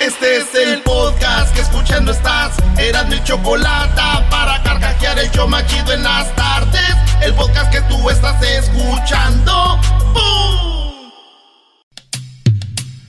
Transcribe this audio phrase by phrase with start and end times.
[0.00, 2.56] Este es el podcast que escuchando estás.
[2.78, 4.00] Eran mi chocolate
[4.30, 6.96] para carcajear el show machido en las tardes.
[7.20, 9.78] El podcast que tú estás escuchando.
[10.14, 11.10] ¡Bum!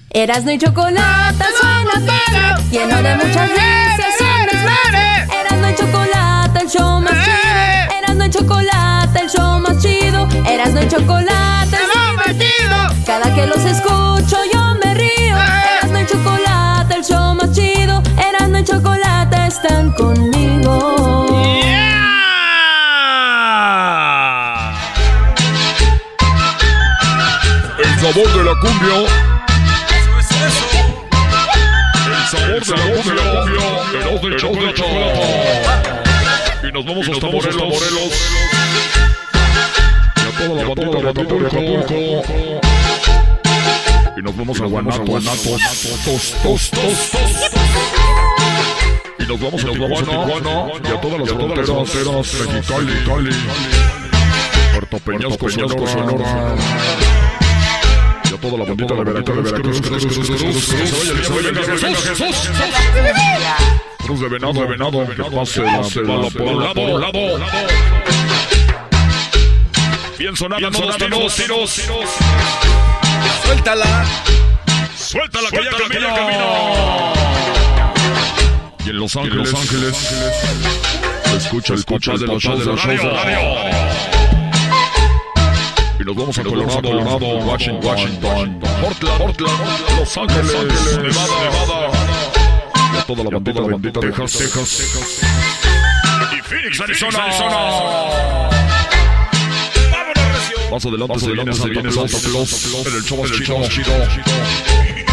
[0.09, 4.15] Erasmo y chocolate suena bien, lleno de muchas risas.
[5.31, 7.97] Erasmo y chocolate, el show más chido.
[7.99, 10.27] Erasmo y chocolate, el show más chido.
[10.45, 13.05] Erasmo y chocolate, el show más chido.
[13.05, 14.00] Cada que los escucho
[19.51, 20.73] están conmigo.
[27.77, 28.97] El sabor de la cumbia.
[32.47, 33.65] El sabor de la cumbia.
[33.93, 34.83] El del chocolate.
[36.63, 37.57] Y nos vamos hasta Morelos.
[37.57, 38.11] Morelos.
[40.15, 41.95] Y a toda la bandita de Acapulco.
[44.15, 45.25] Y nos vamos a Guanatos.
[46.05, 48.40] Tos, tos, tos, tos.
[49.19, 50.11] Y nos vamos a Tijuana.
[50.83, 52.33] Y a todas las fronteras.
[52.33, 53.35] Mexicali, Cali.
[54.73, 55.49] Puerto Peñasco,
[55.87, 56.55] Sonora.
[58.29, 60.75] Y a toda la bandita de Veracruz, Cruz, Cruz, Cruz,
[64.05, 65.77] Cruz, de venado, de venado, que pase la
[66.13, 67.45] bala por un lado, lado.
[70.17, 71.79] Bien sonada, todos tiros, tiros.
[73.43, 74.05] Suéltala.
[74.95, 77.20] Suéltala que ya camina.
[78.83, 80.13] Y en Los Ángeles, Los Ángeles,
[81.35, 83.11] escucha, escucha de los shows de los radio.
[85.99, 91.91] Y nos vamos a Colorado, Colorado, Washington, Washington, Portland, Portland, Los Ángeles, Nevada, Nevada.
[92.93, 95.21] Y a toda la bandita, bandita de Texas, Texas.
[96.31, 98.49] Y Phoenix, Arizona, Arizona.
[100.71, 101.31] Más adelante se
[101.69, 102.87] viene Santa Claus.
[102.87, 105.10] En el show más chido.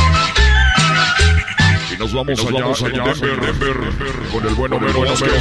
[1.99, 3.77] Y nos vamos allá en Denver, Denver,
[4.31, 5.33] con el bueno Vero Vázquez.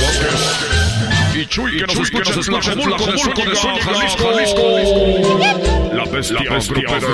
[1.36, 4.32] Y Chuy, que nos escucha en Tlajomulco, de Zúñiga, Jalisco.
[5.94, 7.08] La bestia, la bestia, grupera.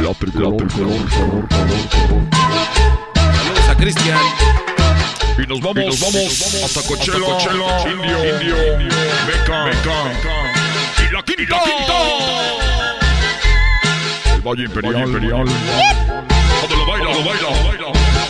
[0.00, 2.22] La tricolor, color, color, color, color.
[3.16, 4.18] Saludos a Cristian.
[5.36, 8.56] Y nos vamos, nos vamos hasta Coachella, Coachella, Indio, Indio,
[9.26, 9.98] Meca, Meca.
[11.08, 11.56] Y la quinta,
[14.32, 15.46] El Valle Imperial, Imperial.
[17.20, 18.22] Todo lo baila, lo baila, lo baila.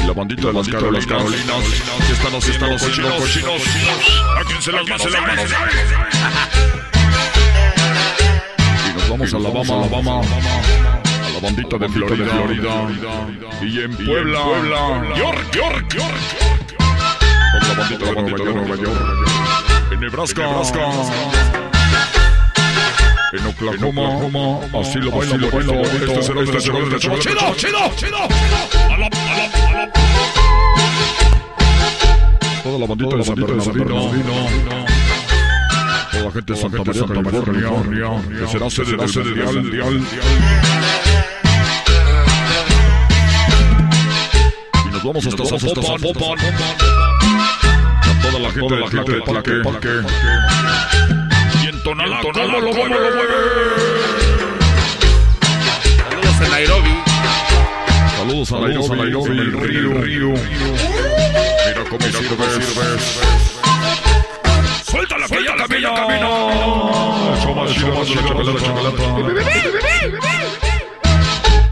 [0.00, 1.64] Y la bandita de las Carolinas, Carolinas,
[2.06, 3.62] que están haciendo cochinos, cochinos.
[4.36, 5.50] A quien se las manos, se las manos.
[8.86, 10.20] Y nos vamos a Alabama, Alabama.
[10.20, 12.86] A la bandita de Florida, Florida.
[13.62, 15.16] Y en Puebla, Puebla.
[15.16, 16.14] York, York, York.
[17.68, 19.00] La bandita de Nueva York, Nueva York.
[19.90, 21.67] En Nebraska, Nebraska.
[23.30, 27.28] En Oklahoma, así lo baila, lo baila, este será el tercero del chocolate.
[27.28, 28.18] ¡Chido, chido, chido!
[32.62, 34.08] Toda la bandita de San Bernardino.
[36.10, 40.06] Toda la gente de Santa María, California, que será sede del.
[44.86, 46.38] Y nos vamos hasta Zapopan.
[48.00, 49.52] A toda la gente, la gente del parque,
[51.88, 53.24] Tonalá, ¿cómo lo cómo lo mueve?
[56.10, 56.94] Saludos a Nairobi.
[58.14, 60.28] Saludos a Nairobi, el río, río.
[61.66, 63.02] Mira cómo sirves.
[64.84, 66.28] Suéltala que ya camina, camina.
[67.64, 69.02] De la chocolate, chocolate.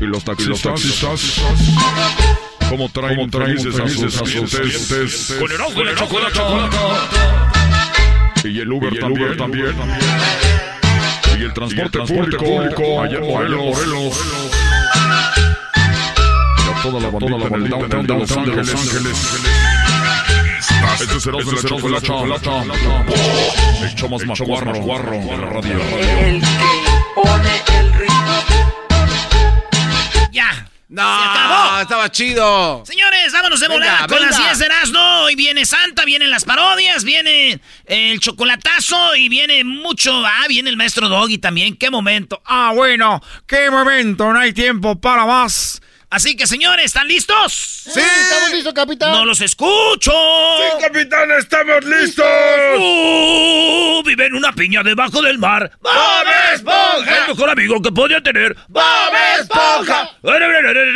[0.01, 1.43] Y los taxistas.
[2.71, 5.37] ¿Cómo traen a sus clientes?
[5.39, 7.56] Con el ojo de la chocolate.
[8.49, 9.37] Y el Uber también.
[9.37, 9.75] también.
[11.39, 14.17] Y el transporte público allá en Morelos.
[16.83, 19.37] toda la bandita en el downtown de Los Ángeles.
[21.01, 22.63] Este será de la chocolata.
[23.83, 25.79] El show más macuarro guarro en la radio.
[26.21, 26.47] El que
[27.15, 27.93] pone el
[30.97, 31.81] No, Se acabó.
[31.83, 32.83] estaba chido.
[32.87, 34.31] Señores, vámonos de volada con venga.
[34.31, 35.21] las 10 de Erasmo.
[35.25, 40.25] Hoy viene Santa, vienen las parodias, viene el chocolatazo y viene mucho.
[40.25, 41.77] Ah, viene el maestro Doggy también.
[41.77, 42.41] ¡Qué momento!
[42.47, 44.33] Ah, bueno, qué momento.
[44.33, 45.83] No hay tiempo para más.
[46.09, 47.53] Así que, señores, ¿están listos?
[47.53, 49.13] Sí, estamos listos, capitán.
[49.13, 50.13] ¡No los escucho!
[50.81, 52.25] capitán, estamos listos.
[52.79, 54.03] ¡Uh!
[54.05, 55.71] vive en una piña debajo del mar.
[55.81, 55.93] ¡Bob
[56.55, 57.23] Esponja!
[57.23, 58.57] El mejor amigo que podía tener.
[58.69, 58.85] ¡Bob
[59.41, 60.11] Esponja!
[60.23, 60.95] ¡Bob Esponja!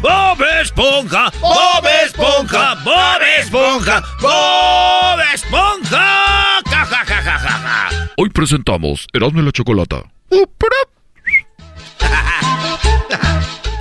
[0.00, 1.30] ¡Bob Esponja!
[1.40, 2.72] ¡Bob Esponja!
[2.82, 4.02] ¡Bob Esponja!
[4.20, 6.62] ¡Bob Esponja!
[6.68, 8.10] ¡Ja, ja, ja, ja, ja, ja!
[8.16, 10.02] Hoy presentamos Erasmo y la Chocolata.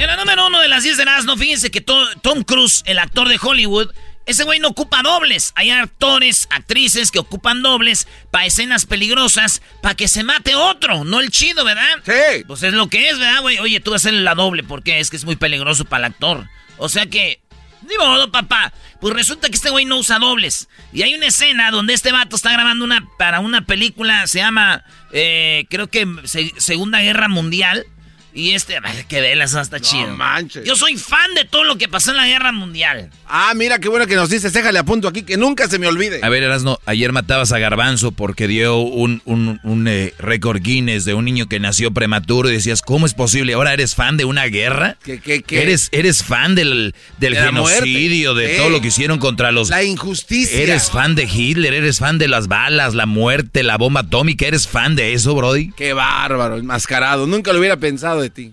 [0.01, 2.97] En la número uno de las 10 de Erasmo, fíjense que To- Tom Cruise, el
[2.97, 3.91] actor de Hollywood,
[4.25, 5.51] ese güey no ocupa dobles.
[5.55, 11.19] Hay actores, actrices que ocupan dobles para escenas peligrosas, para que se mate otro, no
[11.19, 11.99] el chido, ¿verdad?
[12.03, 12.43] Sí.
[12.47, 13.59] Pues es lo que es, ¿verdad, güey?
[13.59, 16.13] Oye, tú vas a hacer la doble porque es que es muy peligroso para el
[16.13, 16.47] actor.
[16.77, 17.39] O sea que,
[17.87, 18.73] ni modo, papá.
[18.99, 20.67] Pues resulta que este güey no usa dobles.
[20.93, 24.83] Y hay una escena donde este vato está grabando una para una película, se llama,
[25.11, 27.85] eh, creo que Se- Segunda Guerra Mundial.
[28.33, 30.15] Y este, que velas, está chido.
[30.15, 30.65] manches.
[30.65, 33.11] Yo soy fan de todo lo que pasó en la Guerra Mundial.
[33.33, 34.51] Ah, mira qué bueno que nos dices.
[34.51, 36.19] Déjale a punto aquí que nunca se me olvide.
[36.21, 41.05] A ver, Erasno, ayer matabas a Garbanzo porque dio un, un, un, eh, récord Guinness
[41.05, 43.53] de un niño que nació prematuro y decías, ¿cómo es posible?
[43.53, 44.97] ¿Ahora eres fan de una guerra?
[45.01, 45.61] ¿Qué, qué, qué?
[45.61, 49.69] ¿Eres, eres fan del, del De genocidio, de todo lo que hicieron contra los...
[49.69, 50.59] La injusticia.
[50.59, 51.73] ¿Eres fan de Hitler?
[51.73, 54.45] ¿Eres fan de las balas, la muerte, la bomba atómica?
[54.45, 55.71] ¿Eres fan de eso, Brody?
[55.77, 57.27] Qué bárbaro, enmascarado.
[57.27, 58.51] Nunca lo hubiera pensado de ti.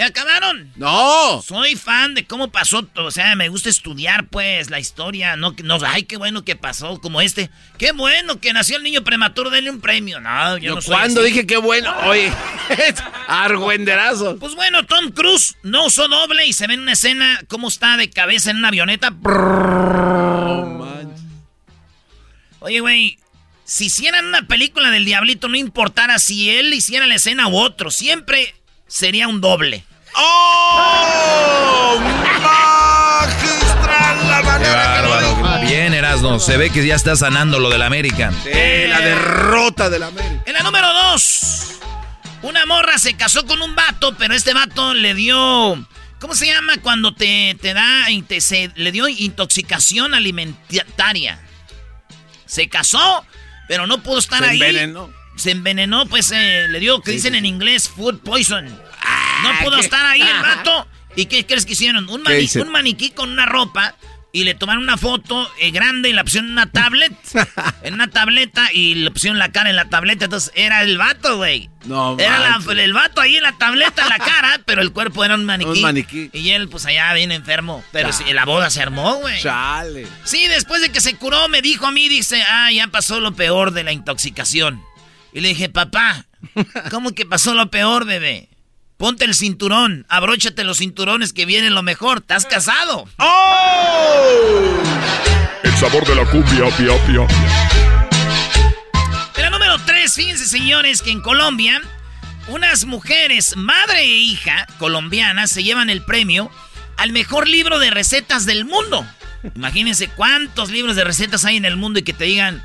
[0.00, 0.72] ¿Ya acabaron?
[0.76, 1.42] ¡No!
[1.42, 5.54] Soy fan de cómo pasó, o sea, me gusta estudiar, pues, la historia, no,
[5.86, 9.68] ay, qué bueno que pasó, como este, qué bueno que nació el niño prematuro, denle
[9.68, 11.28] un premio, no, yo Yo no soy cuando así.
[11.28, 11.94] dije qué bueno.
[12.06, 12.32] Oye,
[13.28, 14.38] argüenderazo.
[14.38, 17.98] Pues bueno, Tom Cruise no usó doble y se ve en una escena cómo está
[17.98, 19.12] de cabeza en una avioneta.
[22.60, 23.18] Oye, güey,
[23.64, 27.90] si hicieran una película del diablito, no importara si él hiciera la escena u otro,
[27.90, 28.54] siempre
[28.86, 29.84] sería un doble.
[30.22, 31.98] ¡Oh!
[32.42, 35.60] ¡Magistral la manera que lo dijo!
[35.66, 38.32] Bien, Erasno, se ve que ya está sanando lo del América.
[38.42, 38.50] Sí,
[38.88, 40.42] la derrota del América.
[40.46, 41.78] En la número dos,
[42.42, 45.86] una morra se casó con un vato, pero este vato le dio.
[46.20, 48.04] ¿Cómo se llama cuando te, te da.
[48.28, 51.40] te- se- le dio intoxicación alimentaria?
[52.46, 53.24] Se casó,
[53.68, 54.60] pero no pudo estar Se ahí.
[54.62, 55.10] envenenó.
[55.36, 58.66] Se envenenó, pues eh, le dio, que Sí, dicen sí, en inglés, food poison.
[59.42, 60.86] No pudo qué- estar ahí el vato.
[61.16, 62.08] ¿Y qué crees que hicieron?
[62.08, 62.60] Un, ¿Qué mani- hice?
[62.62, 63.96] un maniquí con una ropa
[64.32, 67.12] y le tomaron una foto eh, grande y la pusieron en una tablet.
[67.82, 70.26] en una tableta y le pusieron la cara en la tableta.
[70.26, 71.68] Entonces era el vato, güey.
[71.86, 75.34] No, Era la- el vato ahí en la tableta, la cara, pero el cuerpo era
[75.34, 75.70] un maniquí.
[75.70, 76.30] Un maniquí.
[76.32, 77.82] Y él, pues allá bien enfermo.
[77.90, 79.42] Pero sí, la boda se armó, güey.
[79.42, 80.06] Chale.
[80.22, 83.32] Sí, después de que se curó, me dijo a mí, dice, ah, ya pasó lo
[83.34, 84.80] peor de la intoxicación.
[85.32, 86.24] Y le dije, papá,
[86.92, 88.48] ¿cómo que pasó lo peor, bebé?
[89.00, 93.08] Ponte el cinturón, abróchate los cinturones que viene lo mejor, estás casado.
[95.62, 97.26] El sabor de la cumbia, pia, pia.
[99.34, 101.80] Pero número 3, fíjense señores que en Colombia,
[102.48, 106.50] unas mujeres, madre e hija colombianas, se llevan el premio
[106.98, 109.06] al mejor libro de recetas del mundo.
[109.54, 112.62] Imagínense cuántos libros de recetas hay en el mundo y que te digan,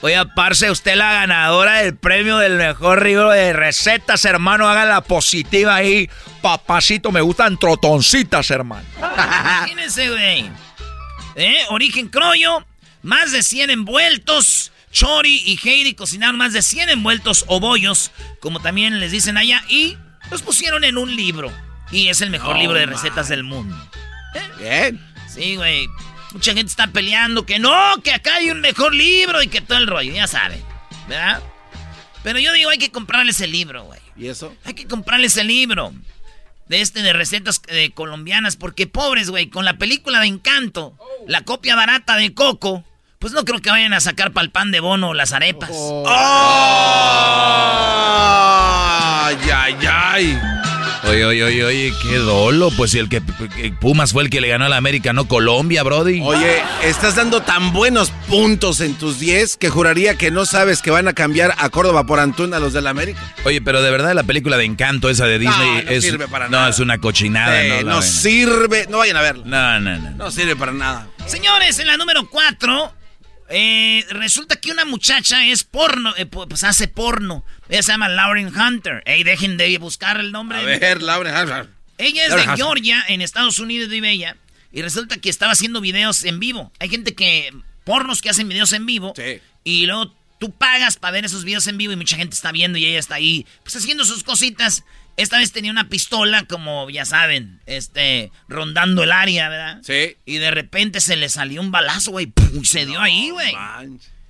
[0.00, 5.00] oye, parce, usted la ganadora del premio del mejor libro de recetas, hermano, haga la
[5.02, 6.08] positiva ahí.
[6.42, 8.86] Papacito, me gustan trotoncitas, hermano.
[8.98, 10.50] Imagínense, güey.
[11.36, 11.58] ¿Eh?
[11.70, 12.66] Origen Croyo,
[13.02, 14.72] más de 100 envueltos.
[14.90, 19.62] Chori y Heidi cocinaron más de 100 envueltos o bollos, como también les dicen allá,
[19.68, 19.98] y
[20.30, 21.52] los pusieron en un libro.
[21.90, 22.94] Y es el mejor libro de man.
[22.94, 23.76] recetas del mundo.
[24.58, 25.00] Bien.
[25.28, 25.88] Sí, güey.
[26.32, 29.78] Mucha gente está peleando que no, que acá hay un mejor libro y que todo
[29.78, 30.62] el rollo, ya saben,
[31.08, 31.42] ¿verdad?
[32.22, 34.00] Pero yo digo, hay que comprarles el libro, güey.
[34.16, 34.54] ¿Y eso?
[34.64, 35.92] Hay que comprarles el libro
[36.66, 40.94] de este de recetas eh, colombianas, porque pobres, güey, con la película de Encanto,
[41.26, 42.84] la copia barata de Coco,
[43.18, 45.70] pues no creo que vayan a sacar para el pan de bono las arepas.
[49.30, 50.57] ¡Ay, ay, ay!
[51.10, 52.70] Oye, oye, oye, oye, qué dolo.
[52.76, 53.22] Pues si el que
[53.80, 56.20] Pumas fue el que le ganó a la América, no Colombia, Brody.
[56.22, 60.90] Oye, estás dando tan buenos puntos en tus 10 que juraría que no sabes que
[60.90, 63.20] van a cambiar a Córdoba por Antún a los del América.
[63.44, 66.46] Oye, pero de verdad la película de Encanto esa de Disney no es sirve para
[66.48, 66.68] no nada.
[66.68, 69.44] es una cochinada, Eh, no, la no sirve, no vayan a verla.
[69.46, 70.10] No, no, no.
[70.10, 71.06] No sirve para nada.
[71.26, 72.92] Señores, en la número 4,
[74.10, 77.44] resulta que una muchacha es porno, eh, pu- pues hace porno.
[77.68, 79.02] Ella se llama Lauren Hunter.
[79.06, 80.58] Ey, dejen de buscar el nombre.
[80.58, 81.66] A ver, Laura.
[81.96, 82.56] Ella es de.
[82.56, 84.36] Georgia, en Estados Unidos vive ella.
[84.70, 86.72] Y resulta que estaba haciendo videos en vivo.
[86.78, 87.50] Hay gente que,
[87.84, 89.14] pornos que hacen videos en vivo.
[89.16, 89.40] Sí.
[89.64, 92.78] Y luego tú pagas para ver esos videos en vivo y mucha gente está viendo
[92.78, 94.84] y ella está ahí, pues haciendo sus cositas.
[95.18, 99.80] Esta vez tenía una pistola, como ya saben, este, rondando el área, ¿verdad?
[99.82, 100.16] Sí.
[100.24, 102.26] Y de repente se le salió un balazo, güey.
[102.26, 102.62] ¡pum!
[102.62, 103.52] Se dio ahí, güey.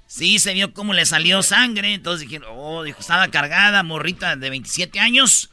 [0.07, 1.93] Sí, se vio cómo le salió sangre.
[1.93, 5.51] Entonces dijeron, oh, dijo, estaba cargada, morrita de 27 años.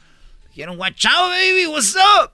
[0.54, 2.30] Dijeron, watch out, baby, what's up?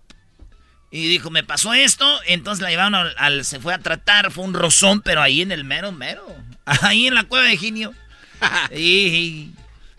[0.93, 2.21] Y dijo, me pasó esto.
[2.27, 5.51] Entonces la llevaron al, al- se fue a tratar, fue un rozón, pero ahí en
[5.51, 6.25] el mero, mero.
[6.67, 7.93] Ahí en la cueva de Ginio.
[8.71, 9.55] y, y-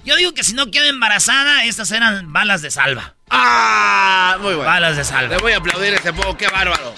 [0.06, 3.16] yo digo que si no queda embarazada, estas eran balas de salva.
[3.30, 4.38] ¡Ah!
[4.40, 4.70] Muy bueno.
[4.70, 5.36] Balas de salva.
[5.36, 6.94] Le voy a aplaudir ese poco, qué bárbaro.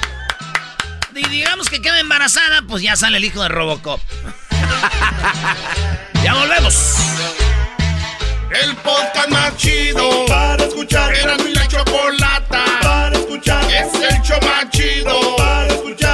[1.16, 4.02] Y digamos que queda embarazada, pues ya sale el hijo de Robocop.
[6.24, 6.96] ya volvemos.
[8.52, 11.14] El podcast más chido para escuchar.
[11.14, 13.64] Era mi la chocolata para escuchar.
[13.72, 16.05] Es el show más chido para escuchar.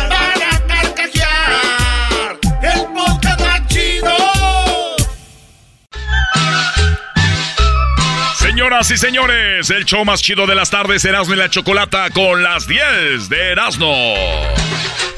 [8.62, 12.44] Señoras y señores, el show más chido de las tardes, Erasmo y la Chocolata con
[12.44, 14.16] las 10 de Erasmo.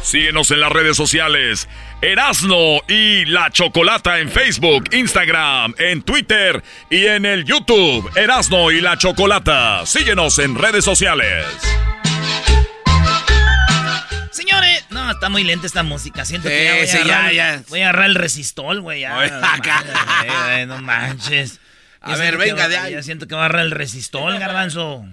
[0.02, 1.68] Síguenos en las redes sociales,
[2.02, 8.80] Erasmo y la Chocolata en Facebook, Instagram, en Twitter y en el YouTube, Erasmo y
[8.80, 9.86] la Chocolata.
[9.86, 11.46] Síguenos en redes sociales.
[14.32, 16.24] Señores, no, está muy lenta esta música.
[16.24, 17.64] Siento Sí, que ya voy, sí, a agarrar, ya, ya.
[17.68, 19.02] voy a agarrar el resistol, güey.
[19.02, 19.18] ya.
[19.18, 19.84] Oye, no, acá.
[19.84, 21.60] manches, güey, no manches.
[22.04, 22.94] A ver, venga de ahí.
[22.94, 25.06] Ya siento que va a agarrar el resistol, garbanzo.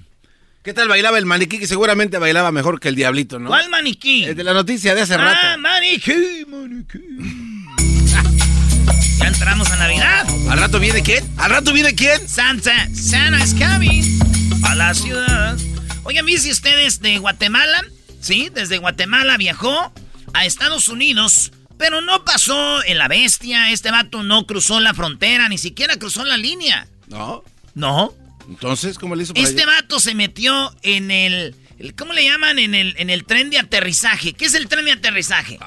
[0.63, 1.59] ¿Qué tal bailaba el maniquí?
[1.59, 3.49] Que seguramente bailaba mejor que el diablito, ¿no?
[3.49, 4.25] ¿Cuál maniquí?
[4.25, 5.59] El de la noticia de hace Ah, rato.
[5.61, 6.99] maniquí, maniquí.
[9.19, 10.27] ya entramos a Navidad.
[10.51, 11.25] ¿Al rato viene quién?
[11.39, 12.29] ¿Al rato viene quién?
[12.29, 14.03] Santa, Santa is coming
[14.65, 15.57] a la ciudad.
[16.03, 17.83] Oigan, ¿viste si ustedes de Guatemala?
[18.21, 19.93] Sí, desde Guatemala viajó
[20.35, 23.71] a Estados Unidos, pero no pasó en la bestia.
[23.71, 26.87] Este vato no cruzó la frontera, ni siquiera cruzó la línea.
[27.09, 27.43] No.
[27.75, 28.15] No.
[28.49, 29.73] Entonces, ¿cómo le hizo para Este allá?
[29.81, 32.59] vato se metió en el, el- ¿Cómo le llaman?
[32.59, 34.35] En el, en el tren de aterrizaje.
[34.35, 35.59] ¿Qué es el tren de aterrizaje?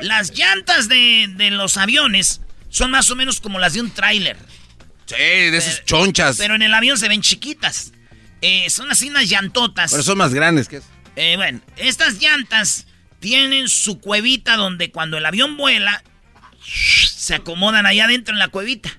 [0.00, 4.36] Las llantas de, de los aviones son más o menos como las de un tráiler.
[5.06, 6.36] Sí, de esas chonchas.
[6.36, 7.92] Pero en el avión se ven chiquitas.
[8.42, 9.92] Eh, son así unas llantotas.
[9.92, 10.86] Pero son más grandes que eso.
[11.16, 12.86] Eh, bueno, estas llantas
[13.20, 16.02] tienen su cuevita donde cuando el avión vuela,
[16.62, 18.90] se acomodan allá adentro en la cuevita.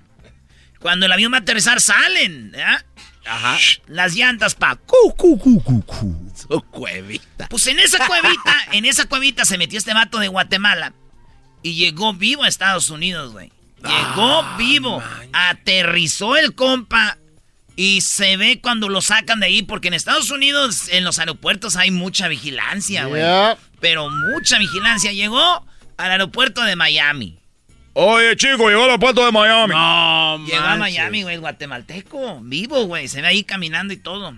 [0.79, 2.53] Cuando el avión va a aterrizar, salen.
[2.55, 2.85] ¿ya?
[3.25, 3.57] Ajá.
[3.87, 4.75] Las llantas pa.
[4.75, 6.31] cu, cu, cu, cu, cu.
[6.35, 7.47] Su cuevita.
[7.49, 10.93] Pues en esa cuevita, en esa cuevita se metió este vato de Guatemala
[11.61, 13.51] y llegó vivo a Estados Unidos, güey.
[13.83, 15.01] Llegó vivo,
[15.33, 17.17] aterrizó el compa
[17.75, 21.77] y se ve cuando lo sacan de ahí porque en Estados Unidos en los aeropuertos
[21.77, 23.23] hay mucha vigilancia, güey.
[23.81, 25.11] Pero mucha vigilancia.
[25.11, 25.65] Llegó
[25.97, 27.37] al aeropuerto de Miami.
[27.93, 29.73] Oye, chico, llegó al puerto de Miami.
[29.73, 30.77] No, Llegó a.
[30.77, 33.09] Miami, güey, guatemalteco, vivo, güey.
[33.09, 34.33] Se ve ahí caminando y todo.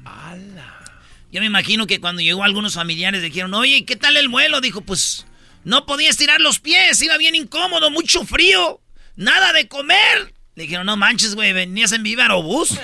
[1.31, 4.61] Yo me imagino que cuando llegó algunos familiares dijeron, oye, ¿qué tal el vuelo?
[4.61, 5.25] Dijo, pues,
[5.63, 8.81] no podía estirar los pies, iba bien incómodo, mucho frío,
[9.15, 10.33] nada de comer.
[10.55, 12.77] Le dijeron, no manches, güey, venías en Viva Aerobús.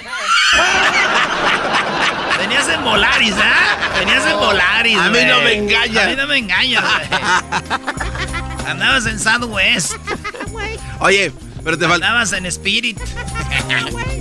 [2.40, 3.78] venías en Volaris, ¿ah?
[4.00, 6.06] Venías en Volaris, A mí no me engañas.
[6.06, 7.10] A mí no me engañas, güey.
[8.68, 9.94] Andabas en Southwest,
[11.00, 11.32] Oye,
[11.64, 13.00] pero te, fal- andabas en Spirit.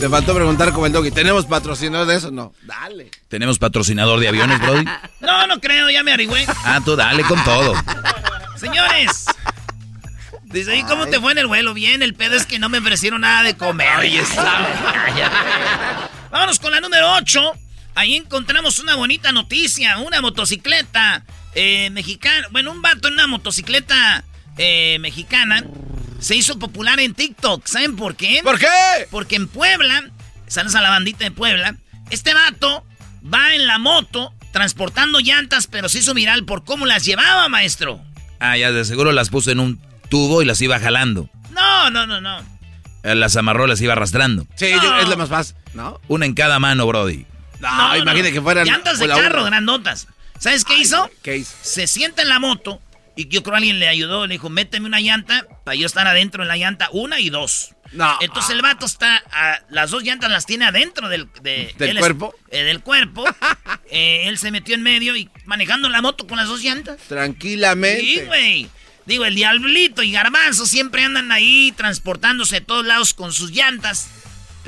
[0.00, 1.10] te faltó preguntar como el doggy.
[1.10, 2.30] ¿Tenemos patrocinador de eso?
[2.30, 2.52] No.
[2.62, 3.10] Dale.
[3.28, 4.84] ¿Tenemos patrocinador de aviones, Brody?
[5.20, 6.46] No, no creo, ya me arigüé.
[6.64, 7.74] Ah, tú dale con todo.
[8.56, 9.26] Señores.
[10.44, 11.74] Dice, ¿y cómo te fue en el vuelo?
[11.74, 13.88] Bien, el pedo es que no me ofrecieron nada de comer.
[13.98, 14.66] Ahí está.
[16.30, 17.52] Vámonos con la número 8.
[17.98, 19.98] Ahí encontramos una bonita noticia.
[19.98, 21.24] Una motocicleta
[21.56, 22.46] eh, mexicana.
[22.52, 24.22] Bueno, un vato en una motocicleta
[24.56, 25.64] eh, mexicana
[26.20, 27.66] se hizo popular en TikTok.
[27.66, 28.40] ¿Saben por qué?
[28.44, 28.68] ¿Por qué?
[29.10, 30.10] Porque en Puebla,
[30.46, 31.74] saludos a la bandita de Puebla,
[32.10, 32.86] este vato
[33.34, 38.00] va en la moto transportando llantas, pero se hizo viral por cómo las llevaba, maestro.
[38.38, 41.28] Ah, ya de seguro las puso en un tubo y las iba jalando.
[41.50, 42.38] No, no, no, no.
[43.02, 44.46] Eh, Las amarró, las iba arrastrando.
[44.54, 44.82] Sí, No.
[44.84, 45.56] yo- es lo más fácil.
[45.74, 46.00] ¿No?
[46.06, 47.26] Una en cada mano, Brody.
[47.60, 48.66] No, imagínate que fueran.
[48.66, 49.50] Llantas de carro, una.
[49.50, 50.06] grandotas.
[50.38, 51.10] ¿Sabes qué hizo?
[51.22, 51.52] ¿Qué hizo?
[51.62, 52.80] Se sienta en la moto
[53.16, 54.26] y yo creo alguien le ayudó.
[54.26, 57.74] Le dijo, méteme una llanta para yo estar adentro en la llanta, una y dos.
[57.92, 58.16] No.
[58.20, 61.98] Entonces el vato está, a- las dos llantas las tiene adentro del, de- ¿Del él
[61.98, 62.34] cuerpo?
[62.50, 63.24] eh, del cuerpo.
[63.90, 66.98] Eh, él se metió en medio y manejando la moto con las dos llantas.
[67.08, 68.02] Tranquilamente.
[68.02, 68.68] Sí, güey.
[69.06, 74.08] Digo, el diablito y garbanzo siempre andan ahí transportándose a todos lados con sus llantas.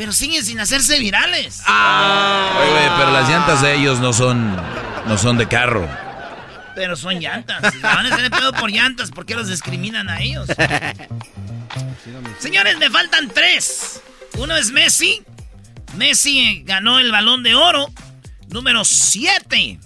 [0.01, 1.63] Pero siguen sin hacerse virales.
[1.69, 4.57] Oye, güey, pero las llantas de ellos no son,
[5.07, 5.87] no son de carro.
[6.75, 7.71] Pero son llantas.
[7.71, 9.11] Si Van a de pedo por llantas.
[9.11, 10.49] ¿Por qué los discriminan a ellos?
[12.39, 14.01] Señores, me faltan tres.
[14.39, 15.23] Uno es Messi.
[15.97, 17.93] Messi eh, ganó el balón de oro.
[18.49, 19.79] Número 7.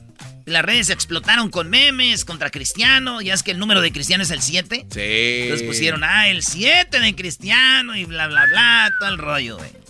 [0.45, 3.21] Las redes explotaron con memes contra Cristiano.
[3.21, 4.87] Ya es que el número de Cristiano es el 7.
[4.91, 5.01] Sí.
[5.01, 9.84] Entonces pusieron, ah, el 7 de Cristiano y bla, bla, bla, todo el rollo, güey.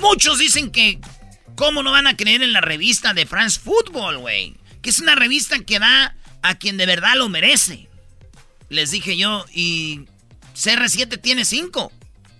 [0.00, 0.98] Muchos dicen que,
[1.56, 4.56] ¿cómo no van a creer en la revista de France Football, güey?
[4.82, 7.88] Que es una revista que da a quien de verdad lo merece.
[8.68, 10.06] Les dije yo, y
[10.54, 11.92] CR7 tiene 5.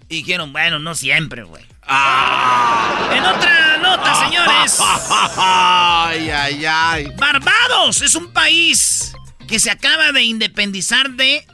[0.09, 1.65] Y dijeron, bueno, no siempre, güey.
[1.83, 4.79] En otra nota, señores.
[5.37, 7.07] Ay, ay, ay.
[7.17, 9.13] Barbados es un país
[9.49, 11.45] que se acaba de independizar de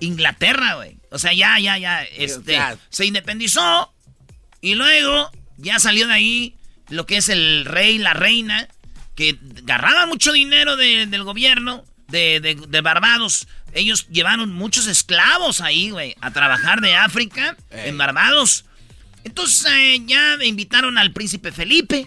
[0.00, 0.98] Inglaterra, güey.
[1.10, 2.04] O sea, ya, ya, ya.
[2.04, 2.76] Este, ya.
[2.90, 3.92] se independizó
[4.60, 6.54] y luego ya salió de ahí
[6.88, 8.66] lo que es el rey, la reina,
[9.14, 13.46] que agarraban mucho dinero de- del gobierno de, de- de Barbados.
[13.74, 18.64] Ellos llevaron muchos esclavos ahí, güey, a trabajar de África en Barbados.
[19.24, 22.06] Entonces eh, ya me invitaron al príncipe Felipe.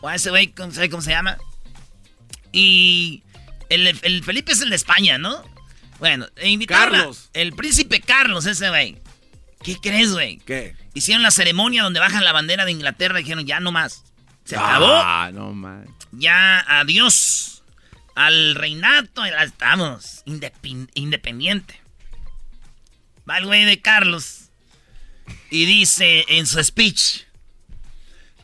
[0.00, 1.38] O a ese güey, ¿cómo sabe cómo se llama?
[2.50, 3.22] Y
[3.68, 5.44] el, el Felipe es el de España, ¿no?
[5.98, 7.30] Bueno, e invitaron Carlos.
[7.32, 8.96] el príncipe Carlos, ese güey.
[9.62, 10.38] ¿Qué crees, güey?
[10.38, 10.74] ¿Qué?
[10.94, 14.04] Hicieron la ceremonia donde bajan la bandera de Inglaterra y dijeron, ya no más.
[14.44, 14.92] Se acabó.
[14.92, 15.86] Ah, no man.
[16.12, 17.62] Ya, adiós.
[18.14, 20.22] Al reinato, ya estamos.
[20.94, 21.80] Independiente.
[23.28, 24.50] Va el güey de Carlos.
[25.50, 27.22] Y dice en su speech.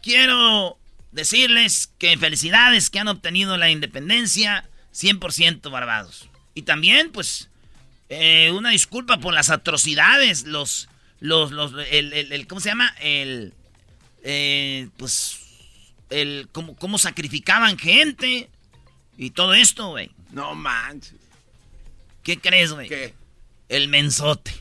[0.02, 0.78] Quiero
[1.12, 6.28] decirles que felicidades que han obtenido la independencia 100% Barbados.
[6.54, 7.50] Y también, pues,
[8.08, 10.88] eh, una disculpa por las atrocidades, los,
[11.20, 12.94] los, los, el, el- el- ¿cómo se llama?
[13.00, 13.52] El,
[14.22, 15.38] eh, pues,
[16.10, 18.48] el, cómo, cómo sacrificaban gente
[19.16, 20.10] y todo esto, güey.
[20.30, 21.14] No manches.
[22.22, 22.88] ¿Qué crees, güey?
[22.88, 23.14] ¿Qué?
[23.68, 24.52] El mensote.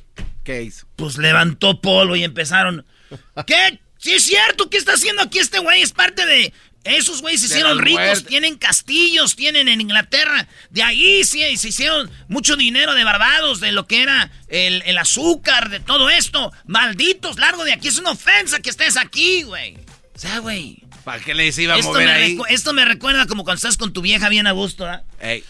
[0.44, 0.88] ¿Qué hizo?
[0.96, 2.86] Pues levantó polvo y empezaron.
[3.46, 3.80] ¿Qué?
[3.98, 5.82] Sí es cierto, ¿qué está haciendo aquí este güey?
[5.82, 6.54] Es parte de...
[6.88, 10.48] Esos güeyes se hicieron ricos, tienen castillos, tienen en Inglaterra.
[10.70, 14.98] De ahí sí, se hicieron mucho dinero de Barbados, de lo que era el, el
[14.98, 16.52] azúcar, de todo esto.
[16.66, 17.90] Malditos, largo de aquí.
[17.90, 19.76] Es una ofensa que estés aquí, güey.
[20.16, 20.84] O sea, güey.
[21.04, 22.38] ¿Para qué les iba a Esto mover me, ahí?
[22.50, 24.86] esto me recuerda como cuando estás con tu vieja bien a gusto.
[25.20, 25.44] Ey.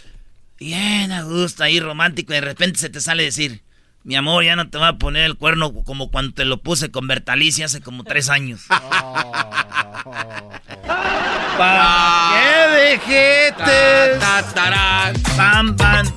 [0.60, 3.62] Bien a gusto ahí, romántico, y de repente se te sale decir,
[4.08, 6.92] mi amor, ya no te voy a poner el cuerno como cuando te lo puse
[6.92, 8.62] con Bertalicia hace como tres años.
[11.58, 14.24] ¡Qué vejetes!
[15.36, 16.08] Pam, pam.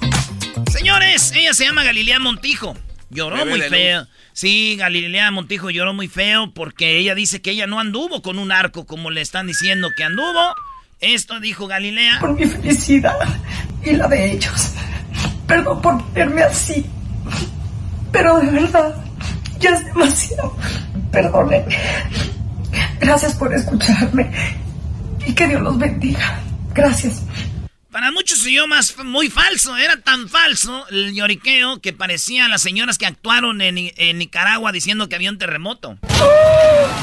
[0.70, 2.76] Señores, ella se llama Galilea Montijo.
[3.10, 4.06] Lloró muy feo.
[4.34, 8.52] Sí, Galilea Montijo lloró muy feo porque ella dice que ella no anduvo con un
[8.52, 10.54] arco como le están diciendo que anduvo.
[11.00, 12.20] Esto dijo Galilea.
[12.20, 13.16] por mi felicidad
[13.84, 14.74] y la de ellos.
[15.48, 16.86] Perdón por ponerme así,
[18.12, 18.94] pero de verdad,
[19.58, 20.56] ya es demasiado.
[21.12, 21.76] Perdónenme.
[23.00, 24.30] Gracias por escucharme
[25.26, 26.40] y que Dios los bendiga.
[26.74, 27.22] Gracias.
[27.90, 32.98] Para muchos más muy falso, era tan falso el lloriqueo que parecía a las señoras
[32.98, 35.98] que actuaron en, en Nicaragua diciendo que había un terremoto.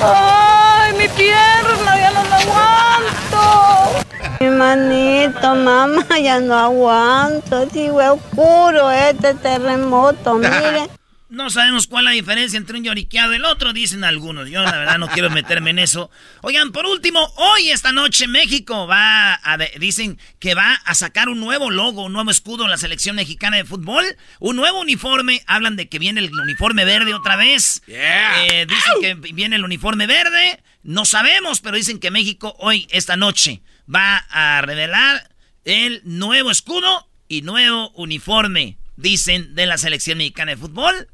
[0.02, 1.98] ¡Ay, mi pierna!
[1.98, 4.17] ¡Ya no la aguanto!
[4.40, 7.66] Mi manito, mamá, ya no aguanto.
[7.68, 10.88] Digo, es oscuro este terremoto, mire.
[11.30, 14.50] No sabemos cuál es la diferencia entre un lloriqueado y el otro, dicen algunos.
[14.50, 16.10] Yo la verdad no quiero meterme en eso.
[16.42, 21.28] Oigan, por último, hoy esta noche México va a, de- dicen que va a sacar
[21.28, 24.06] un nuevo logo, un nuevo escudo en la selección mexicana de fútbol,
[24.40, 25.44] un nuevo uniforme.
[25.48, 27.82] Hablan de que viene el uniforme verde otra vez.
[27.88, 30.64] Eh, dicen que viene el uniforme verde.
[30.84, 33.62] No sabemos, pero dicen que México hoy, esta noche,
[33.94, 35.30] va a revelar
[35.66, 41.10] el nuevo escudo y nuevo uniforme, dicen, de la selección mexicana de fútbol.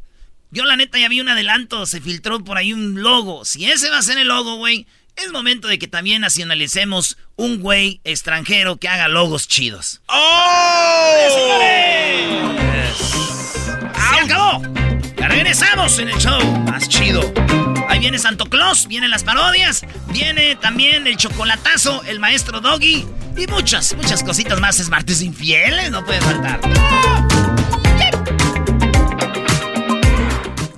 [0.51, 3.45] Yo la neta ya vi un adelanto, se filtró por ahí un logo.
[3.45, 7.59] Si ese va a ser el logo, güey, es momento de que también nacionalicemos un
[7.59, 10.01] güey extranjero que haga logos chidos.
[10.07, 11.13] ¡Oh!
[11.29, 11.59] ¡Se acabó!
[11.59, 12.52] Ya regreso.
[15.43, 17.21] Regresamos en el show más chido.
[17.89, 23.47] Ahí viene Santo Claus, vienen las parodias, viene también el chocolatazo, el maestro Doggy y
[23.47, 24.79] muchas, muchas cositas más.
[24.79, 26.61] Es martes infieles, no puede faltar.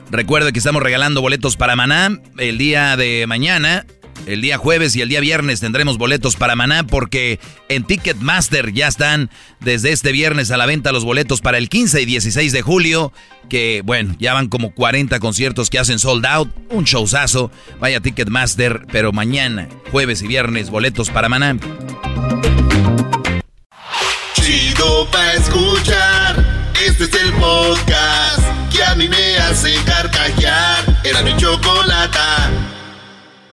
[0.10, 3.86] Recuerda que estamos regalando boletos para Maná el día de mañana.
[4.26, 8.88] El día jueves y el día viernes tendremos boletos para Maná porque en Ticketmaster ya
[8.88, 12.62] están desde este viernes a la venta los boletos para el 15 y 16 de
[12.64, 13.14] julio.
[13.50, 16.50] Que bueno, ya van como 40 conciertos que hacen sold out.
[16.72, 17.52] Un showzazo.
[17.80, 21.58] Vaya Ticketmaster, pero mañana, jueves y viernes, boletos para Maná.
[24.34, 26.74] Chido pa' escuchar.
[26.84, 28.42] Este es el podcast
[28.76, 31.02] que a mí me hace carcajear.
[31.04, 31.36] Era mi.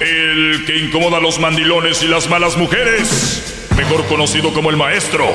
[0.00, 5.32] El que incomoda a los mandilones y las malas mujeres, mejor conocido como el maestro.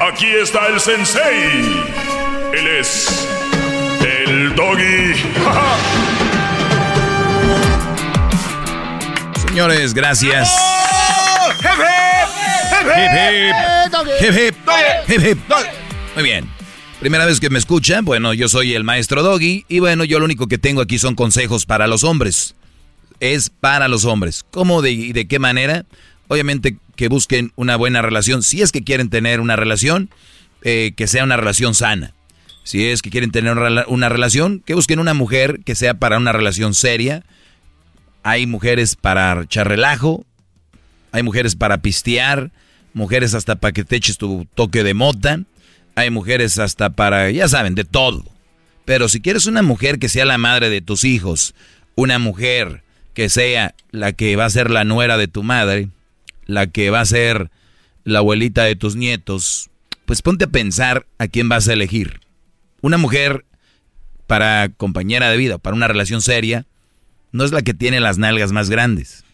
[0.00, 1.84] Aquí está el sensei.
[2.52, 3.28] Él es
[4.00, 5.14] el doggy.
[9.48, 10.54] Señores, gracias.
[12.96, 13.54] ¡Hip, hip!
[14.20, 14.54] Hip, hip.
[15.08, 15.38] Hip, hip.
[16.14, 16.55] Muy bien.
[17.06, 20.24] Primera vez que me escuchan, bueno, yo soy el maestro Doggy y bueno, yo lo
[20.24, 22.56] único que tengo aquí son consejos para los hombres.
[23.20, 24.44] Es para los hombres.
[24.50, 25.86] ¿Cómo de, y de qué manera?
[26.26, 28.42] Obviamente que busquen una buena relación.
[28.42, 30.10] Si es que quieren tener una relación,
[30.62, 32.12] eh, que sea una relación sana.
[32.64, 35.94] Si es que quieren tener una, rela- una relación, que busquen una mujer que sea
[35.94, 37.22] para una relación seria.
[38.24, 40.26] Hay mujeres para echar relajo,
[41.12, 42.50] hay mujeres para pistear,
[42.94, 45.42] mujeres hasta para que te eches tu toque de mota,
[45.96, 48.24] hay mujeres hasta para, ya saben, de todo.
[48.84, 51.54] Pero si quieres una mujer que sea la madre de tus hijos,
[51.96, 55.88] una mujer que sea la que va a ser la nuera de tu madre,
[56.44, 57.50] la que va a ser
[58.04, 59.70] la abuelita de tus nietos,
[60.04, 62.20] pues ponte a pensar a quién vas a elegir.
[62.82, 63.46] Una mujer
[64.26, 66.66] para compañera de vida, para una relación seria,
[67.32, 69.24] no es la que tiene las nalgas más grandes,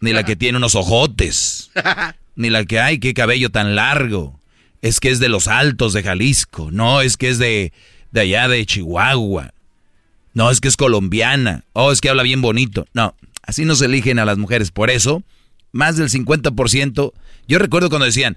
[0.00, 1.70] ni la que tiene unos ojotes,
[2.36, 4.41] ni la que, ay, qué cabello tan largo.
[4.82, 7.72] Es que es de los altos de Jalisco, no, es que es de,
[8.10, 9.54] de allá de Chihuahua.
[10.34, 11.64] No, es que es colombiana.
[11.72, 12.86] Oh, es que habla bien bonito.
[12.94, 14.70] No, así no se eligen a las mujeres.
[14.70, 15.22] Por eso,
[15.72, 17.12] más del 50%.
[17.48, 18.36] Yo recuerdo cuando decían,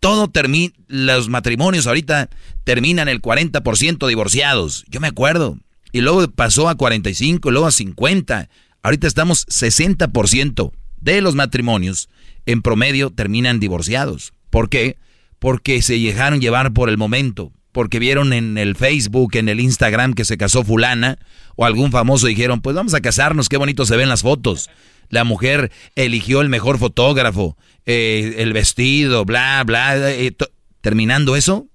[0.00, 2.28] todo termina, los matrimonios ahorita
[2.64, 4.84] terminan el 40% divorciados.
[4.88, 5.58] Yo me acuerdo.
[5.92, 8.48] Y luego pasó a 45, luego a 50.
[8.82, 12.08] Ahorita estamos 60% de los matrimonios
[12.46, 14.32] en promedio terminan divorciados.
[14.50, 14.96] ¿Por qué?
[15.38, 17.52] Porque se dejaron llevar por el momento.
[17.72, 21.18] Porque vieron en el Facebook, en el Instagram que se casó fulana
[21.54, 24.70] o algún famoso dijeron, pues vamos a casarnos, qué bonito se ven las fotos.
[25.10, 30.10] La mujer eligió el mejor fotógrafo, eh, el vestido, bla, bla.
[30.12, 30.34] eh,
[30.80, 31.66] terminando eso,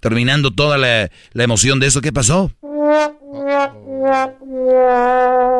[0.00, 2.52] terminando toda la, la emoción de eso, ¿qué pasó?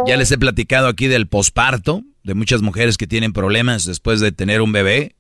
[0.07, 4.33] Ya les he platicado aquí del posparto, de muchas mujeres que tienen problemas después de
[4.33, 5.15] tener un bebé.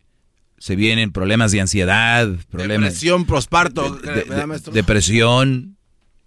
[0.61, 3.97] Se vienen problemas de ansiedad, problemas Depresión, prosparto.
[3.97, 4.73] de- ¿verdad, de- maestro?
[4.73, 5.77] depresión.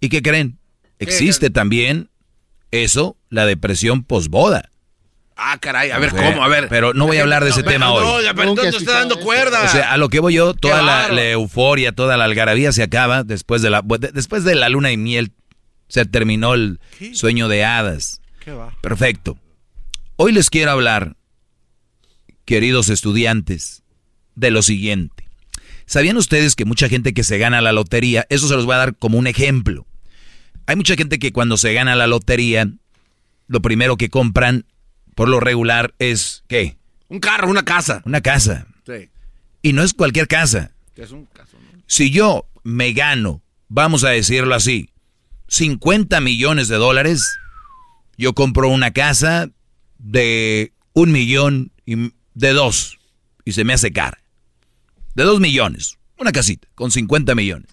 [0.00, 0.58] ¿Y qué creen?
[0.98, 2.10] Existe también
[2.72, 4.70] eso, la depresión posboda.
[5.36, 6.42] Ah, caray, a ver, ¿cómo?
[6.44, 6.66] A ver.
[6.68, 8.24] pero no voy a hablar de ese pero tema no, hoy.
[8.24, 9.62] ya, pero entonces no está dando cuerda.
[9.64, 13.22] O sea, a lo que voy yo, toda la, euforia, toda la algarabía se acaba
[13.24, 15.32] después de la de- después de la luna y miel.
[15.86, 16.80] Se terminó el
[17.12, 18.20] sueño de hadas.
[18.44, 18.76] ¿Qué va?
[18.80, 19.38] Perfecto.
[20.16, 21.16] Hoy les quiero hablar,
[22.44, 23.82] queridos estudiantes,
[24.34, 25.28] de lo siguiente.
[25.86, 28.78] ¿Sabían ustedes que mucha gente que se gana la lotería, eso se los voy a
[28.78, 29.86] dar como un ejemplo?
[30.66, 32.70] Hay mucha gente que cuando se gana la lotería,
[33.48, 34.64] lo primero que compran,
[35.14, 36.76] por lo regular, es ¿qué?
[37.08, 38.02] Un carro, una casa.
[38.06, 38.66] Una casa.
[38.86, 39.10] Sí.
[39.62, 40.72] Y no es cualquier casa.
[40.96, 41.82] Es un caso, ¿no?
[41.86, 44.88] Si yo me gano, vamos a decirlo así,
[45.48, 47.38] 50 millones de dólares,
[48.16, 49.50] yo compro una casa
[49.98, 52.98] de un millón y de dos
[53.44, 54.23] y se me hace cara.
[55.14, 57.68] De dos millones, una casita con 50 millones.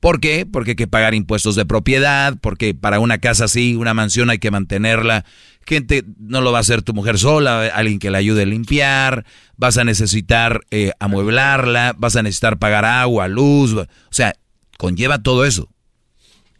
[0.00, 0.46] ¿Por qué?
[0.46, 4.38] Porque hay que pagar impuestos de propiedad, porque para una casa así, una mansión hay
[4.38, 5.24] que mantenerla.
[5.66, 9.24] Gente, no lo va a hacer tu mujer sola, alguien que la ayude a limpiar,
[9.56, 14.34] vas a necesitar eh, amueblarla, vas a necesitar pagar agua, luz, o sea,
[14.78, 15.68] conlleva todo eso.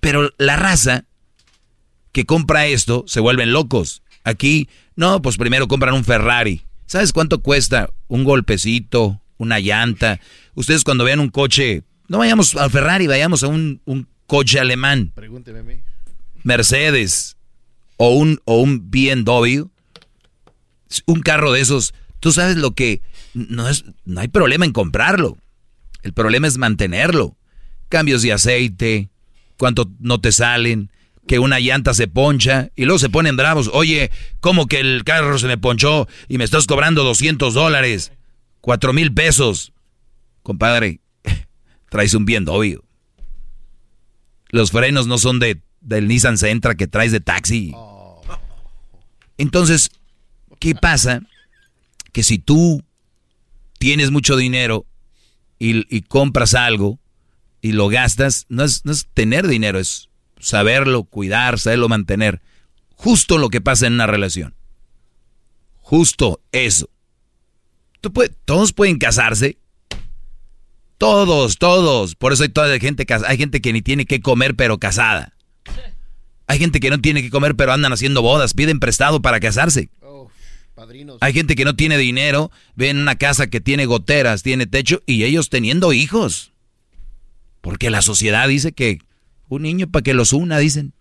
[0.00, 1.04] Pero la raza
[2.10, 4.02] que compra esto se vuelven locos.
[4.24, 6.62] Aquí, no, pues primero compran un Ferrari.
[6.86, 10.20] ¿Sabes cuánto cuesta un golpecito, una llanta?
[10.54, 15.12] Ustedes cuando vean un coche, no vayamos al Ferrari, vayamos a un, un coche alemán,
[15.14, 15.80] Pregúnteme a mí.
[16.42, 17.36] Mercedes
[17.96, 19.64] o un, o un BMW,
[21.06, 23.00] un carro de esos, tú sabes lo que
[23.34, 25.38] no es, no hay problema en comprarlo.
[26.02, 27.36] El problema es mantenerlo.
[27.88, 29.10] Cambios de aceite,
[29.56, 30.90] cuánto no te salen,
[31.26, 33.70] que una llanta se poncha y luego se ponen bravos.
[33.72, 38.12] Oye, ¿cómo que el carro se me ponchó y me estás cobrando 200 dólares?
[38.66, 39.72] 4 mil pesos.
[40.42, 41.00] Compadre,
[41.88, 42.84] traes un bien obvio.
[44.48, 47.72] Los frenos no son de, del Nissan Sentra que traes de taxi.
[49.38, 49.92] Entonces,
[50.58, 51.22] ¿qué pasa?
[52.12, 52.82] Que si tú
[53.78, 54.84] tienes mucho dinero
[55.60, 56.98] y, y compras algo
[57.60, 60.08] y lo gastas, no es, no es tener dinero, es
[60.40, 62.42] saberlo cuidar, saberlo mantener.
[62.96, 64.56] Justo lo que pasa en una relación.
[65.76, 66.90] Justo eso.
[68.06, 69.58] Tú puede- todos pueden casarse.
[70.96, 72.14] Todos, todos.
[72.14, 73.28] Por eso hay toda gente casada.
[73.32, 75.34] Hay gente que ni tiene que comer pero casada.
[76.46, 79.90] Hay gente que no tiene que comer pero andan haciendo bodas, piden prestado para casarse.
[80.76, 81.18] Padrinos.
[81.20, 85.24] Hay gente que no tiene dinero, ven una casa que tiene goteras, tiene techo y
[85.24, 86.52] ellos teniendo hijos.
[87.60, 89.00] Porque la sociedad dice que
[89.48, 90.92] un niño para que los una, dicen.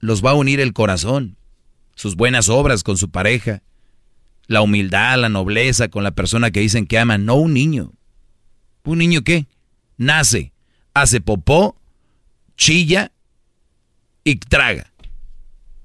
[0.00, 1.38] Los va a unir el corazón,
[1.94, 3.62] sus buenas obras con su pareja,
[4.46, 7.92] la humildad, la nobleza con la persona que dicen que aman, no un niño.
[8.84, 9.46] ¿Un niño qué?
[9.96, 10.52] Nace,
[10.94, 11.80] hace popó,
[12.56, 13.12] chilla
[14.24, 14.92] y traga.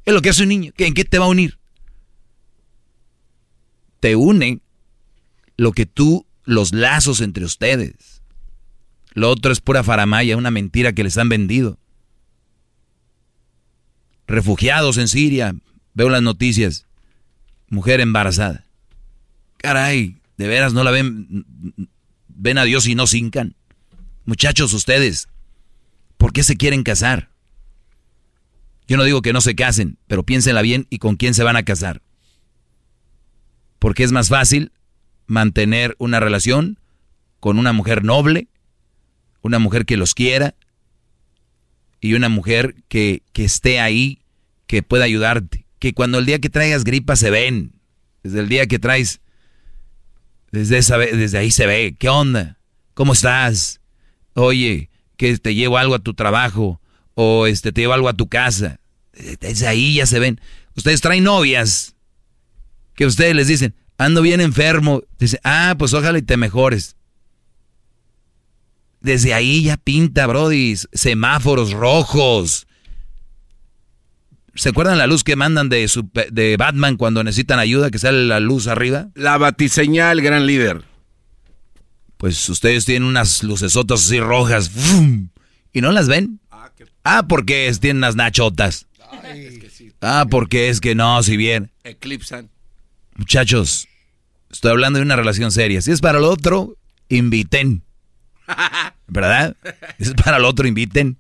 [0.06, 0.72] Es lo que hace un niño.
[0.76, 1.58] ¿Qué- ¿En qué te va a unir?
[4.00, 4.60] Te une
[5.58, 8.22] lo que tú, los lazos entre ustedes.
[9.14, 11.78] Lo otro es pura faramaya, una mentira que les han vendido.
[14.28, 15.56] Refugiados en Siria,
[15.94, 16.88] veo las noticias.
[17.72, 18.66] Mujer embarazada.
[19.56, 21.46] Caray, de veras no la ven,
[22.28, 23.56] ven a Dios y no cincan.
[24.26, 25.30] Muchachos, ustedes,
[26.18, 27.30] ¿por qué se quieren casar?
[28.90, 31.56] Yo no digo que no se casen, pero piénsenla bien y con quién se van
[31.56, 32.02] a casar.
[33.80, 34.74] Porque es más fácil
[35.26, 36.78] mantener una relación
[37.40, 38.50] con una mujer noble,
[39.42, 40.56] una mujer que los quiera
[42.02, 44.20] y una mujer que, que esté ahí,
[44.68, 45.66] que pueda ayudarte.
[45.82, 47.74] Que cuando el día que traigas gripa se ven.
[48.22, 49.20] Desde el día que traes,
[50.52, 51.96] desde, esa, desde ahí se ve.
[51.98, 52.60] ¿Qué onda?
[52.94, 53.82] ¿Cómo estás?
[54.36, 56.80] Oye, que te llevo algo a tu trabajo
[57.16, 58.80] o este te llevo algo a tu casa.
[59.40, 60.40] Desde ahí ya se ven.
[60.76, 61.96] Ustedes traen novias
[62.94, 65.02] que ustedes les dicen, ando bien enfermo.
[65.18, 66.96] Dice, ah, pues ojalá y te mejores.
[69.00, 72.68] Desde ahí ya pinta, Brody, semáforos rojos.
[74.56, 75.90] ¿Se acuerdan la luz que mandan de,
[76.32, 79.10] de Batman cuando necesitan ayuda, que sale la luz arriba?
[79.16, 80.84] La batiseñal, gran líder.
[82.18, 84.70] Pues ustedes tienen unas lucesotas así rojas.
[84.70, 85.30] ¡fum!
[85.74, 86.40] ¿Y no las ven?
[87.04, 88.88] Ah, porque tienen unas nachotas.
[90.02, 91.72] Ah, porque es que no, si bien.
[91.84, 92.50] Eclipsan.
[93.16, 93.88] Muchachos,
[94.50, 95.82] estoy hablando de una relación seria.
[95.82, 96.78] Si es para el otro,
[97.10, 97.84] inviten.
[99.08, 99.56] ¿Verdad?
[99.98, 101.18] Si es para el otro, inviten.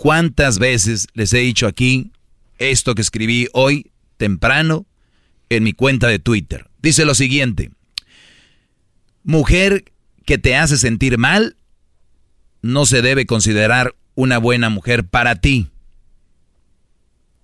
[0.00, 2.10] ¿Cuántas veces les he dicho aquí
[2.56, 4.86] esto que escribí hoy temprano
[5.50, 6.70] en mi cuenta de Twitter?
[6.80, 7.70] Dice lo siguiente.
[9.24, 9.92] Mujer
[10.24, 11.54] que te hace sentir mal
[12.62, 15.68] no se debe considerar una buena mujer para ti.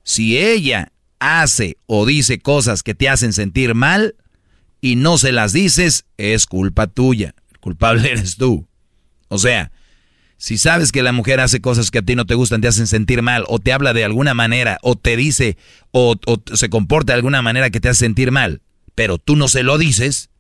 [0.03, 4.15] Si ella hace o dice cosas que te hacen sentir mal
[4.81, 7.35] y no se las dices, es culpa tuya.
[7.51, 8.67] El culpable eres tú.
[9.29, 9.73] O sea,
[10.39, 12.87] si sabes que la mujer hace cosas que a ti no te gustan, te hacen
[12.87, 15.57] sentir mal, o te habla de alguna manera, o te dice,
[15.93, 16.17] o,
[16.53, 18.61] se comporta de alguna manera que te hace sentir mal,
[18.95, 20.31] pero tú no se lo dices,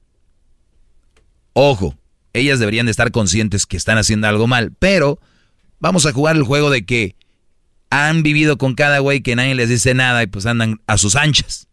[1.54, 1.96] ojo,
[2.34, 5.18] ellas deberían de estar conscientes que están haciendo algo mal, pero
[5.78, 7.16] vamos a jugar el juego de que
[7.88, 11.16] han vivido con cada güey que nadie les dice nada y pues andan a sus
[11.16, 11.68] anchas.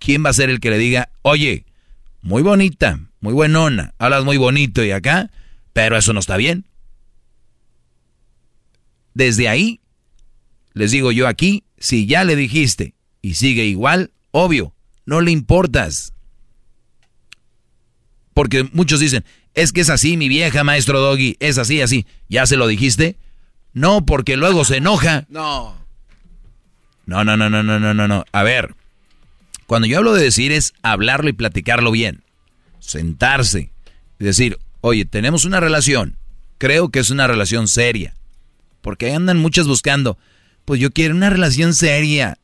[0.00, 1.64] ¿Quién va a ser el que le diga, oye,
[2.22, 5.30] muy bonita, muy buenona, hablas muy bonito y acá,
[5.74, 6.64] pero eso no está bien?
[9.12, 9.80] Desde ahí,
[10.72, 16.14] les digo yo aquí, si ya le dijiste y sigue igual, obvio, no le importas.
[18.32, 22.06] Porque muchos dicen, es que es así mi vieja, maestro Doggy, es así, así.
[22.28, 23.18] ¿Ya se lo dijiste?
[23.72, 25.26] No, porque luego se enoja.
[25.28, 25.76] No.
[27.06, 28.24] No, no, no, no, no, no, no, no.
[28.32, 28.74] A ver,
[29.66, 32.22] cuando yo hablo de decir es hablarlo y platicarlo bien.
[32.78, 33.72] Sentarse
[34.18, 36.18] y decir, oye, tenemos una relación.
[36.58, 38.14] Creo que es una relación seria.
[38.82, 40.18] Porque andan muchos buscando,
[40.66, 42.36] pues yo quiero una relación seria.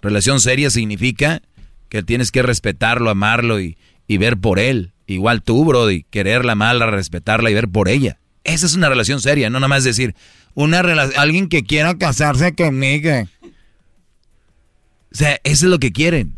[0.00, 1.42] Relación seria significa
[1.88, 4.92] que tienes que respetarlo, amarlo y, y ver por él.
[5.08, 8.20] Igual tú, Brody, quererla, amarla, respetarla y ver por ella.
[8.44, 10.14] Esa es una relación seria, no nada más decir,
[10.54, 10.80] una
[11.16, 13.10] alguien que quiera casarse conmigo.
[13.42, 16.36] O sea, eso es lo que quieren,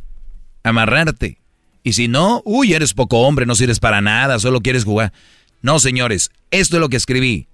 [0.63, 1.37] amarrarte.
[1.85, 5.13] Y si no, uy, eres poco hombre, no sirves para nada, solo quieres jugar.
[5.61, 7.47] No, señores, esto es lo que escribí.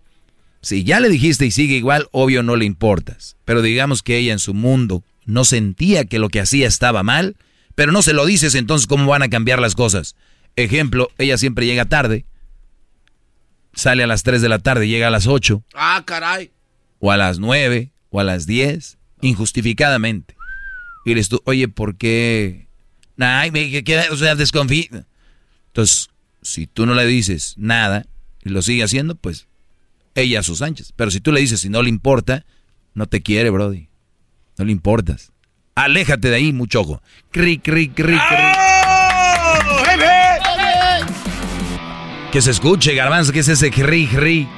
[0.63, 3.37] Si ya le dijiste y sigue igual, obvio no le importas.
[3.45, 7.37] Pero digamos que ella en su mundo no sentía que lo que hacía estaba mal,
[7.75, 10.15] pero no se lo dices, entonces ¿cómo van a cambiar las cosas?
[10.55, 12.25] Ejemplo, ella siempre llega tarde,
[13.73, 15.65] sale a las 3 de la tarde, llega a las 8.
[15.75, 16.53] Ah, caray.
[16.99, 20.37] O a las 9, o a las 10, injustificadamente.
[21.05, 22.69] Y le tú, oye, ¿por qué?
[23.21, 25.07] Ay, me queda, o sea, desconfía.
[25.69, 26.09] Entonces,
[26.43, 28.07] si tú no le dices nada
[28.43, 29.47] y lo sigue haciendo, pues
[30.15, 30.93] ella a sus anchas.
[30.97, 32.45] Pero si tú le dices, si no le importa,
[32.95, 33.89] no te quiere, Brody.
[34.59, 35.33] No le importas.
[35.75, 37.03] Aléjate de ahí, mucho ojo.
[37.31, 38.47] Cri, cri, cri, cri.
[42.33, 44.49] Que se escuche, garbanzo, que es ese cri, cri.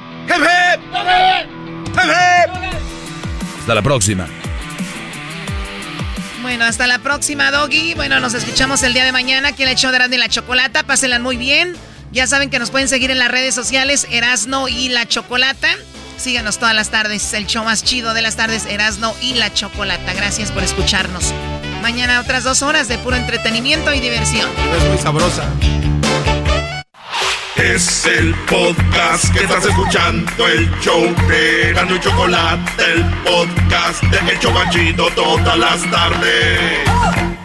[3.59, 4.27] Hasta la próxima.
[6.43, 7.93] Bueno, hasta la próxima, Doggy.
[7.93, 10.27] Bueno, nos escuchamos el día de mañana aquí en el show de Erasmo y la
[10.27, 10.83] Chocolata.
[10.83, 11.73] Pásenla muy bien.
[12.11, 15.69] Ya saben que nos pueden seguir en las redes sociales, Erasno y la Chocolata.
[16.17, 20.13] Síganos todas las tardes, el show más chido de las tardes, Erasno y la Chocolata.
[20.13, 21.33] Gracias por escucharnos.
[21.81, 24.49] Mañana otras dos horas de puro entretenimiento y diversión.
[24.77, 25.45] Es muy sabrosa.
[27.63, 34.31] Es el podcast que estás escuchando, el show de Gano y Chocolate, el podcast de
[34.33, 37.42] El Chocachito todas las tardes.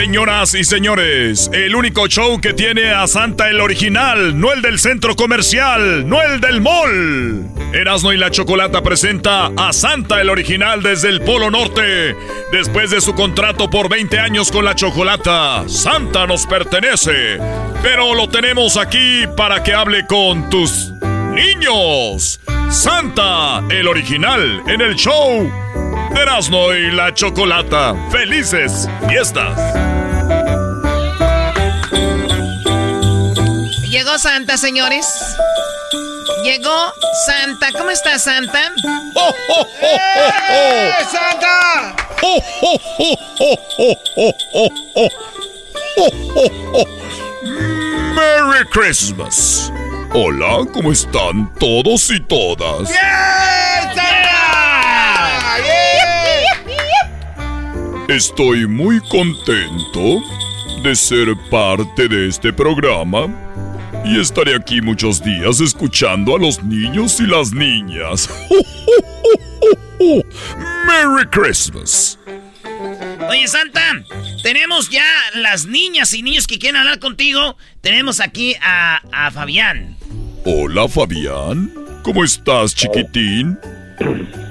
[0.00, 4.78] Señoras y señores, el único show que tiene a Santa el original, no el del
[4.78, 7.46] centro comercial, no el del mall.
[7.74, 12.16] Erasmo y la Chocolata presenta a Santa el original desde el Polo Norte.
[12.50, 17.36] Después de su contrato por 20 años con la Chocolata, Santa nos pertenece.
[17.82, 20.92] Pero lo tenemos aquí para que hable con tus
[21.34, 22.40] niños.
[22.70, 25.52] Santa el original en el show
[26.16, 27.94] Erasmo y la Chocolata.
[28.10, 29.58] ¡Felices fiestas!
[33.88, 35.06] Llegó Santa, señores.
[36.42, 36.92] Llegó
[37.26, 37.68] Santa.
[37.76, 38.72] ¿Cómo está Santa?
[39.14, 39.96] ¡Oh, oh, oh, oh,
[40.52, 41.96] ¡Eh, Santa!
[42.22, 45.08] ¡Oh, oh, oh, oh, oh, oh, oh, oh!
[45.96, 46.86] ¡Oh, oh, oh!
[48.14, 49.72] ¡Merry Christmas!
[50.12, 52.88] Hola, ¿cómo están todos y todas?
[52.88, 53.00] ¡Bien,
[53.94, 54.19] Santa!
[58.10, 60.20] Estoy muy contento
[60.82, 63.28] de ser parte de este programa
[64.04, 68.28] y estaré aquí muchos días escuchando a los niños y las niñas.
[70.88, 72.18] ¡Merry Christmas!
[73.28, 74.02] Oye, Santa,
[74.42, 75.06] tenemos ya
[75.36, 77.56] las niñas y niños que quieren hablar contigo.
[77.80, 79.96] Tenemos aquí a, a Fabián.
[80.44, 81.72] Hola, Fabián.
[82.02, 83.56] ¿Cómo estás, chiquitín?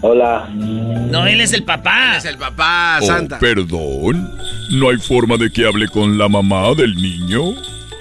[0.00, 0.48] Hola.
[0.54, 2.16] No, él es el papá.
[2.18, 3.38] es el papá, Oh, Santa.
[3.38, 4.30] perdón.
[4.72, 7.54] ¿No hay forma de que hable con la mamá del niño?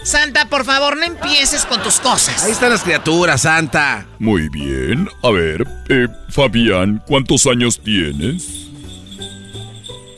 [0.04, 2.44] Santa, por favor, no empieces con tus cosas.
[2.44, 4.06] Ahí están las criaturas, Santa.
[4.20, 5.08] Muy bien.
[5.24, 8.68] A ver, eh, Fabián, ¿cuántos años tienes?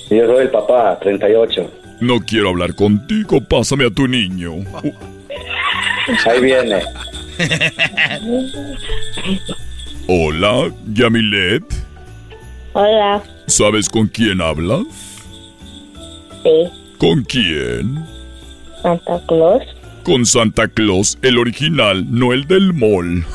[0.10, 1.72] Yo soy el papá, 38.
[2.02, 4.54] No quiero hablar contigo, pásame a tu niño.
[6.26, 6.82] Ahí viene.
[10.10, 11.66] Hola, Yamilet.
[12.72, 13.22] Hola.
[13.46, 14.86] ¿Sabes con quién hablas?
[16.44, 16.70] Sí.
[16.98, 18.06] ¿Con quién?
[18.82, 19.64] Santa Claus.
[20.06, 23.26] Con Santa Claus, el original, no el del mall.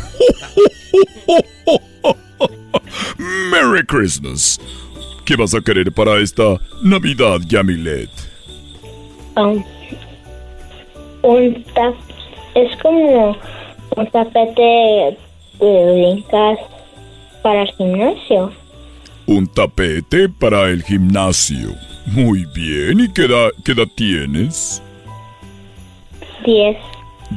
[3.50, 4.58] Merry Christmas.
[5.26, 8.08] ¿Qué vas a querer para esta Navidad, Yamilet?
[9.36, 9.62] Um,
[11.22, 11.94] un tap
[12.54, 13.36] es como
[13.94, 15.18] un tapete
[15.66, 16.58] brincas
[17.42, 18.52] para el gimnasio.
[19.26, 21.74] Un tapete para el gimnasio.
[22.06, 24.82] Muy bien, ¿y qué edad, qué edad tienes?
[26.44, 26.76] 10.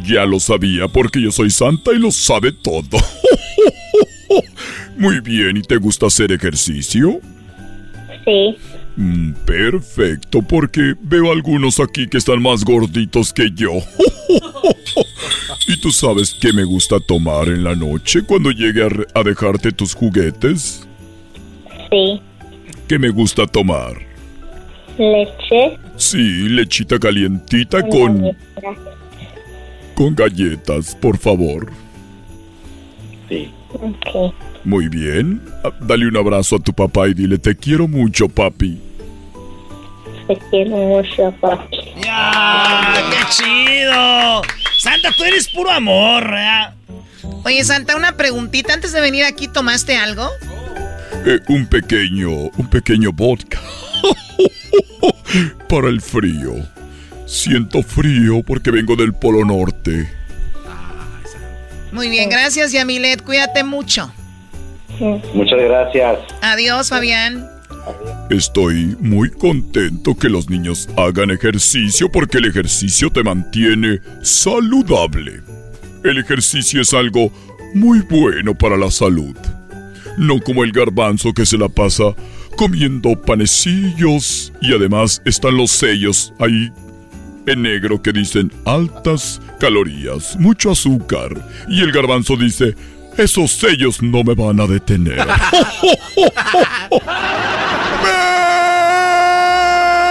[0.03, 2.97] Ya lo sabía porque yo soy santa y lo sabe todo.
[4.97, 7.19] Muy bien, ¿y te gusta hacer ejercicio?
[8.23, 8.57] Sí.
[8.97, 13.71] Mm, perfecto, porque veo algunos aquí que están más gorditos que yo.
[15.67, 19.93] ¿Y tú sabes qué me gusta tomar en la noche cuando llegue a, dejarte tus
[19.93, 20.87] juguetes?
[21.89, 22.21] Sí.
[22.87, 23.97] ¿Qué me gusta tomar?
[24.97, 25.77] Leche.
[25.97, 28.31] Sí, lechita calientita con,
[29.95, 31.71] con galletas, por favor.
[33.27, 33.51] Sí.
[34.65, 35.41] Muy bien.
[35.63, 38.81] Ah, Dale un abrazo a tu papá y dile, te quiero mucho, papi.
[40.27, 41.77] Te quiero mucho, papi.
[42.03, 42.93] ¡Ya!
[43.11, 44.41] ¡Qué chido!
[44.79, 46.73] Santa, tú eres puro amor, ¿verdad?
[47.43, 48.73] Oye, Santa, una preguntita.
[48.73, 50.27] Antes de venir aquí, ¿tomaste algo?
[51.25, 53.59] Eh, un pequeño, un pequeño vodka.
[55.69, 56.53] Para el frío.
[57.27, 60.09] Siento frío porque vengo del Polo Norte.
[61.91, 63.21] Muy bien, gracias, Yamilet.
[63.21, 64.11] Cuídate mucho.
[65.33, 66.19] Muchas gracias.
[66.41, 67.45] Adiós, Fabián.
[68.29, 75.41] Estoy muy contento que los niños hagan ejercicio porque el ejercicio te mantiene saludable.
[76.03, 77.31] El ejercicio es algo
[77.75, 79.35] muy bueno para la salud.
[80.17, 82.15] No como el garbanzo que se la pasa
[82.55, 86.71] comiendo panecillos y además están los sellos ahí
[87.47, 91.29] en negro que dicen altas calorías, mucho azúcar.
[91.69, 92.75] Y el garbanzo dice,
[93.17, 95.17] esos sellos no me van a detener.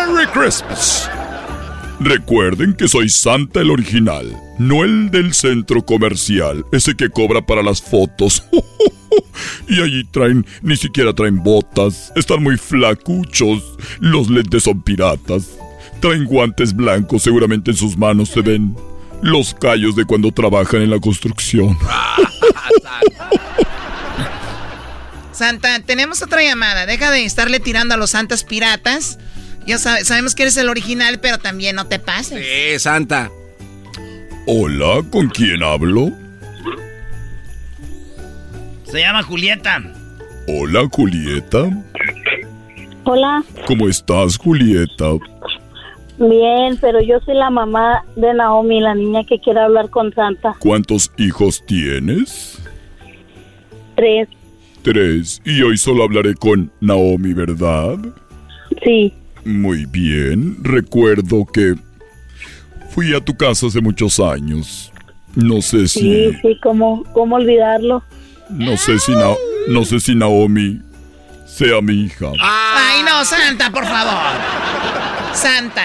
[0.07, 1.11] Merry Christmas.
[2.01, 7.63] Recuerden que soy Santa el original, no el del centro comercial, ese que cobra para
[7.63, 8.45] las fotos.
[9.69, 13.63] y allí traen, ni siquiera traen botas, están muy flacuchos,
[14.01, 15.51] los lentes son piratas,
[16.01, 18.77] traen guantes blancos, seguramente en sus manos se ven
[19.23, 21.79] los callos de cuando trabajan en la construcción.
[25.33, 26.87] Santa, tenemos otra llamada.
[26.87, 29.19] Deja de estarle tirando a los santas piratas.
[29.67, 32.45] Ya sabe- sabemos que eres el original, pero también no te pases.
[32.45, 33.31] Sí, Santa.
[34.47, 36.11] Hola, ¿con quién hablo?
[38.91, 39.83] Se llama Julieta.
[40.47, 41.65] Hola, Julieta.
[43.05, 43.43] Hola.
[43.67, 45.05] ¿Cómo estás, Julieta?
[46.19, 50.55] Bien, pero yo soy la mamá de Naomi, la niña que quiere hablar con Santa.
[50.61, 52.59] ¿Cuántos hijos tienes?
[53.97, 54.29] Tres.
[54.83, 55.41] Tres.
[55.45, 57.99] Y hoy solo hablaré con Naomi, ¿verdad?
[58.85, 59.13] Sí.
[59.45, 60.57] Muy bien.
[60.63, 61.75] Recuerdo que
[62.91, 64.93] fui a tu casa hace muchos años.
[65.35, 66.01] No sé si...
[66.01, 68.05] Sí, sí, ¿cómo, cómo olvidarlo?
[68.51, 69.35] No sé si, Na-
[69.69, 70.81] no sé si Naomi
[71.47, 72.27] sea mi hija.
[72.41, 74.15] Ay, no, Santa, por favor.
[75.35, 75.85] Santa.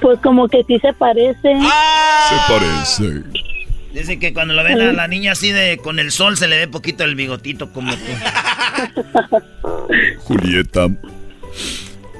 [0.00, 1.40] Pues como que sí se parece.
[1.42, 3.22] Se parece.
[3.92, 6.58] Dice que cuando lo ven a la niña así de con el sol se le
[6.58, 9.38] ve poquito el bigotito como tú.
[10.24, 10.88] Julieta,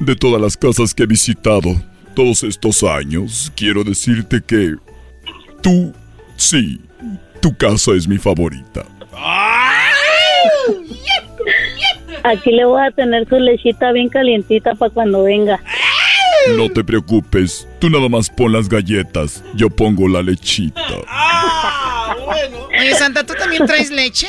[0.01, 1.75] de todas las casas que he visitado
[2.15, 4.77] todos estos años, quiero decirte que
[5.63, 5.93] tú,
[6.37, 6.81] sí,
[7.41, 8.85] tu casa es mi favorita.
[12.25, 15.61] Aquí le voy a tener su lechita bien calientita para cuando venga.
[16.57, 20.81] No te preocupes, tú nada más pon las galletas, yo pongo la lechita.
[22.79, 24.27] Oye, Santa, ¿tú también traes leche?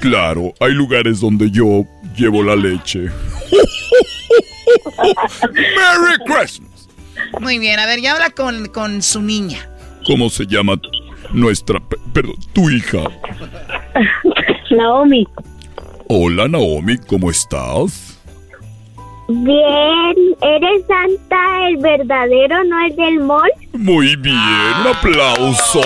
[0.00, 1.84] Claro, hay lugares donde yo
[2.16, 3.10] llevo la leche.
[5.52, 6.88] Merry Christmas.
[7.40, 9.58] Muy bien, a ver, ya habla con, con su niña.
[10.06, 10.74] ¿Cómo se llama
[11.32, 12.98] nuestra, pe- perdón, tu hija?
[14.70, 15.26] Naomi.
[16.08, 18.18] Hola Naomi, ¿cómo estás?
[19.28, 23.50] Bien, ¿eres Santa el verdadero, no el del mall?
[23.72, 25.80] Muy bien, un aplauso.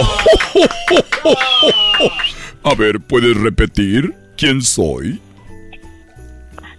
[2.62, 5.18] A ver, ¿puedes repetir quién soy?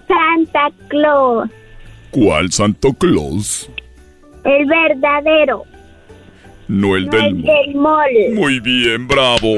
[0.07, 1.49] Santa Claus,
[2.11, 3.67] ¿Cuál Santo Claus?
[4.43, 5.63] el verdadero,
[6.67, 7.25] No el no del...
[7.25, 8.33] el del mall.
[8.35, 9.57] Muy bien, bravo.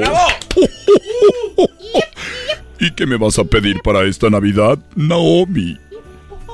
[2.80, 5.78] ¿Y qué me vas a pedir para esta Navidad, Naomi?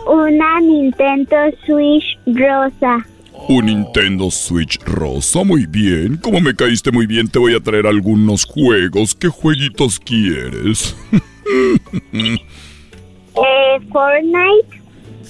[0.06, 3.06] Una Nintendo Switch rosa.
[3.48, 6.16] Un Nintendo Switch rosa, muy bien.
[6.16, 9.14] Como me caíste muy bien, te voy a traer algunos juegos.
[9.14, 10.96] ¿Qué jueguitos quieres?
[13.42, 14.80] Eh, Fortnite,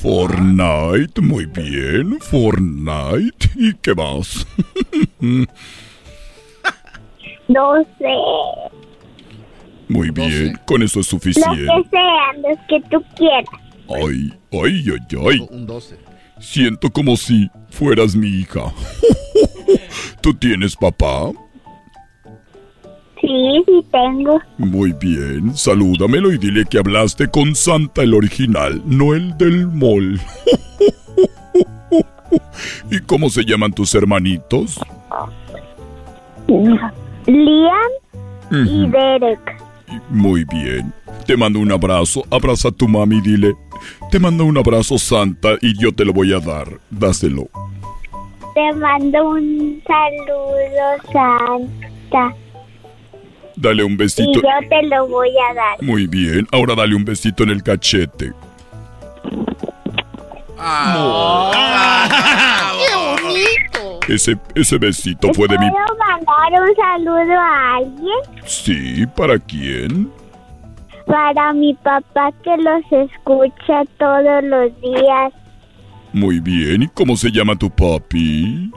[0.01, 2.19] Fortnite, muy bien.
[2.21, 3.51] Fortnite.
[3.55, 4.47] ¿Y qué más?
[7.49, 8.15] no sé.
[9.91, 11.67] Muy bien, con eso es Lo suficiente.
[11.67, 13.45] que sean, los que tú quieras.
[13.89, 15.47] Ay, ay, ay, ay.
[15.51, 15.97] Un 12.
[16.39, 18.73] Siento como si fueras mi hija.
[20.23, 21.31] ¿Tú tienes papá?
[23.21, 24.41] Sí, sí tengo.
[24.57, 30.19] Muy bien, salúdamelo y dile que hablaste con Santa el original, no el del mall.
[32.91, 34.81] ¿Y cómo se llaman tus hermanitos?
[37.27, 37.91] Liam
[38.51, 38.89] y.
[38.89, 39.63] Derek.
[40.09, 40.93] Muy bien.
[41.27, 42.25] Te mando un abrazo.
[42.31, 43.55] Abraza a tu mami y dile,
[44.11, 46.67] te mando un abrazo Santa y yo te lo voy a dar.
[46.91, 47.49] Dáselo.
[48.55, 52.35] Te mando un saludo, Santa.
[53.57, 54.41] Dale un Y besito.
[54.41, 55.83] yo te lo voy a dar.
[55.83, 56.47] Muy bien.
[56.51, 58.33] Ahora dale un besito en el cachete.
[62.87, 64.01] ¡Qué bonito!
[64.09, 65.71] Ese, ese besito fue de mi...
[65.71, 68.21] ¿Puedo mandar un saludo a alguien?
[68.45, 70.11] Sí, ¿para quién?
[71.07, 75.33] Para mi papá que los escucha todos los días.
[76.13, 76.83] Muy bien.
[76.83, 78.71] ¿Y cómo se llama tu papi?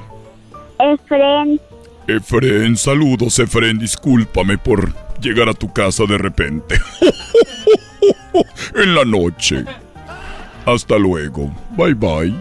[0.79, 1.59] Efren,
[2.07, 3.79] Efren, saludos, Efren.
[3.79, 6.75] Discúlpame por llegar a tu casa de repente.
[8.75, 9.63] en la noche.
[10.66, 11.51] Hasta luego.
[11.78, 12.34] Bye bye.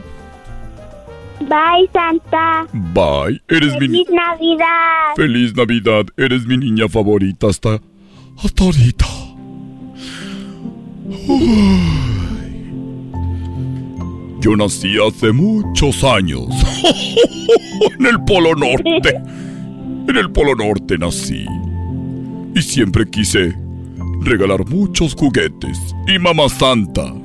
[1.41, 2.67] bye Santa.
[2.73, 3.43] Bye.
[3.49, 3.89] Eres mi...
[3.89, 5.15] Feliz Navidad.
[5.17, 6.07] Feliz Navidad.
[6.17, 7.81] Eres mi niña favorita hasta...
[8.43, 9.07] Hasta ahorita.
[11.29, 12.03] Uy.
[14.41, 16.49] Yo nací hace muchos años.
[17.99, 19.21] en el Polo Norte.
[20.09, 21.45] En el Polo Norte nací.
[22.55, 23.55] Y siempre quise
[24.21, 25.79] regalar muchos juguetes.
[26.07, 27.22] Y Mamá Santa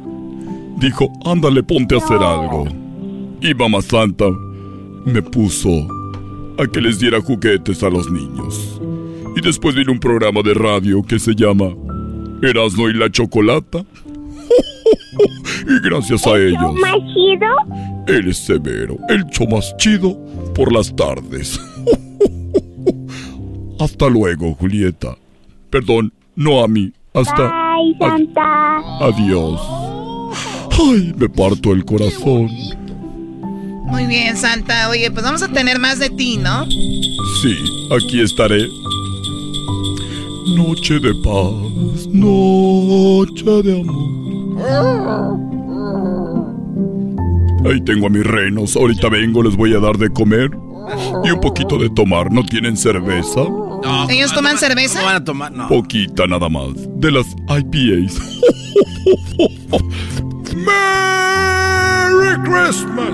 [0.80, 2.66] dijo, ándale, ponte a hacer algo.
[3.42, 4.26] Y Mamá Santa
[5.06, 5.70] me puso
[6.58, 8.82] a que les diera juguetes a los niños.
[9.36, 11.70] Y después vino un programa de radio que se llama
[12.42, 13.80] Erasmo y la Chocolata.
[15.68, 17.48] y gracias a ellos, ¿Más chido?
[18.08, 20.18] él es severo, el show más chido
[20.56, 21.60] por las tardes.
[23.80, 25.16] Hasta luego, Julieta.
[25.70, 26.92] Perdón, no a mí.
[27.14, 27.76] Hasta...
[27.76, 28.78] Bye Santa.
[29.06, 29.77] Adiós.
[30.80, 32.50] Ay, me parto el corazón.
[33.86, 34.90] Muy bien, Santa.
[34.90, 36.66] Oye, pues vamos a tener más de ti, ¿no?
[37.42, 37.56] Sí,
[37.96, 38.68] aquí estaré.
[40.56, 44.18] Noche de paz, noche de amor.
[47.66, 48.76] Ahí tengo a mis renos.
[48.76, 50.52] Ahorita vengo, les voy a dar de comer
[51.24, 52.32] y un poquito de tomar.
[52.32, 53.42] ¿No tienen cerveza?
[54.10, 55.00] ¿Ellos toman cerveza?
[55.00, 55.68] No van a tomar, no.
[55.68, 56.74] Poquita nada más.
[57.00, 58.20] De las IPAs.
[60.66, 63.14] ¡Merry Christmas!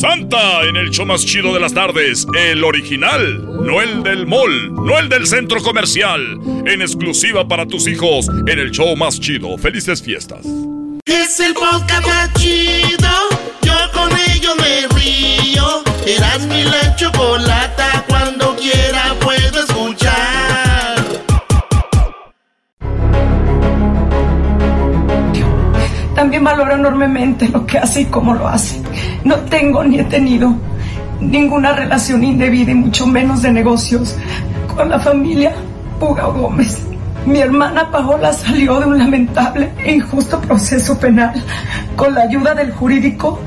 [0.00, 4.74] Santa en el show más chido de las tardes, el original, no el del mall,
[4.74, 9.58] no el del centro comercial, en exclusiva para tus hijos en el show más chido.
[9.58, 10.46] Felices fiestas.
[11.04, 13.08] Es el podcast más chido.
[13.62, 15.82] Yo con ello me río.
[16.06, 18.04] Eras mi la chocolata.
[18.08, 19.69] Cuando quiera puedo
[26.20, 28.78] También valoro enormemente lo que hace y cómo lo hace.
[29.24, 30.54] No tengo ni he tenido
[31.18, 34.16] ninguna relación indebida y mucho menos de negocios
[34.76, 35.54] con la familia
[35.98, 36.82] Puga Gómez.
[37.24, 41.42] Mi hermana Paola salió de un lamentable e injusto proceso penal
[41.96, 43.40] con la ayuda del jurídico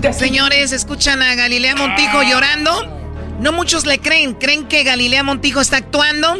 [0.00, 0.12] de...
[0.12, 2.72] Señores, escuchan a Galilea Montijo llorando.
[3.38, 4.34] No muchos le creen.
[4.34, 6.38] ¿Creen que Galilea Montijo está actuando?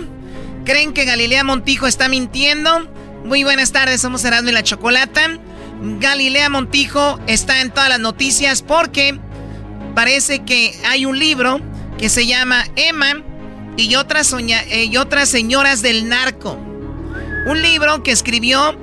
[0.64, 2.88] ¿Creen que Galilea Montijo está mintiendo?
[3.24, 5.38] Muy buenas tardes, somos Erasmo y la Chocolata.
[5.82, 9.18] Galilea Montijo está en todas las noticias porque
[9.94, 11.60] parece que hay un libro
[11.98, 13.22] que se llama Emma
[13.76, 16.58] y otras, eh, y otras señoras del narco.
[17.46, 18.76] Un libro que escribió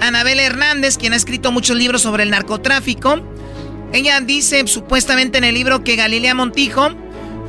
[0.00, 3.20] Anabel Hernández, quien ha escrito muchos libros sobre el narcotráfico.
[3.92, 6.90] Ella dice supuestamente en el libro que Galilea Montijo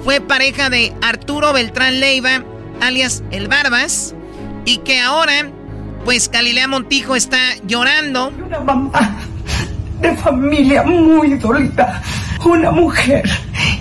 [0.03, 2.43] fue pareja de Arturo Beltrán Leiva,
[2.81, 4.13] alias El Barbas,
[4.65, 5.51] y que ahora,
[6.07, 8.29] pues Galilea Montijo está llorando.
[8.29, 9.17] Una mamá
[9.99, 12.01] de familia muy dolida,
[12.45, 13.29] una mujer,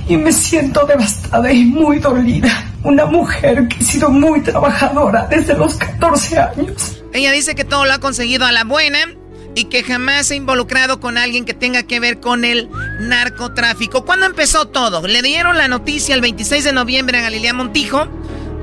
[0.08, 2.50] y me siento devastada y muy dolida.
[2.82, 7.00] Una mujer que ha sido muy trabajadora desde los 14 años.
[7.12, 8.98] Ella dice que todo lo ha conseguido a la buena
[9.54, 12.68] y que jamás se ha involucrado con alguien que tenga que ver con el
[13.02, 14.04] narcotráfico.
[14.04, 15.06] ¿Cuándo empezó todo?
[15.06, 18.08] Le dieron la noticia el 26 de noviembre a Galilea Montijo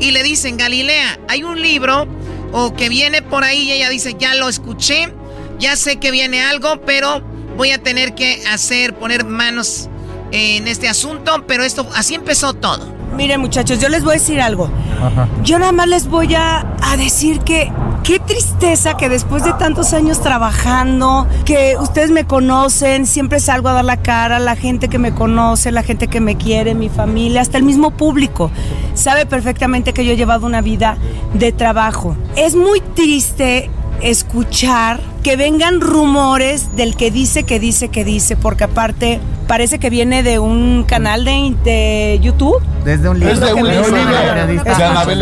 [0.01, 2.09] y le dicen, Galilea, hay un libro
[2.53, 5.13] o que viene por ahí y ella dice, ya lo escuché,
[5.59, 7.21] ya sé que viene algo, pero
[7.57, 9.89] voy a tener que hacer, poner manos
[10.31, 13.02] en este asunto, pero esto, así empezó todo.
[13.15, 14.69] Miren muchachos, yo les voy a decir algo.
[15.43, 17.71] Yo nada más les voy a, a, decir que
[18.03, 23.73] qué tristeza que después de tantos años trabajando, que ustedes me conocen, siempre salgo a
[23.73, 27.41] dar la cara, la gente que me conoce, la gente que me quiere, mi familia,
[27.41, 28.49] hasta el mismo público,
[28.95, 30.97] sabe perfectamente que yo he llevado una vida
[31.33, 32.15] de trabajo.
[32.35, 33.69] Es muy triste
[34.03, 39.89] escuchar que vengan rumores del que dice, que dice, que dice, porque aparte parece que
[39.89, 42.61] viene de un canal de, de YouTube.
[42.83, 43.39] Desde un libro.
[43.39, 43.97] Desde un libro.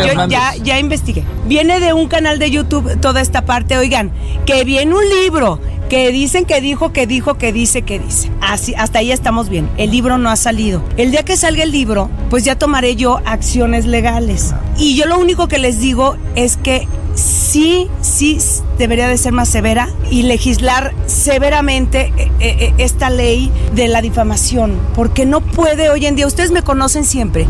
[0.05, 1.23] Yo ya, ya investigué.
[1.45, 3.77] Viene de un canal de YouTube toda esta parte.
[3.77, 4.11] Oigan,
[4.45, 5.59] que viene un libro
[5.91, 8.31] que dicen que dijo, que dijo, que dice, que dice.
[8.39, 9.69] Así, hasta ahí estamos bien.
[9.75, 10.81] El libro no ha salido.
[10.95, 14.53] El día que salga el libro, pues ya tomaré yo acciones legales.
[14.77, 18.37] Y yo lo único que les digo es que sí, sí
[18.77, 24.79] debería de ser más severa y legislar severamente eh, eh, esta ley de la difamación,
[24.95, 27.47] porque no puede hoy en día, ustedes me conocen siempre,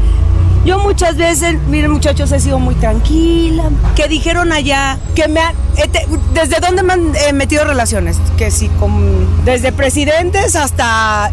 [0.66, 3.70] yo muchas veces, miren muchachos, he sido muy tranquila.
[3.96, 5.56] Que dijeron allá que me han...
[6.34, 8.18] ¿Desde dónde me han eh, metido relaciones?
[8.38, 11.32] Que sí, con, desde presidentes hasta...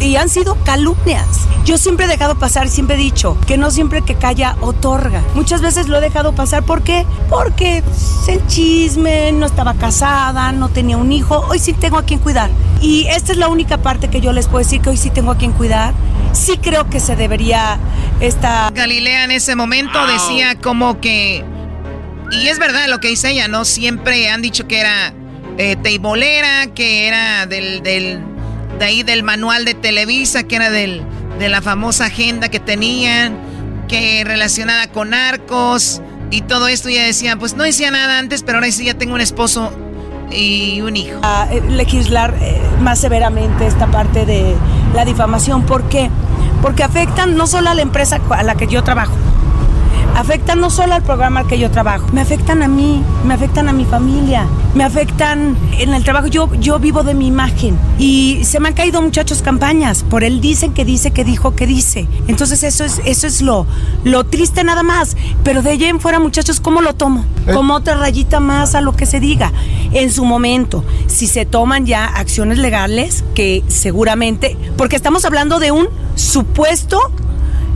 [0.00, 1.26] Y, han sido calumnias.
[1.64, 5.22] Yo siempre he dejado pasar, siempre he dicho que no siempre que calla otorga.
[5.34, 6.62] Muchas veces lo he dejado pasar.
[6.62, 7.06] ¿Por qué?
[7.28, 7.82] Porque
[8.28, 11.44] el chisme, no estaba casada, no tenía un hijo.
[11.48, 12.50] Hoy sí tengo a quien cuidar.
[12.80, 15.32] Y esta es la única parte que yo les puedo decir que hoy sí tengo
[15.32, 15.94] a quien cuidar.
[16.32, 17.78] Sí creo que se debería
[18.20, 18.70] esta...
[18.74, 21.44] Galilea en ese momento decía como que...
[22.32, 23.64] Y es verdad lo que dice ella, ¿no?
[23.64, 25.14] Siempre han dicho que era
[25.58, 28.20] eh, teibolera, que era del, del,
[28.78, 31.02] de ahí del manual de Televisa, que era del,
[31.38, 33.38] de la famosa agenda que tenían,
[33.88, 36.88] que relacionada con arcos y todo esto.
[36.88, 39.72] Y ella decía, pues no decía nada antes, pero ahora sí ya tengo un esposo
[40.30, 41.20] y un hijo.
[41.50, 44.54] Eh, legislar eh, más severamente esta parte de
[44.94, 45.62] la difamación.
[45.62, 46.10] ¿Por qué?
[46.62, 49.12] Porque afectan no solo a la empresa a la que yo trabajo,
[50.16, 53.68] afectan no solo al programa al que yo trabajo, me afectan a mí, me afectan
[53.68, 56.26] a mi familia, me afectan en el trabajo.
[56.26, 60.40] Yo, yo vivo de mi imagen y se me han caído muchachos campañas por él
[60.40, 62.08] dicen que dice, que dijo, que dice.
[62.28, 63.66] Entonces eso es, eso es lo,
[64.04, 65.16] lo triste nada más.
[65.44, 67.24] Pero de allá en fuera, muchachos, ¿cómo lo tomo?
[67.46, 67.52] Eh.
[67.52, 69.52] Como otra rayita más a lo que se diga.
[69.92, 75.72] En su momento, si se toman ya acciones legales, que seguramente, porque estamos hablando de
[75.72, 76.98] un supuesto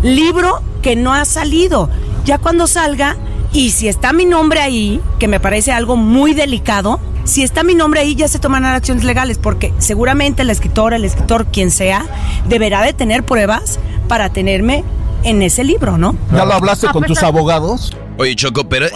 [0.02, 1.90] libro que no ha salido
[2.24, 3.16] ya cuando salga,
[3.52, 7.74] y si está mi nombre ahí, que me parece algo muy delicado, si está mi
[7.74, 12.06] nombre ahí ya se tomarán acciones legales, porque seguramente la escritora, el escritor, quien sea,
[12.48, 14.84] deberá de tener pruebas para tenerme
[15.22, 16.16] en ese libro, ¿no?
[16.34, 17.96] ¿Ya lo hablaste con tus abogados?
[18.20, 18.86] Oye, Choco, pero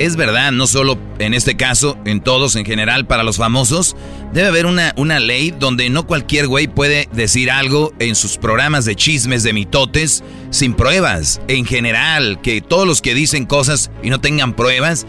[0.00, 3.94] es, verdad, no solo en este caso, en todos en general, para los famosos,
[4.32, 8.84] debe haber una, una ley donde no cualquier güey puede decir algo en sus programas
[8.84, 11.40] de chismes, de mitotes, sin pruebas.
[11.46, 15.06] En general, que todos los que dicen cosas y no tengan pruebas,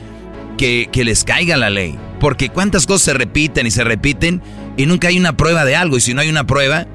[0.59, 1.97] que, que les caiga la ley.
[2.19, 4.43] Porque cuántas cosas se repiten y se repiten
[4.77, 5.97] y nunca hay una prueba de algo.
[5.97, 6.85] Y si no hay una prueba,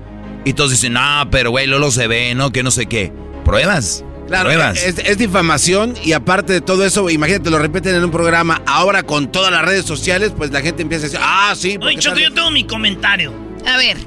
[0.45, 2.53] y todos dicen, no, pero güey, lo se ve, ¿no?
[2.53, 3.13] Que no sé qué.
[3.45, 4.05] Pruebas.
[4.29, 9.03] Claro, es, difamación y aparte de todo eso, imagínate, lo repiten en un programa, ahora
[9.03, 11.79] con todas las redes sociales, pues la gente empieza a decir, ah, sí.
[11.81, 13.33] Oye, Choco, yo tengo mi comentario.
[13.67, 13.99] A ver,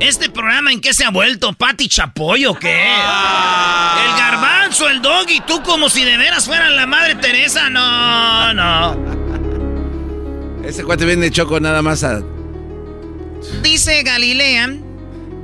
[0.00, 1.52] ¿este programa en qué se ha vuelto?
[1.54, 2.94] ¿Pati Chapoy o qué?
[2.98, 4.04] Ah.
[4.06, 7.70] El garbanzo, el dog y tú como si de veras fueran la madre Teresa.
[7.70, 9.14] No, no.
[10.64, 12.22] Ese cuate viene Choco nada más a...
[13.62, 14.83] Dice Galilea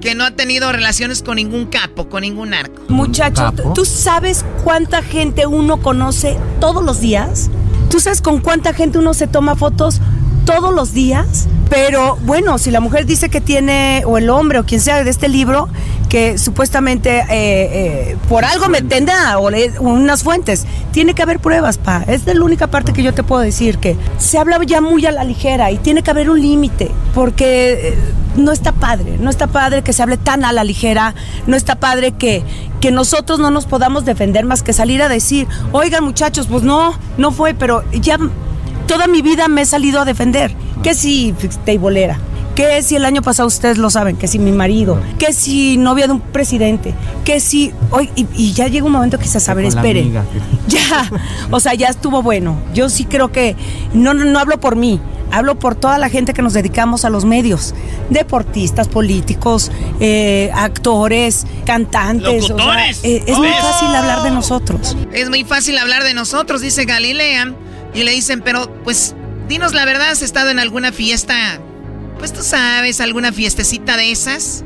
[0.00, 2.82] que no ha tenido relaciones con ningún capo, con ningún arco.
[2.88, 7.50] Muchacho, ¿tú sabes cuánta gente uno conoce todos los días?
[7.90, 10.00] ¿Tú sabes con cuánta gente uno se toma fotos
[10.54, 11.46] todos los días?
[11.68, 15.10] Pero bueno, si la mujer dice que tiene, o el hombre, o quien sea de
[15.10, 15.68] este libro,
[16.08, 20.66] que supuestamente eh, eh, por algo me tendrá o le- unas fuentes.
[20.90, 22.02] Tiene que haber pruebas, pa.
[22.08, 25.06] Es de la única parte que yo te puedo decir que se habla ya muy
[25.06, 27.98] a la ligera y tiene que haber un límite porque eh,
[28.36, 31.14] no está padre, no está padre que se hable tan a la ligera,
[31.46, 32.42] no está padre que,
[32.80, 36.94] que nosotros no nos podamos defender más que salir a decir, oigan muchachos, pues no,
[37.18, 38.18] no fue, pero ya
[38.90, 40.52] toda mi vida me he salido a defender.
[40.82, 41.32] Que si
[41.64, 42.18] teibolera,
[42.56, 46.06] que si el año pasado ustedes lo saben, que si mi marido, que si novia
[46.06, 49.64] de un presidente, que si hoy y, y ya llega un momento que se saber,
[49.66, 50.00] espere.
[50.00, 50.24] amiga.
[50.68, 51.10] Ya,
[51.50, 52.58] o sea, ya estuvo bueno.
[52.74, 53.56] Yo sí creo que
[53.92, 55.00] no, no, no hablo por mí,
[55.32, 57.74] hablo por toda la gente que nos dedicamos a los medios,
[58.08, 59.70] deportistas, políticos,
[60.00, 62.44] eh, actores, cantantes.
[62.44, 63.00] o sea, Locutores.
[63.04, 63.62] eh, es muy Oh.
[63.62, 64.96] fácil hablar de nosotros.
[65.12, 67.52] Es muy fácil hablar de nosotros, dice Galilea.
[67.94, 69.14] Y le dicen, pero pues
[69.48, 71.60] dinos la verdad, ¿has estado en alguna fiesta?
[72.18, 74.64] Pues tú sabes, alguna fiestecita de esas,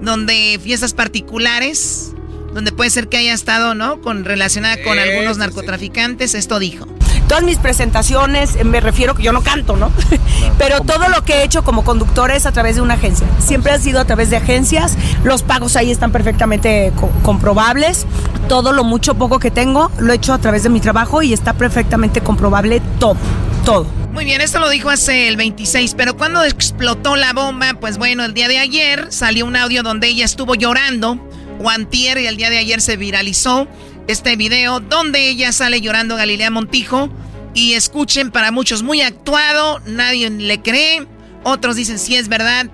[0.00, 2.12] donde fiestas particulares,
[2.52, 4.00] donde puede ser que haya estado, ¿no?
[4.00, 6.86] Con relacionada con algunos narcotraficantes, esto dijo.
[7.28, 9.92] Todas mis presentaciones, eh, me refiero que yo no canto, ¿no?
[10.58, 13.26] Pero todo lo que he hecho como conductor es a través de una agencia.
[13.38, 14.96] Siempre ha sido a través de agencias.
[15.24, 18.06] Los pagos ahí están perfectamente co- comprobables.
[18.48, 21.32] Todo lo mucho poco que tengo lo he hecho a través de mi trabajo y
[21.34, 23.16] está perfectamente comprobable todo,
[23.64, 23.86] todo.
[24.12, 28.24] Muy bien, esto lo dijo hace el 26, pero cuando explotó la bomba, pues bueno,
[28.24, 31.18] el día de ayer salió un audio donde ella estuvo llorando,
[31.62, 33.68] o antier, y el día de ayer se viralizó
[34.08, 37.10] este video donde ella sale llorando Galilea Montijo,
[37.54, 41.06] y escuchen, para muchos muy actuado, nadie le cree,
[41.44, 42.66] otros dicen si es verdad,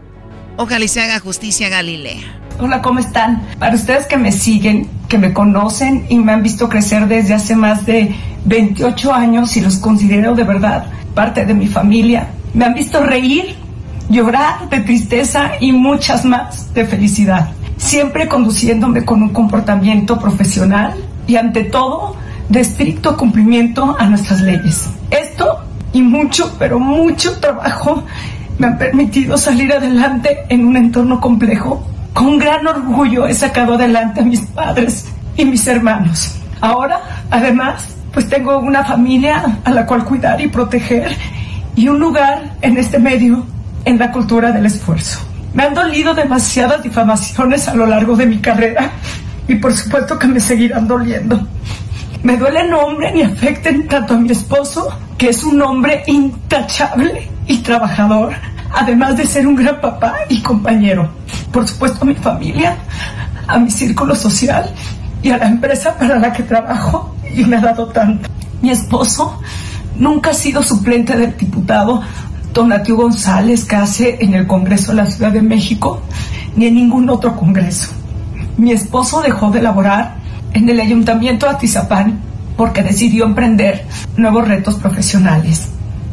[0.57, 2.23] ojalá y se haga justicia Galilea.
[2.59, 3.43] Hola, ¿cómo están?
[3.59, 7.57] Para ustedes que me siguen, que me conocen y me han visto crecer desde hace
[7.57, 8.15] más de
[8.45, 13.57] 28 años y los considero de verdad parte de mi familia, me han visto reír,
[14.09, 20.95] llorar de tristeza y muchas más de felicidad, siempre conduciéndome con un comportamiento profesional
[21.27, 22.17] y ante todo
[22.49, 24.89] de estricto cumplimiento a nuestras leyes.
[25.11, 25.61] Esto
[25.93, 28.05] y mucho, pero mucho trabajo
[28.59, 31.85] me han permitido salir adelante en un entorno complejo.
[32.13, 35.07] Con gran orgullo he sacado adelante a mis padres
[35.37, 36.37] y mis hermanos.
[36.61, 37.01] Ahora,
[37.31, 41.17] además, pues tengo una familia a la cual cuidar y proteger
[41.75, 43.45] y un lugar en este medio
[43.85, 45.21] en la cultura del esfuerzo.
[45.53, 48.93] Me han dolido demasiadas difamaciones a lo largo de mi carrera
[49.49, 51.47] y por supuesto que me seguirán doliendo.
[52.23, 54.89] Me duele nombren y afecten tanto a mi esposo,
[55.19, 58.33] que es un hombre intachable y trabajador,
[58.73, 61.09] además de ser un gran papá y compañero.
[61.53, 62.79] Por supuesto a mi familia,
[63.47, 64.73] a mi círculo social
[65.23, 68.29] y a la empresa para la que trabajo y me ha dado tanto.
[68.63, 69.41] Mi esposo
[69.97, 72.03] nunca ha sido suplente del diputado
[72.55, 76.01] Donatio González Case en el Congreso de la Ciudad de México
[76.57, 77.91] ni en ningún otro congreso.
[78.57, 80.17] Mi esposo dejó de laborar
[80.53, 82.21] en el Ayuntamiento de Atizapán
[82.57, 83.85] porque decidió emprender
[84.17, 85.69] nuevos retos profesionales.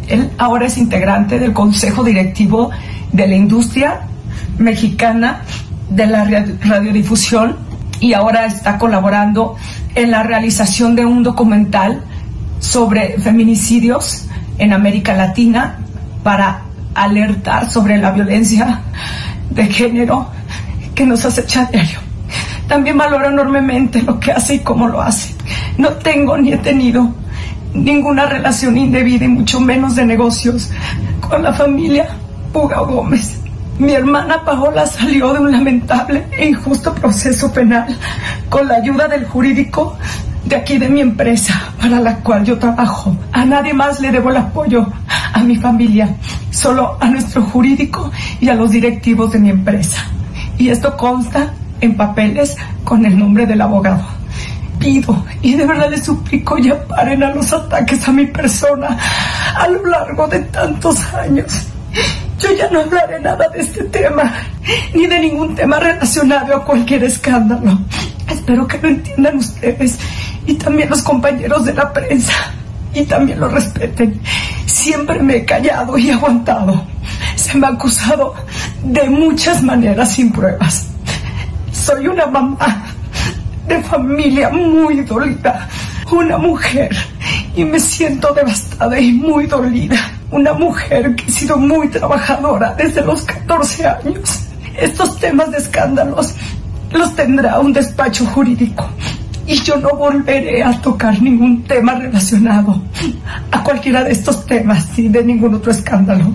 [0.08, 2.72] Él ahora es integrante del Consejo Directivo
[3.12, 4.02] de la Industria
[4.58, 5.42] Mexicana
[5.90, 7.58] de la Ra- Radiodifusión
[8.00, 9.56] y ahora está colaborando
[9.94, 12.04] en la realización de un documental
[12.60, 14.26] sobre feminicidios
[14.58, 15.78] en América Latina
[16.24, 16.62] para
[16.96, 18.82] alertar sobre la violencia
[19.52, 20.28] de género
[20.96, 22.00] que nos acecha diario.
[22.72, 25.36] También valoro enormemente lo que hace y cómo lo hace.
[25.78, 27.14] No tengo ni he tenido
[27.74, 30.70] ninguna relación indebida y mucho menos de negocios
[31.20, 32.08] con la familia
[32.54, 33.42] Puga Gómez.
[33.78, 37.94] Mi hermana Paola salió de un lamentable e injusto proceso penal
[38.48, 39.98] con la ayuda del jurídico
[40.46, 43.14] de aquí de mi empresa para la cual yo trabajo.
[43.34, 44.88] A nadie más le debo el apoyo,
[45.34, 46.16] a mi familia,
[46.52, 48.10] solo a nuestro jurídico
[48.40, 50.06] y a los directivos de mi empresa.
[50.58, 54.06] Y esto consta en papeles con el nombre del abogado.
[54.80, 58.98] Pido y de verdad les suplico ya paren a los ataques a mi persona
[59.56, 61.68] a lo largo de tantos años.
[62.40, 64.34] Yo ya no hablaré nada de este tema,
[64.96, 67.80] ni de ningún tema relacionado a cualquier escándalo.
[68.28, 70.00] Espero que lo entiendan ustedes
[70.48, 72.34] y también los compañeros de la prensa
[72.94, 74.20] y también lo respeten.
[74.66, 76.84] Siempre me he callado y aguantado.
[77.36, 78.34] Se me ha acusado
[78.84, 80.91] de muchas maneras sin pruebas.
[81.72, 82.86] Soy una mamá
[83.68, 85.68] de familia muy dolida,
[86.12, 86.90] una mujer
[87.56, 89.98] y me siento devastada y muy dolida.
[90.32, 94.40] Una mujer que ha sido muy trabajadora desde los 14 años.
[94.78, 96.36] Estos temas de escándalos
[96.92, 98.90] los tendrá un despacho jurídico
[99.46, 102.82] y yo no volveré a tocar ningún tema relacionado
[103.52, 106.34] a cualquiera de estos temas ni de ningún otro escándalo.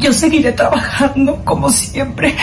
[0.00, 2.34] Yo seguiré trabajando como siempre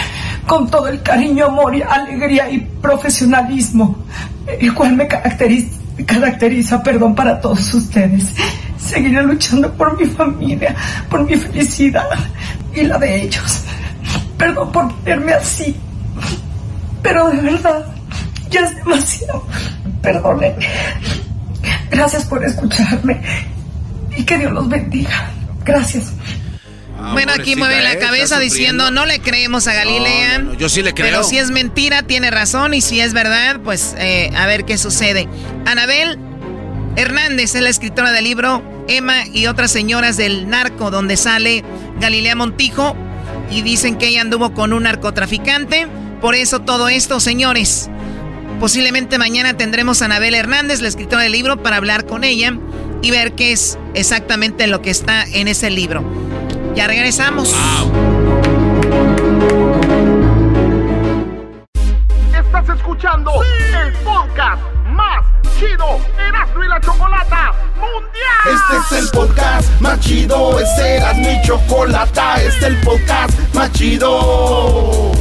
[0.46, 4.04] con todo el cariño, amor, y alegría y profesionalismo,
[4.60, 8.34] el cual me caracteriza, caracteriza, perdón, para todos ustedes.
[8.78, 10.76] Seguiré luchando por mi familia,
[11.10, 12.08] por mi felicidad
[12.76, 13.64] y la de ellos.
[14.38, 15.76] Perdón por ponerme así,
[17.04, 17.86] pero de verdad,
[18.50, 19.46] ya es demasiado.
[20.02, 20.68] Perdónenme.
[21.90, 23.22] Gracias por escucharme
[24.18, 25.32] y que Dios los bendiga.
[25.64, 26.12] Gracias.
[27.14, 30.38] Bueno, aquí mueve la cabeza diciendo, no le creemos a Galilea.
[30.40, 31.08] No, no, yo sí le creo.
[31.08, 32.74] Pero si es mentira, tiene razón.
[32.74, 35.28] Y si es verdad, pues eh, a ver qué sucede.
[35.66, 36.20] Anabel
[36.96, 41.64] Hernández es la escritora del libro Emma y otras señoras del narco, donde sale
[42.00, 42.96] Galilea Montijo.
[43.50, 45.88] Y dicen que ella anduvo con un narcotraficante.
[46.22, 47.90] Por eso todo esto, señores.
[48.62, 52.60] Posiblemente mañana tendremos a Anabel Hernández, la escritora del libro, para hablar con ella
[53.02, 56.04] y ver qué es exactamente lo que está en ese libro.
[56.76, 57.56] Ya regresamos.
[62.32, 63.32] Estás escuchando
[63.84, 65.26] el podcast más
[65.58, 68.46] chido Erasmo y la Chocolata Mundial.
[68.46, 73.72] Este es el podcast más chido, este era mi chocolata, este es el podcast más
[73.72, 75.21] chido.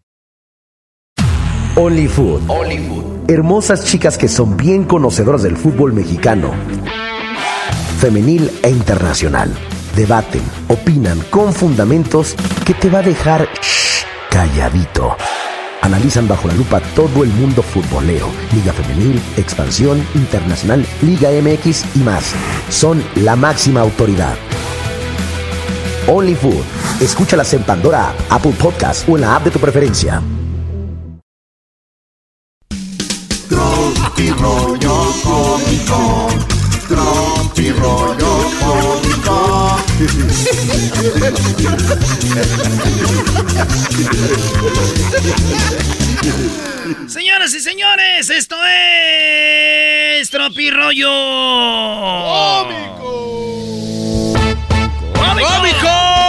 [1.75, 2.41] Only Food.
[3.29, 6.51] Hermosas chicas que son bien conocedoras del fútbol mexicano.
[7.99, 9.53] Femenil e internacional.
[9.95, 15.15] Debaten, opinan con fundamentos que te va a dejar shh, calladito.
[15.81, 21.99] Analizan bajo la lupa todo el mundo futbolero, Liga Femenil, Expansión, Internacional, Liga MX y
[21.99, 22.33] más.
[22.69, 24.35] Son la máxima autoridad.
[26.07, 26.63] Only Food.
[26.99, 30.21] Escúchalas en Pandora, Apple Podcast o en la app de tu preferencia.
[34.29, 36.27] Rollo cómico.
[36.87, 39.77] Tropi rollo cómico.
[47.07, 51.09] Señoras y señores, esto es Tropirollo
[52.63, 53.01] Cómico.
[55.13, 56.20] ¡Cómico!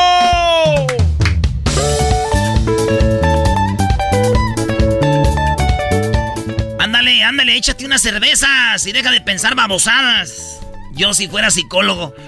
[7.23, 10.59] Ándale, ándale, échate unas cervezas y deja de pensar babosadas.
[10.93, 12.15] Yo si fuera psicólogo.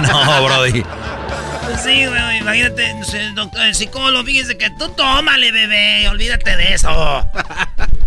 [0.00, 0.84] No, Brody.
[1.82, 7.28] Sí, güey, imagínate, el, doctor, el psicólogo, fíjese que tú tómale, bebé, olvídate de eso.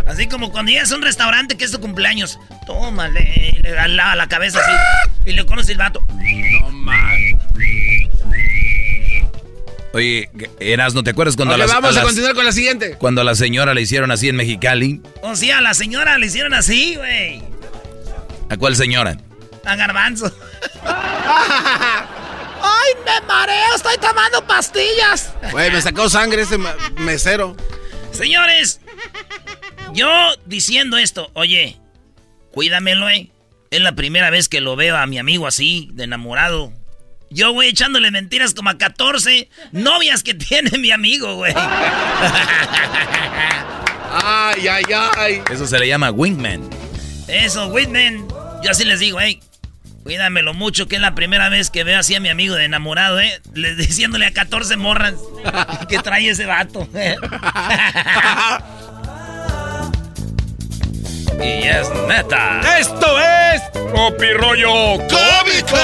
[0.08, 3.90] Así como cuando llegas a un restaurante que es tu cumpleaños, tómale, y le da
[3.90, 4.72] la, la cabeza así,
[5.26, 6.06] y le conoce el vato.
[6.10, 6.96] No más.
[9.96, 10.30] Oye,
[10.60, 12.98] Eras, ¿no te acuerdas cuando Ok, las, vamos a, las- continuar con la siguiente.
[12.98, 15.02] cuando a la señora le hicieron así en Mexicali?
[15.22, 17.42] O sea, a la señora le hicieron así, güey.
[18.50, 19.18] ¿A cuál señora?
[19.64, 20.26] A garbanzo.
[20.86, 23.76] ¡Ay, me mareo!
[23.76, 25.34] ¡Estoy tomando pastillas!
[25.52, 26.58] Güey, me sacó sangre ese
[26.98, 27.56] mesero.
[28.12, 28.82] Señores,
[29.94, 30.08] yo
[30.46, 31.78] diciendo esto, oye,
[32.52, 33.30] cuídamelo, eh.
[33.72, 36.72] Es la primera vez que lo veo a mi amigo así, de enamorado.
[37.36, 41.54] Yo, güey, echándole mentiras como a 14 novias que tiene mi amigo, güey.
[44.10, 44.84] Ay, ay,
[45.18, 45.42] ay.
[45.52, 46.70] Eso se le llama wingman.
[47.28, 48.26] Eso, Whitman.
[48.64, 49.42] Yo así les digo, hey,
[50.04, 53.20] cuídamelo mucho, que es la primera vez que veo así a mi amigo de enamorado,
[53.20, 53.42] ¿eh?
[53.54, 55.16] Le, diciéndole a 14 morras
[55.90, 56.88] que trae ese vato.
[61.38, 62.62] y es neta.
[62.80, 65.76] Esto es Tropirollo Cómico.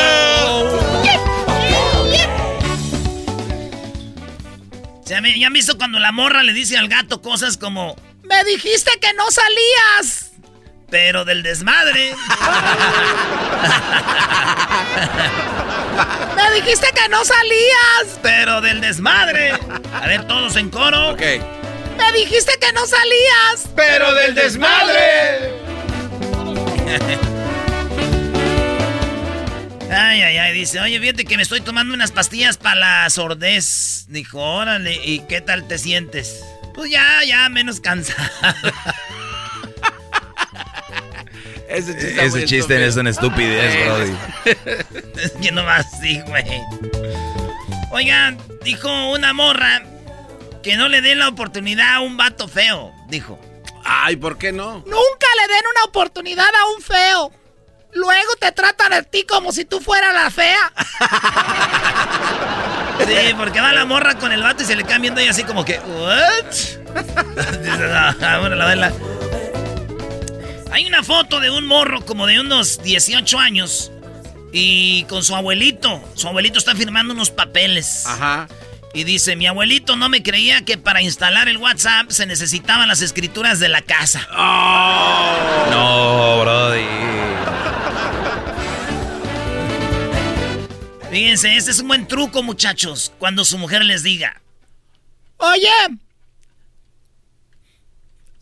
[5.12, 7.98] ¿Ya, me- ya han visto cuando la morra le dice al gato cosas como...
[8.24, 10.32] Me dijiste que no salías.
[10.90, 12.16] pero del desmadre.
[16.38, 18.20] Me dijiste que no salías.
[18.22, 19.52] Pero del desmadre.
[19.94, 21.10] A ver, todos en coro.
[21.12, 21.22] Ok.
[21.98, 23.68] Me dijiste que no salías.
[23.76, 25.52] Pero del desmadre.
[29.94, 34.06] Ay, ay, ay, dice, oye, fíjate que me estoy tomando unas pastillas para la sordez.
[34.08, 36.42] Dijo, órale, ¿y qué tal te sientes?
[36.74, 38.30] Pues ya, ya, menos cansado.
[41.68, 44.16] Ese chiste, Ese chiste es una estupidez, Brody.
[45.22, 46.46] es que no más sí, güey.
[47.92, 49.84] Oigan, dijo una morra
[50.64, 53.40] que no le den la oportunidad a un vato feo, dijo.
[53.84, 54.76] Ay, ¿por qué no?
[54.86, 57.41] Nunca le den una oportunidad a un feo.
[57.94, 60.72] Luego te tratan a ti como si tú fueras la fea.
[63.08, 65.44] Sí, porque va la morra con el vato y se le quedan viendo y así
[65.44, 66.46] como que, ¿what?
[67.62, 67.88] Dice,
[68.20, 68.94] "No, bueno, la verdad".
[70.72, 73.92] Hay una foto de un morro como de unos 18 años
[74.54, 76.02] y con su abuelito.
[76.16, 78.06] Su abuelito está firmando unos papeles.
[78.06, 78.48] Ajá.
[78.94, 83.02] Y dice, mi abuelito no me creía que para instalar el WhatsApp se necesitaban las
[83.02, 84.28] escrituras de la casa.
[85.72, 86.86] No, Brody.
[91.12, 93.12] Fíjense, este es un buen truco, muchachos.
[93.20, 94.42] Cuando su mujer les diga,
[95.38, 95.70] Oye.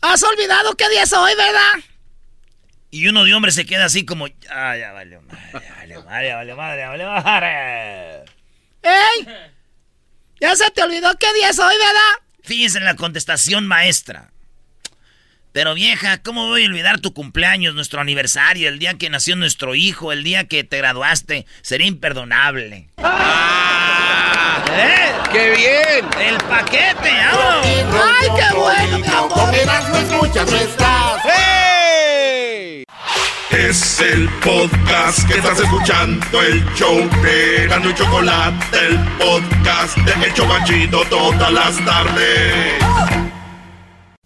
[0.00, 1.72] ¿Has olvidado qué día es hoy, verdad?
[2.92, 6.56] y uno de hombre se queda así como, ah, ya valió madre, valió madre, valió
[6.56, 8.24] madre, valió madre.
[8.82, 9.28] ¡Ey!
[10.40, 12.26] ¿Ya se te olvidó qué día es hoy, verdad?
[12.42, 14.32] Fíjense en la contestación maestra.
[15.52, 19.74] Pero vieja, ¿cómo voy a olvidar tu cumpleaños, nuestro aniversario, el día que nació nuestro
[19.74, 21.44] hijo, el día que te graduaste?
[21.62, 22.88] Sería imperdonable.
[24.72, 25.12] ¿Eh?
[25.32, 26.06] ¡Qué bien!
[26.20, 27.10] ¡El paquete!
[27.32, 27.66] ¡Vamos!
[27.66, 29.54] ¡Ay, qué bueno, mi amor!
[29.54, 31.22] Escuchas, no estás.
[31.24, 32.84] ¡Hey!
[33.50, 40.26] Es el podcast que estás escuchando, el show de Erasmo y Chocolate, el podcast de
[40.26, 43.29] El Chobachito todas las tardes.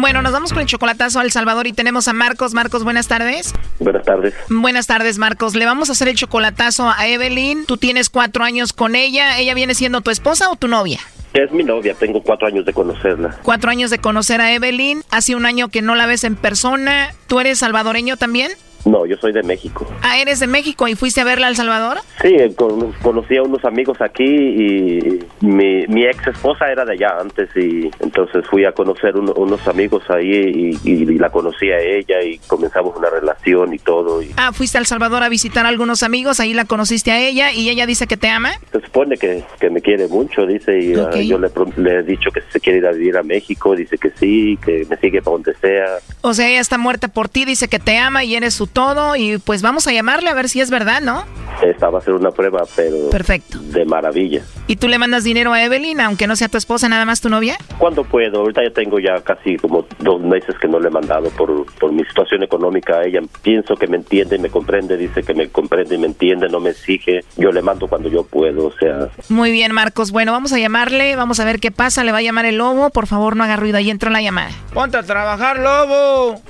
[0.00, 2.54] Bueno, nos vamos con el chocolatazo a El Salvador y tenemos a Marcos.
[2.54, 3.52] Marcos, buenas tardes.
[3.78, 4.34] Buenas tardes.
[4.48, 5.54] Buenas tardes, Marcos.
[5.54, 7.66] Le vamos a hacer el chocolatazo a Evelyn.
[7.66, 9.38] Tú tienes cuatro años con ella.
[9.38, 11.00] ¿Ella viene siendo tu esposa o tu novia?
[11.34, 13.36] Es mi novia, tengo cuatro años de conocerla.
[13.42, 15.02] Cuatro años de conocer a Evelyn.
[15.10, 17.12] Hace un año que no la ves en persona.
[17.26, 18.50] ¿Tú eres salvadoreño también?
[18.84, 19.86] No, yo soy de México.
[20.02, 21.98] Ah, eres de México y fuiste a verla al Salvador.
[22.22, 26.92] Sí, eh, con- conocí a unos amigos aquí y mi, mi ex esposa era de
[26.94, 31.70] allá antes y entonces fui a conocer uno- unos amigos ahí y, y la conocí
[31.70, 34.22] a ella y comenzamos una relación y todo.
[34.22, 36.40] Y Ah, fuiste al Salvador a visitar a algunos amigos.
[36.40, 38.52] Ahí la conociste a ella y ella dice que te ama.
[38.72, 42.30] se supone que, que me quiere mucho, dice, y ah, yo le, le he dicho
[42.30, 45.32] que se quiere ir a vivir a México, dice que sí, que me sigue para
[45.34, 45.98] donde sea.
[46.22, 49.16] O sea, ella está muerta por ti, dice que te ama y eres su todo.
[49.16, 51.24] Y pues vamos a llamarle a ver si es verdad, ¿no?
[51.62, 53.58] Esta va a ser una prueba, pero Perfecto.
[53.58, 54.42] de maravilla.
[54.66, 57.28] ¿Y tú le mandas dinero a Evelyn, aunque no sea tu esposa, nada más tu
[57.28, 57.58] novia?
[57.76, 58.40] ¿Cuándo puedo?
[58.40, 61.92] Ahorita ya tengo ya casi como dos meses que no le he mandado por, por
[61.92, 63.02] mi situación económica.
[63.04, 66.60] Ella pienso que me entiende, me comprende, dice que me comprende y me entiende, no
[66.60, 67.20] me exige.
[67.36, 70.12] Yo le mando cuando yo puedo, o sea, Muy bien, Marcos.
[70.12, 72.04] Bueno, vamos a llamarle, vamos a ver qué pasa.
[72.04, 72.90] Le va a llamar el lobo.
[72.90, 73.76] Por favor, no haga ruido.
[73.76, 74.50] Ahí entró la llamada.
[74.72, 76.40] Ponte a trabajar, lobo.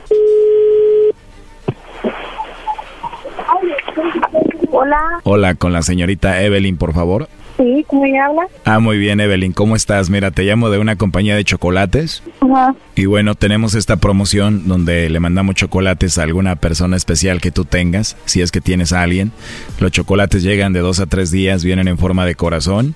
[4.72, 7.28] Hola, Hola, con la señorita Evelyn, por favor.
[7.60, 8.42] Sí, ¿cómo ella habla?
[8.64, 10.10] Ah, muy bien, Evelyn, ¿cómo estás?
[10.10, 12.22] Mira, te llamo de una compañía de chocolates.
[12.40, 12.74] Ajá.
[12.96, 17.64] Y bueno, tenemos esta promoción donde le mandamos chocolates a alguna persona especial que tú
[17.64, 19.32] tengas, si es que tienes a alguien.
[19.78, 22.94] Los chocolates llegan de dos a tres días, vienen en forma de corazón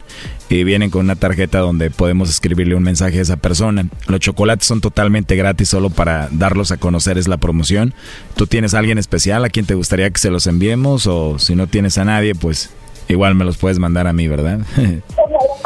[0.49, 3.87] y vienen con una tarjeta donde podemos escribirle un mensaje a esa persona.
[4.07, 7.95] Los chocolates son totalmente gratis, solo para darlos a conocer es la promoción.
[8.37, 11.07] ¿Tú tienes a alguien especial a quien te gustaría que se los enviemos?
[11.07, 12.71] O si no tienes a nadie, pues
[13.09, 14.61] igual me los puedes mandar a mí, ¿verdad?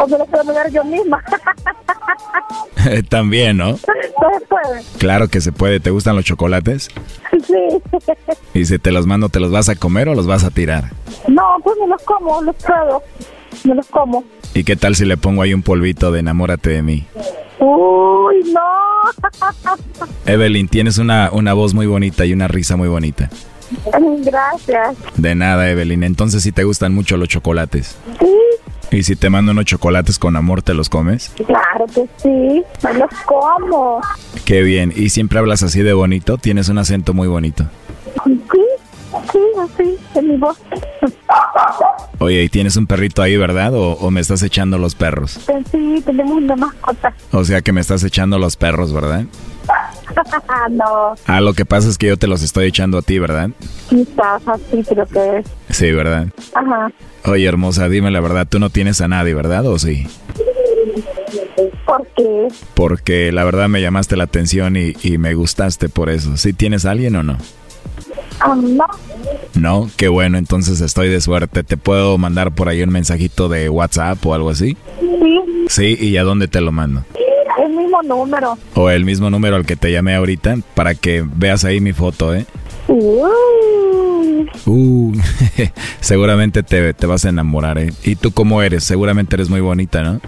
[0.01, 1.23] O me lo puedo mandar yo misma.
[3.09, 3.73] También, ¿no?
[3.73, 4.83] No se puede.
[4.99, 5.81] Claro que se puede.
[5.81, 6.89] ¿Te gustan los chocolates?
[7.45, 7.55] Sí.
[8.55, 10.91] Y si te los mando, ¿te los vas a comer o los vas a tirar?
[11.27, 13.03] No, pues me los como, los pruebo.
[13.65, 14.25] Me los como.
[14.55, 17.07] ¿Y qué tal si le pongo ahí un polvito de enamórate de mí?
[17.59, 18.61] Uy, no.
[20.27, 23.31] Evelyn, tienes una, una voz muy bonita y una risa muy bonita.
[24.25, 24.97] Gracias.
[25.17, 26.03] De nada, Evelyn.
[26.03, 27.97] Entonces, si te gustan mucho los chocolates.
[28.21, 31.31] Sí, ¿Y si te mando unos chocolates con amor, te los comes?
[31.47, 32.63] claro que sí.
[32.83, 34.01] Me los como.
[34.47, 34.93] Qué bien.
[34.97, 36.39] ¿Y siempre hablas así de bonito?
[36.39, 37.65] Tienes un acento muy bonito.
[38.25, 38.41] Sí,
[39.33, 40.57] sí, así, en mi voz.
[42.19, 43.75] Oye, ¿y tienes un perrito ahí, verdad?
[43.75, 45.39] ¿O, o me estás echando los perros?
[45.71, 47.13] Sí, tenemos una mascota.
[47.33, 49.25] O sea que me estás echando los perros, ¿verdad?
[50.71, 53.51] no, Ah, lo que pasa es que yo te los estoy echando a ti, ¿verdad?
[53.89, 55.47] quizás así creo que es.
[55.71, 56.29] Sí, ¿verdad?
[56.55, 56.91] Ajá.
[57.25, 59.67] Oye, hermosa, dime la verdad, tú no tienes a nadie, ¿verdad?
[59.67, 60.07] ¿O sí?
[61.87, 62.49] ¿Por qué?
[62.75, 66.37] Porque la verdad me llamaste la atención y, y me gustaste por eso.
[66.37, 67.37] ¿Sí tienes a alguien o no?
[68.41, 68.87] Ah, no.
[69.55, 71.65] No, qué bueno, entonces estoy de suerte.
[71.65, 74.77] ¿Te puedo mandar por ahí un mensajito de WhatsApp o algo así?
[75.01, 77.05] Sí, Sí, ¿y a dónde te lo mando?
[77.65, 78.57] El mismo número.
[78.75, 82.35] O el mismo número al que te llamé ahorita para que veas ahí mi foto,
[82.35, 82.47] ¿eh?
[82.89, 85.13] Uy, Uh,
[86.01, 87.93] seguramente te, te vas a enamorar, ¿eh?
[88.05, 88.85] ¿Y tú cómo eres?
[88.85, 90.21] Seguramente eres muy bonita, ¿no?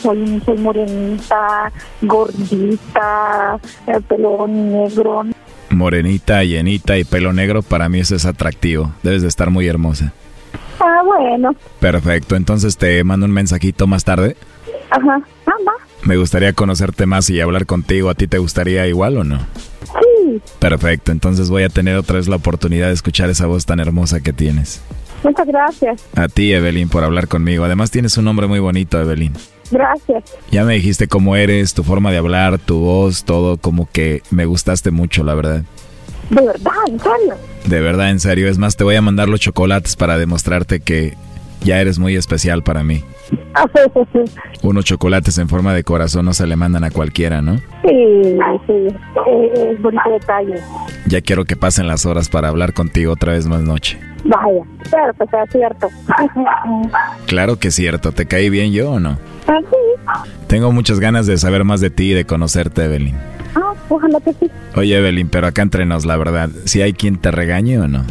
[0.00, 1.72] soy, soy morenita,
[2.02, 5.24] gordita, el pelo negro.
[5.70, 8.92] Morenita, llenita y pelo negro, para mí eso es atractivo.
[9.02, 10.12] Debes de estar muy hermosa.
[10.80, 11.54] Ah, bueno.
[11.80, 14.36] Perfecto, entonces te mando un mensajito más tarde.
[14.90, 15.20] Ajá.
[15.46, 15.72] Mamá.
[16.02, 18.10] Me gustaría conocerte más y hablar contigo.
[18.10, 19.38] ¿A ti te gustaría igual o no?
[19.82, 20.40] Sí.
[20.58, 24.20] Perfecto, entonces voy a tener otra vez la oportunidad de escuchar esa voz tan hermosa
[24.20, 24.80] que tienes.
[25.22, 26.04] Muchas gracias.
[26.14, 27.64] A ti, Evelyn, por hablar conmigo.
[27.64, 29.32] Además tienes un nombre muy bonito, Evelyn.
[29.70, 30.24] Gracias.
[30.50, 34.46] Ya me dijiste cómo eres, tu forma de hablar, tu voz, todo como que me
[34.46, 35.64] gustaste mucho, la verdad.
[36.30, 37.34] De verdad, en serio.
[37.66, 38.48] De verdad, en serio.
[38.48, 41.16] Es más, te voy a mandar los chocolates para demostrarte que
[41.62, 43.04] ya eres muy especial para mí.
[43.54, 44.38] Ah, sí, sí, sí.
[44.62, 47.56] Unos chocolates en forma de corazón no se le mandan a cualquiera, ¿no?
[47.84, 48.86] Sí, sí.
[49.26, 50.54] Es bonito detalle.
[51.06, 53.98] Ya quiero que pasen las horas para hablar contigo otra vez más noche.
[54.24, 55.88] Vaya, claro que sea cierto.
[57.26, 59.18] Claro que es cierto, ¿te caí bien yo o no?
[59.46, 60.26] Ah, sí.
[60.46, 63.16] Tengo muchas ganas de saber más de ti y de conocerte, Evelyn.
[63.54, 64.50] Ah, ojalá que sí.
[64.76, 68.04] Oye, Evelyn, pero acá entre nos, la verdad, si hay quien te regañe o no.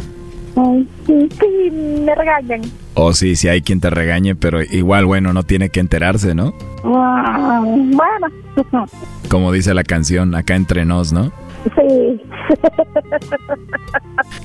[0.60, 2.62] Ay, sí, sí, me regañan.
[2.94, 6.52] O sí, si hay quien te regañe, pero igual, bueno, no tiene que enterarse, ¿no?
[6.84, 8.86] Ah, bueno,
[9.30, 11.30] Como dice la canción, acá entre nos, ¿no?
[11.76, 12.20] sí.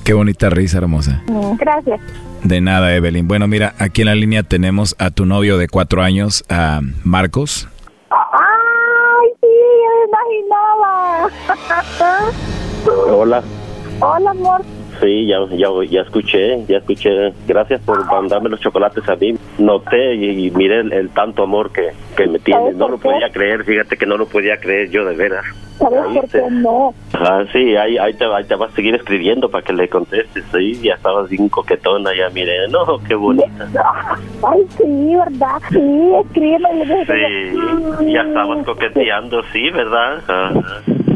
[0.04, 1.22] Qué bonita risa, hermosa.
[1.58, 2.00] Gracias.
[2.42, 3.26] De nada, Evelyn.
[3.26, 7.68] Bueno, mira, aquí en la línea tenemos a tu novio de cuatro años, a Marcos.
[8.10, 9.46] Ay, sí,
[9.82, 11.28] ya me imaginaba.
[13.10, 13.42] Hola.
[14.00, 14.62] Hola, amor.
[15.00, 17.32] Sí, ya, ya, ya escuché, ya escuché.
[17.46, 19.34] Gracias por mandarme los chocolates a mí.
[19.58, 22.76] Noté y, y miré el, el tanto amor que, que me tienes.
[22.76, 25.44] No lo podía creer, fíjate que no lo podía creer yo de veras.
[25.78, 26.94] ¿Sabes por qué no?
[27.14, 30.44] Ah, sí, ahí, ahí, te, ahí te vas a seguir escribiendo para que le contestes.
[30.52, 32.68] Sí, ya estabas bien coquetona, ya miré.
[32.68, 33.68] No, qué bonita.
[34.42, 35.60] Ay, sí, ¿verdad?
[35.70, 37.04] Sí, escríbeme.
[37.06, 40.18] Sí, ya estabas coqueteando, sí, ¿verdad?
[40.28, 40.52] Ajá.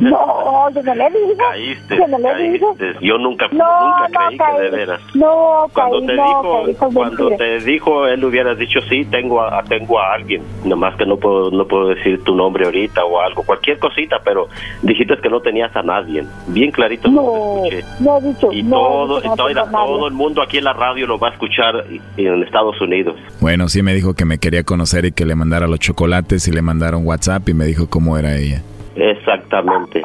[0.00, 1.36] No, yo no le digo.
[1.38, 2.94] Caíste, Yo no le caíste.
[3.00, 4.60] Yo nunca, No, nunca no creí que caí.
[4.62, 5.00] de veras.
[5.14, 9.42] No, Cuando caí, te no, dijo, caí, cuando te dijo, él hubiera dicho sí, tengo
[9.42, 10.42] a, tengo a alguien.
[10.64, 14.48] Nomás que no puedo, no puedo decir tu nombre ahorita o algo, cualquier cosita, pero
[14.82, 16.24] dijiste que no tenías a nadie.
[16.48, 17.08] Bien clarito.
[17.08, 17.84] No, escuché.
[18.00, 20.72] no he dicho, Y no, todo, dicho, no todo, todo el mundo aquí en la
[20.72, 23.16] radio lo va a escuchar y- y en Estados Unidos.
[23.40, 26.52] Bueno, sí me dijo que me quería conocer y que le mandara los chocolates y
[26.52, 28.62] le mandaron WhatsApp y me dijo cómo era ella.
[28.98, 30.02] Exactamente.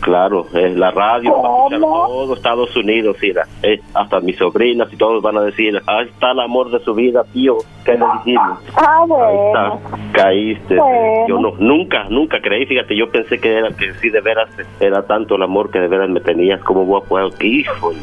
[0.00, 3.46] Claro, es la radio, lo va a escuchar todo Estados Unidos, mira.
[3.62, 6.92] Eh, hasta mis sobrinas y todos van a decir, ahí está el amor de su
[6.94, 7.56] vida, tío.
[7.86, 8.58] ¿Qué le decimos?
[8.76, 9.46] Ah, Ahí bueno.
[9.46, 9.78] está,
[10.12, 10.76] caíste.
[10.76, 11.26] Bueno.
[11.28, 15.06] Yo no, nunca, nunca creí, fíjate, yo pensé que era que sí de veras era
[15.06, 17.98] tanto el amor que de veras me tenías, como voy a poder, híjole,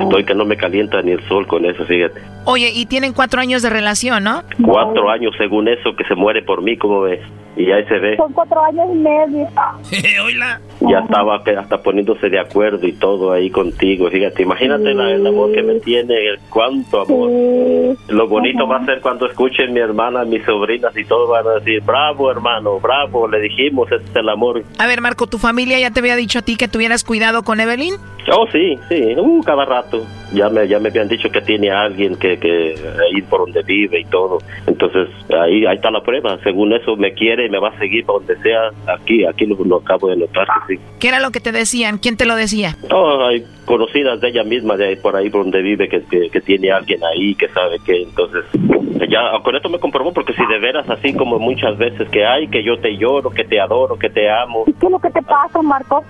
[0.00, 2.20] estoy que no me calienta ni el sol con eso, fíjate.
[2.44, 4.42] Oye, y tienen cuatro años de relación, ¿no?
[4.64, 7.20] Cuatro años según eso que se muere por mí, como ves,
[7.56, 9.48] y ahí se ve, Son cuatro años y medio.
[10.80, 15.52] ya estaba hasta poniéndose de acuerdo y todo ahí contigo, fíjate, imagínate la- el amor
[15.52, 17.30] que me tiene, el cuánto amor.
[18.08, 21.54] Lo bonito va a ser cuando escuchen mi hermana, mis sobrinas y todos van a
[21.60, 24.62] decir, bravo hermano, bravo, le dijimos, ese es el amor.
[24.78, 27.60] A ver, Marco, ¿tu familia ya te había dicho a ti que tuvieras cuidado con
[27.60, 27.94] Evelyn?
[28.32, 30.04] Oh, sí, sí, uh, cada rato.
[30.32, 33.62] Ya me, ya me habían dicho que tiene a alguien que, que ahí por donde
[33.62, 34.38] vive y todo.
[34.66, 36.38] Entonces, ahí, ahí está la prueba.
[36.44, 38.70] Según eso, me quiere y me va a seguir para donde sea.
[38.94, 40.82] Aquí, aquí lo, lo acabo de notar que sí.
[41.00, 41.98] ¿Qué era lo que te decían?
[41.98, 42.76] ¿Quién te lo decía?
[42.90, 46.30] Oh, hay conocidas de ella misma, de ahí por ahí por donde vive, que, que,
[46.30, 48.44] que tiene alguien ahí, que sabe que entonces...
[49.08, 52.48] Ya, con esto me comprobó, porque si de veras así como muchas veces que hay,
[52.48, 54.64] que yo te lloro, que te adoro, que te amo.
[54.66, 56.02] ¿Y qué es lo que te pasa, Marco?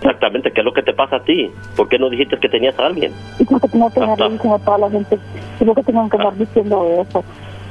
[0.00, 1.50] Exactamente, ¿qué es lo que te pasa a ti?
[1.76, 3.12] ¿Por qué no dijiste que tenías a alguien?
[3.38, 5.18] ¿Y por qué tengo que andar diciendo a toda la gente?
[5.60, 7.24] ¿Y por qué tengo que andar diciendo eso?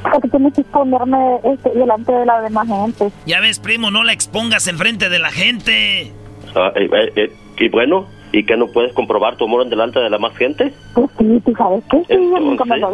[0.04, 3.12] Porque tienes que exponerme este, delante de la demás gente.
[3.26, 6.12] Ya ves, primo, no la expongas enfrente de la gente.
[6.56, 10.00] Ah, eh, eh, eh, y bueno, ¿y que no puedes comprobar tu amor en delante
[10.00, 10.74] de la más gente?
[10.94, 11.98] Pues sí, ¿tú sabes qué?
[12.08, 12.90] Sí, yo nunca me lo.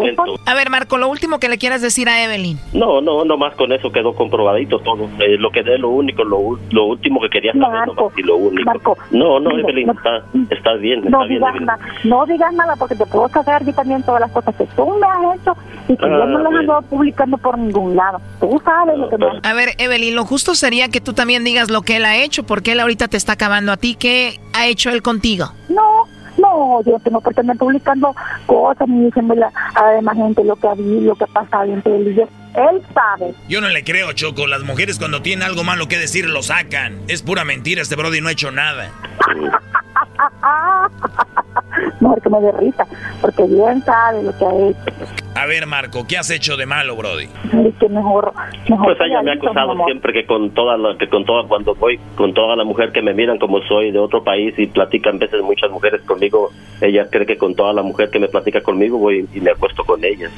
[0.46, 2.60] A ver, Marco, lo último que le quieras decir a Evelyn.
[2.74, 5.04] No, no, nomás con eso quedó comprobadito todo.
[5.20, 8.22] Eh, lo que de lo único, lo, lo último que quería saber, Marco, nomás, y
[8.24, 8.66] lo único.
[8.66, 11.66] Marco, no, no, mira, Evelyn, no- está, está bien, está No bien, digas, Evelyn.
[11.68, 14.86] nada, no digas nada porque te puedo sacar yo también todas las cosas que tú
[15.00, 15.54] me has hecho
[15.88, 16.60] y que yo Ah, no las bueno.
[16.60, 18.20] ando publicando por ningún lado.
[18.40, 21.70] Tú sabes lo que me A ver, Evelyn, lo justo sería que tú también digas
[21.70, 23.96] lo que él ha hecho, porque él ahorita te está acabando a ti.
[24.00, 25.25] ¿Qué ha hecho él contigo?
[25.70, 26.08] No,
[26.38, 28.16] no, yo no tengo por qué andar publicando
[28.46, 31.74] cosas ni diciéndole a la demás gente lo que ha habido, lo que ha pasado
[31.74, 32.28] entre él y yo.
[32.56, 33.34] Él sabe.
[33.50, 34.48] Yo no le creo, Choco.
[34.48, 37.02] Las mujeres cuando tienen algo malo que decir lo sacan.
[37.08, 38.90] Es pura mentira, este Brody no ha hecho nada.
[42.00, 42.86] Mejor que me dé risa,
[43.22, 44.80] porque bien sabe lo que ha hecho.
[45.38, 47.28] A ver, Marco, ¿qué has hecho de malo, Brody?
[47.80, 48.32] Que mejor,
[48.70, 51.76] mejor Pues ella me ha acusado siempre que con toda la, que con toda cuando
[51.76, 55.20] voy con toda la mujer que me miran como soy de otro país y platican
[55.20, 58.98] veces muchas mujeres conmigo, ella cree que con toda la mujer que me platica conmigo
[58.98, 60.32] voy y me acuesto con ellas.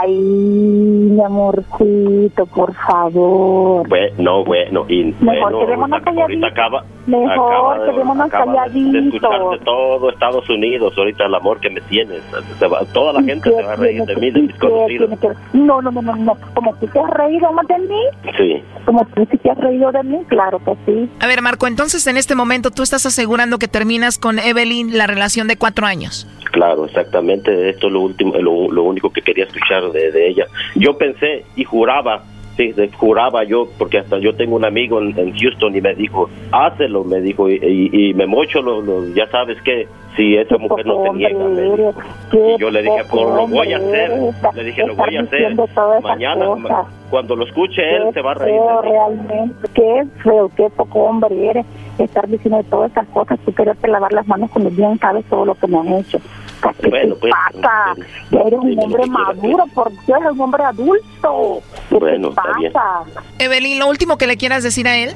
[0.00, 3.86] Ay, mi amorcito, por favor.
[3.88, 8.52] Bueno, bueno, y Mejor bueno, quedémonos ahorita, ahorita acaba, Mejor acaba de- quedémonos acaba de-
[8.52, 9.14] de calladitos.
[9.14, 12.22] escucharte todo Estados Unidos, ahorita el amor que me tienes,
[12.58, 15.08] se va- toda la gente se va a reír de mí, de mis ¿Qué conocidos.
[15.20, 16.36] tiene que- No, no, no, no, no.
[16.54, 18.00] Como tú te has reído más de mí,
[18.36, 18.62] Sí.
[18.84, 21.10] como tú sí te has reído de mí, claro que sí.
[21.20, 25.06] A ver, Marco, entonces en este momento tú estás asegurando que terminas con Evelyn la
[25.06, 26.26] relación de cuatro años.
[26.52, 27.70] Claro, exactamente.
[27.70, 30.46] Esto es lo último, lo, lo único que quería escuchar de, de ella.
[30.74, 32.24] Yo pensé y juraba,
[32.74, 36.28] sí, juraba yo, porque hasta yo tengo un amigo en, en Houston y me dijo,
[36.52, 40.58] hácelo, me dijo, y, y, y me mocho, lo, lo- ya sabes que si esa
[40.58, 41.94] mujer no se niega, me dijo.
[42.30, 44.10] Qué Y yo le dije, pues lo voy a hacer.
[44.54, 45.56] Le dije, lo voy a hacer.
[46.02, 50.50] Mañana, ma- cuando lo escuche él, Qué se va a reír feo realmente, qué feo,
[50.56, 51.66] qué poco hombre eres
[51.98, 55.54] estar diciendo todas esas cosas, tú quererte lavar las manos cuando bien sabes todo lo
[55.54, 56.18] que me han hecho.
[56.80, 57.94] ¿Qué Bueno, pues, pasa?
[58.30, 61.62] Ya eres un hombre maduro, porque eres un hombre adulto.
[61.88, 62.72] ¿Qué Bueno, te está bien.
[62.72, 63.22] pasa?
[63.38, 65.14] Evelyn, lo último que le quieras decir a él.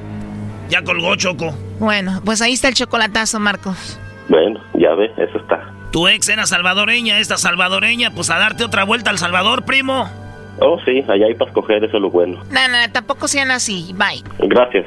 [0.69, 1.55] Ya colgó, Choco.
[1.79, 3.99] Bueno, pues ahí está el chocolatazo, Marcos.
[4.29, 5.71] Bueno, ya ves, eso está.
[5.91, 10.09] Tu ex era salvadoreña, esta salvadoreña, pues a darte otra vuelta al Salvador, primo.
[10.61, 12.43] Oh, sí, allá hay para escoger, eso es lo bueno.
[12.51, 13.95] No, no, tampoco sean así.
[13.95, 14.23] Bye.
[14.49, 14.87] Gracias.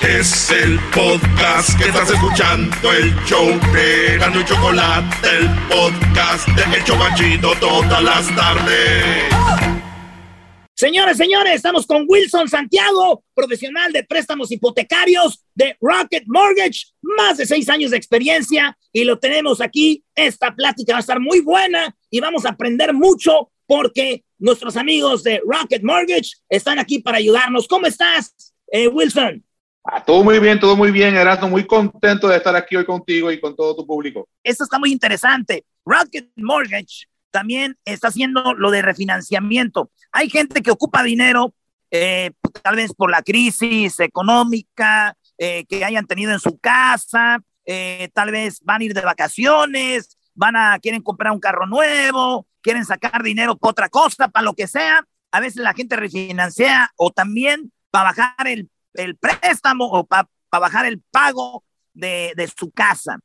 [0.00, 6.76] Es el podcast que estás escuchando, el show de Gano y Chocolate, el podcast de
[6.76, 9.24] El Chocachito todas las tardes.
[10.76, 17.46] Señores, señores, estamos con Wilson Santiago, profesional de préstamos hipotecarios de Rocket Mortgage, más de
[17.46, 20.04] seis años de experiencia y lo tenemos aquí.
[20.14, 25.24] Esta plática va a estar muy buena y vamos a aprender mucho porque nuestros amigos
[25.24, 27.66] de Rocket Mortgage están aquí para ayudarnos.
[27.66, 29.44] ¿Cómo estás, eh, Wilson?
[29.84, 31.48] Ah, todo muy bien, todo muy bien, Erasmo.
[31.48, 34.28] Muy contento de estar aquí hoy contigo y con todo tu público.
[34.42, 35.64] Esto está muy interesante.
[35.84, 39.90] Rocket Mortgage también está haciendo lo de refinanciamiento.
[40.12, 41.54] Hay gente que ocupa dinero,
[41.90, 42.32] eh,
[42.62, 48.30] tal vez por la crisis económica eh, que hayan tenido en su casa, eh, tal
[48.30, 53.22] vez van a ir de vacaciones, van a quieren comprar un carro nuevo, quieren sacar
[53.22, 55.04] dinero para otra cosa, para lo que sea.
[55.30, 58.68] A veces la gente refinancia o también para bajar el,
[58.98, 61.64] el préstamo o para bajar el pago
[61.94, 63.18] de, de su casa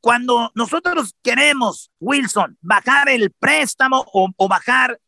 [0.00, 4.98] cuando nosotros queremos, Wilson, bajar el préstamo o, o bajar,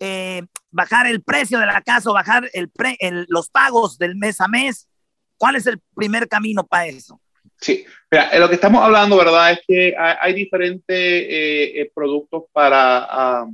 [0.00, 4.16] eh, bajar el precio de la casa o bajar el pre- el- los pagos del
[4.16, 4.88] mes a mes,
[5.36, 7.20] ¿cuál es el primer camino para eso?
[7.60, 9.52] Sí, mira, eh, lo que estamos hablando, ¿verdad?
[9.52, 13.46] Es que hay, hay diferentes eh, eh, productos para, ah,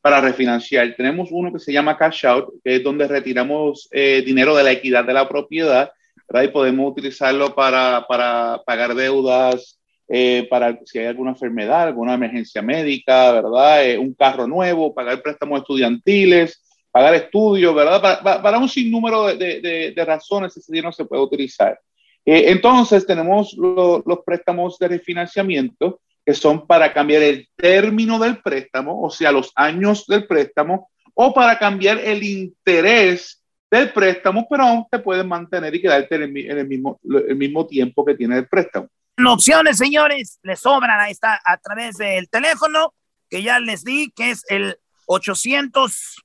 [0.00, 0.94] para refinanciar.
[0.96, 4.72] Tenemos uno que se llama Cash Out, que es donde retiramos eh, dinero de la
[4.72, 5.92] equidad de la propiedad,
[6.28, 6.48] ¿verdad?
[6.48, 9.78] Y podemos utilizarlo para, para pagar deudas,
[10.08, 13.84] eh, para si hay alguna enfermedad, alguna emergencia médica, ¿verdad?
[13.86, 18.00] Eh, un carro nuevo, pagar préstamos estudiantiles, pagar estudios, ¿verdad?
[18.00, 21.78] Para, para un sinnúmero de, de, de, razones ese dinero se puede utilizar.
[22.24, 26.00] Entonces tenemos lo, los préstamos de refinanciamiento
[26.30, 31.34] que son para cambiar el término del préstamo, o sea, los años del préstamo, o
[31.34, 36.36] para cambiar el interés del préstamo, pero aún te pueden mantener y quedarte en el,
[36.36, 38.88] en el mismo, el mismo tiempo que tiene el préstamo
[39.28, 42.94] opciones, señores, les sobran ahí está a través del teléfono
[43.28, 46.22] que ya les di, que es el 800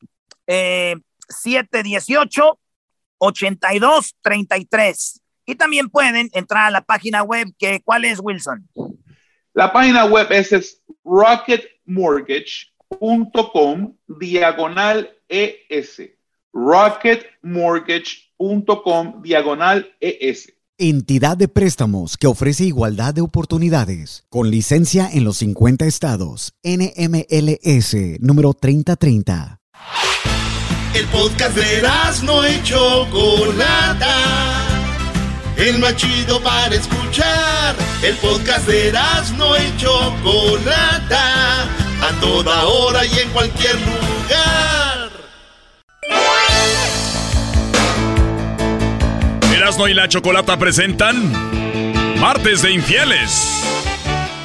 [0.47, 0.95] eh,
[1.29, 2.59] 718
[3.17, 5.21] 8233.
[5.47, 8.67] Y también pueden entrar a la página web, que ¿cuál es, Wilson?
[9.55, 16.01] La página web es, es rocketmortgage.com diagonal ES.
[16.51, 20.51] rocketmortgage.com diagonal ES.
[20.77, 26.53] Entidad de préstamos que ofrece igualdad de oportunidades, con licencia en los 50 estados.
[26.61, 29.61] NMLS número 3030.
[30.93, 31.81] El podcast de
[32.25, 34.74] no y Chocolata.
[35.57, 37.75] El más chido para escuchar.
[38.03, 38.91] El podcast de
[39.37, 41.63] no y Chocolata.
[42.01, 45.09] A toda hora y en cualquier lugar.
[49.53, 51.31] Erasmo y la Chocolata presentan
[52.19, 53.63] Martes de Infieles.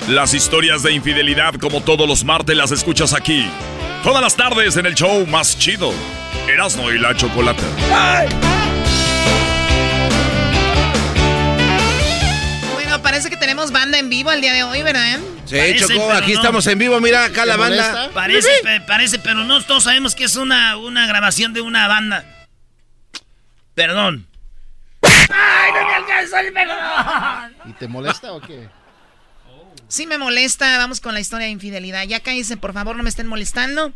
[0.09, 3.47] Las historias de infidelidad como todos los martes las escuchas aquí.
[4.03, 5.93] Todas las tardes en el show más chido.
[6.49, 7.62] Erasmo y la Chocolata.
[7.91, 8.51] Bueno,
[13.21, 15.19] parece que tenemos banda en vivo el día de hoy, ¿verdad?
[15.45, 18.09] Sí, Choco, aquí estamos en vivo, mira acá la banda.
[18.15, 18.49] Parece,
[18.87, 22.25] parece, pero no todos sabemos que es una, una grabación de una banda.
[23.75, 24.27] Perdón.
[25.03, 26.79] ¡Ay, no me alcanzó el melón!
[27.67, 28.71] ¿Y te molesta o qué?
[29.89, 32.05] Sí me molesta, vamos con la historia de infidelidad.
[32.05, 33.93] Ya cállense, por favor, no me estén molestando.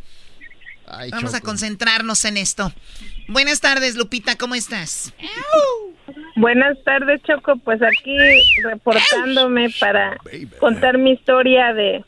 [1.11, 2.73] Vamos a concentrarnos en esto.
[3.29, 5.13] Buenas tardes, Lupita, ¿cómo estás?
[6.37, 7.57] Buenas tardes, Choco.
[7.57, 8.17] Pues aquí
[8.63, 10.19] reportándome para
[10.59, 12.05] contar mi historia de,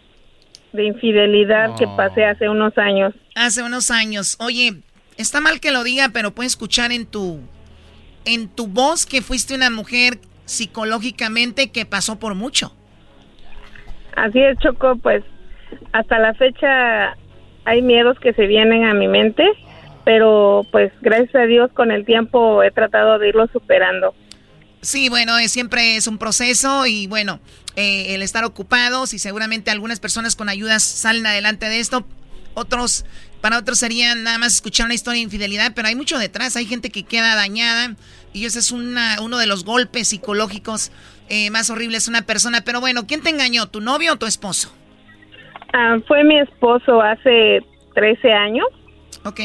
[0.72, 3.14] de infidelidad que pasé hace unos años.
[3.34, 4.36] Hace unos años.
[4.40, 4.82] Oye,
[5.16, 7.40] está mal que lo diga, pero puedes escuchar en tu
[8.24, 12.74] en tu voz que fuiste una mujer psicológicamente que pasó por mucho.
[14.16, 15.22] Así es, Choco, pues
[15.92, 17.16] hasta la fecha
[17.66, 19.44] hay miedos que se vienen a mi mente,
[20.04, 24.14] pero pues gracias a Dios con el tiempo he tratado de irlo superando.
[24.80, 27.40] Sí, bueno, siempre es un proceso y bueno,
[27.74, 32.06] eh, el estar ocupados y seguramente algunas personas con ayudas salen adelante de esto,
[32.54, 33.04] otros,
[33.40, 36.66] para otros serían nada más escuchar una historia de infidelidad, pero hay mucho detrás, hay
[36.66, 37.96] gente que queda dañada
[38.32, 40.92] y ese es una, uno de los golpes psicológicos
[41.28, 42.60] eh, más horribles una persona.
[42.60, 44.72] Pero bueno, ¿quién te engañó, tu novio o tu esposo?
[45.78, 47.62] Ah, fue mi esposo hace
[47.94, 48.66] 13 años.
[49.26, 49.40] Ok.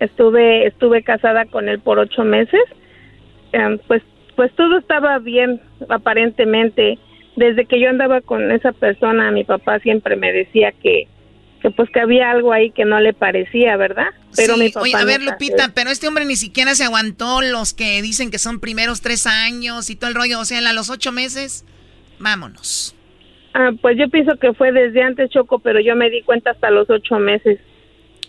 [0.00, 2.62] Estuve, estuve casada con él por ocho meses.
[3.52, 4.02] Ah, pues,
[4.36, 5.60] pues todo estaba bien,
[5.90, 6.98] aparentemente.
[7.36, 11.08] Desde que yo andaba con esa persona, mi papá siempre me decía que,
[11.60, 14.08] que pues que había algo ahí que no le parecía, ¿verdad?
[14.34, 17.74] Pero mi papá oye, a ver, Lupita, pero este hombre ni siquiera se aguantó los
[17.74, 20.88] que dicen que son primeros tres años y todo el rollo, o sea, a los
[20.88, 21.66] ocho meses,
[22.18, 22.94] vámonos.
[23.54, 26.70] Ah, pues yo pienso que fue desde antes, Choco, pero yo me di cuenta hasta
[26.70, 27.58] los ocho meses.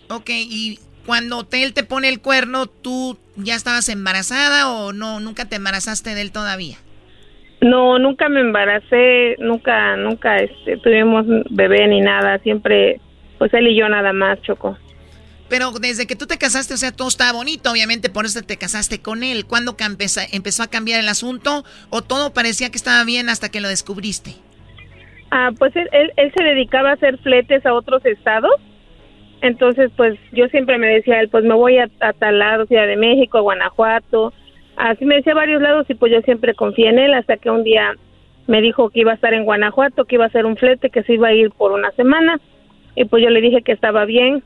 [0.09, 5.45] Ok, y cuando él te pone el cuerno, ¿tú ya estabas embarazada o no, nunca
[5.45, 6.77] te embarazaste de él todavía?
[7.61, 13.01] No, nunca me embaracé, nunca, nunca este, tuvimos bebé ni nada, siempre
[13.37, 14.77] pues él y yo nada más, Choco.
[15.49, 18.57] Pero desde que tú te casaste, o sea, todo estaba bonito, obviamente por eso te
[18.57, 19.45] casaste con él.
[19.45, 19.75] ¿Cuándo
[20.31, 24.35] empezó a cambiar el asunto o todo parecía que estaba bien hasta que lo descubriste?
[25.31, 28.53] Ah, pues él, él, se dedicaba a hacer fletes a otros estados.
[29.41, 32.87] Entonces, pues yo siempre me decía él, pues me voy a, a tal lado, Ciudad
[32.87, 34.33] de México, Guanajuato.
[34.75, 37.63] Así me decía varios lados y pues yo siempre confié en él hasta que un
[37.63, 37.95] día
[38.47, 41.03] me dijo que iba a estar en Guanajuato, que iba a hacer un flete, que
[41.03, 42.39] se iba a ir por una semana
[42.95, 44.43] y pues yo le dije que estaba bien,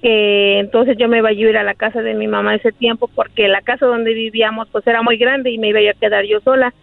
[0.00, 3.08] que entonces yo me iba a ir a la casa de mi mamá ese tiempo
[3.14, 6.40] porque la casa donde vivíamos pues era muy grande y me iba a quedar yo
[6.40, 6.74] sola.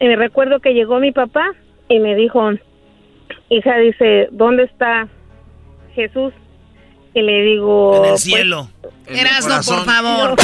[0.00, 1.52] Y me recuerdo que llegó mi papá
[1.88, 2.50] y me dijo,
[3.48, 5.08] hija, dice, ¿dónde está
[5.94, 6.32] Jesús?
[7.14, 7.96] Y le digo...
[7.96, 8.68] En el pues, cielo.
[9.06, 10.36] Erasno, por favor.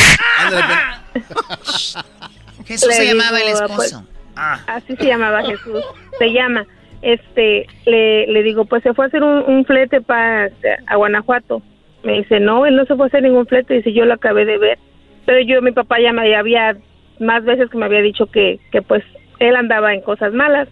[2.66, 4.04] Jesús se llamaba el pues, esposo.
[4.36, 4.60] ah.
[4.66, 5.82] Así se llamaba Jesús.
[6.18, 6.66] Se llama.
[7.02, 10.50] este, le, le digo, pues se fue a hacer un, un flete para
[10.86, 11.62] a Guanajuato.
[12.02, 14.44] Me dice, no, él no se fue a hacer ningún flete, dice, yo lo acabé
[14.44, 14.78] de ver.
[15.26, 16.76] Pero yo, mi papá ya me había,
[17.18, 19.02] más veces que me había dicho que, que pues
[19.38, 20.68] él andaba en cosas malas.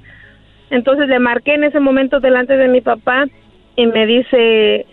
[0.71, 3.27] Entonces le marqué en ese momento delante de mi papá
[3.77, 4.87] y me dice,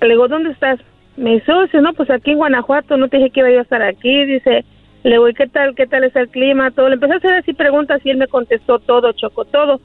[0.00, 0.80] le digo, ¿dónde estás?
[1.16, 3.62] Me dice, oh, no, pues aquí en Guanajuato, no te dije que iba yo a
[3.62, 4.64] estar aquí, dice,
[5.02, 6.70] le digo, ¿y qué tal, qué tal es el clima?
[6.70, 9.80] Todo, le empecé a hacer así preguntas y él me contestó todo, chocó todo.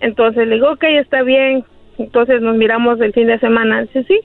[0.00, 1.64] Entonces le digo, ok, está bien,
[1.98, 4.20] entonces nos miramos el fin de semana, dice, sí.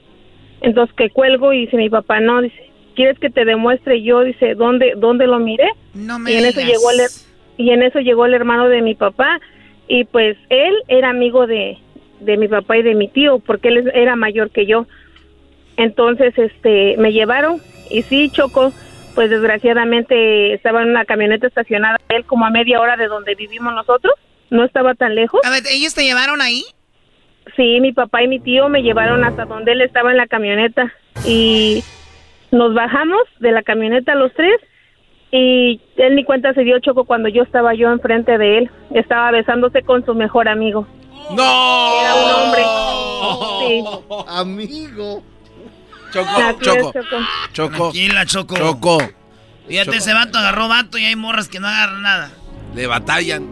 [0.60, 4.22] Entonces que cuelgo y dice mi papá, no, dice, ¿quieres que te demuestre yo?
[4.22, 5.70] Dice, ¿dónde, dónde lo miré?
[5.94, 7.00] No me y en eso llegó el,
[7.56, 9.40] y en eso llegó el hermano de mi papá
[9.90, 11.76] y pues él era amigo de,
[12.20, 14.86] de mi papá y de mi tío porque él era mayor que yo
[15.76, 17.60] entonces este me llevaron
[17.90, 18.72] y sí chocó
[19.16, 23.74] pues desgraciadamente estaba en una camioneta estacionada él como a media hora de donde vivimos
[23.74, 24.14] nosotros
[24.50, 26.62] no estaba tan lejos A ver, ¿ellos te llevaron ahí?
[27.56, 30.94] Sí, mi papá y mi tío me llevaron hasta donde él estaba en la camioneta
[31.26, 31.82] y
[32.52, 34.60] nos bajamos de la camioneta los tres
[35.32, 38.70] y él ni cuenta se dio Choco cuando yo estaba yo enfrente de él.
[38.94, 40.86] Estaba besándose con su mejor amigo.
[41.34, 42.00] ¡No!
[42.00, 42.62] Era un hombre.
[43.60, 43.84] Sí.
[44.26, 45.22] Amigo.
[46.12, 46.30] Choco,
[46.60, 47.16] Choco, Choco.
[47.52, 47.76] Choco.
[47.76, 48.56] Tranquila, Choco.
[48.56, 48.98] Choco.
[49.68, 49.98] Fíjate, Choco.
[49.98, 52.30] ese vato agarró vato y hay morras que no agarran nada.
[52.74, 53.46] Le batallan.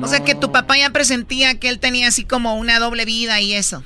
[0.00, 3.40] O sea que tu papá ya presentía que él tenía así como una doble vida
[3.40, 3.82] y eso.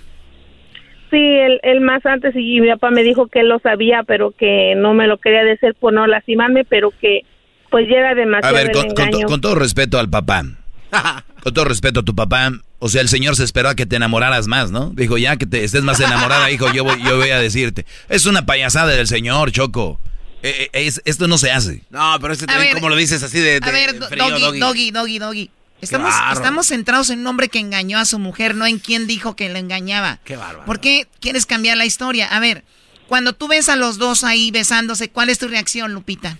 [1.16, 4.32] Sí, él, él más antes y mi papá me dijo que él lo sabía, pero
[4.32, 7.22] que no me lo quería decir por no lastimarme, pero que
[7.70, 9.26] pues ya era A demasiado ver, el con, con to- engaño.
[9.26, 10.44] con todo respeto al papá.
[11.42, 12.50] Con todo respeto a tu papá.
[12.80, 14.90] O sea, el señor se esperó a que te enamoraras más, ¿no?
[14.94, 17.86] Dijo, ya que te estés más enamorada, hijo, yo voy, yo voy a decirte.
[18.08, 20.00] Es una payasada del señor, Choco.
[20.42, 21.82] Eh, eh, es- esto no se hace.
[21.90, 24.28] No, pero este también, ver, como lo dices así de, de A ver, do- frío,
[24.28, 25.50] doggy, doggy, doggy, doggy.
[25.80, 29.36] Estamos, estamos centrados en un hombre que engañó a su mujer, no en quién dijo
[29.36, 30.18] que lo engañaba.
[30.24, 30.64] Qué bárbaro.
[30.64, 32.26] ¿Por qué quieres cambiar la historia?
[32.28, 32.64] A ver,
[33.08, 36.38] cuando tú ves a los dos ahí besándose, ¿cuál es tu reacción, Lupita?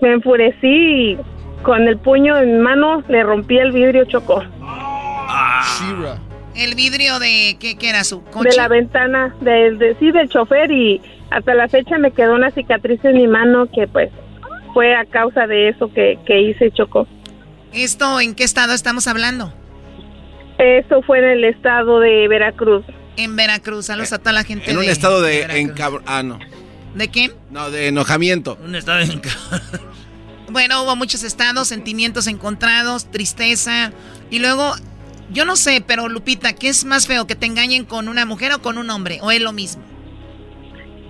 [0.00, 1.18] Me enfurecí y
[1.62, 4.42] con el puño en mano le rompí el vidrio Choco.
[6.54, 8.50] El vidrio de, ¿qué, qué era su coche?
[8.50, 11.00] de la ventana del de, sí del chofer y
[11.30, 14.10] hasta la fecha me quedó una cicatriz en mi mano que pues
[14.74, 17.06] fue a causa de eso que, que hice Choco.
[17.72, 19.52] ¿Esto en qué estado estamos hablando?
[20.58, 22.84] Eso fue en el estado de Veracruz.
[23.16, 26.38] En Veracruz, saludos a toda la gente En un de- estado de, encabr- Ah, no.
[26.94, 27.30] ¿De qué?
[27.50, 28.58] No, de enojamiento.
[28.62, 29.06] Un estado de
[30.50, 33.92] Bueno, hubo muchos estados, sentimientos encontrados, tristeza.
[34.30, 34.72] Y luego,
[35.30, 37.26] yo no sé, pero Lupita, ¿qué es más feo?
[37.26, 39.18] ¿Que te engañen con una mujer o con un hombre?
[39.22, 39.82] ¿O es lo mismo?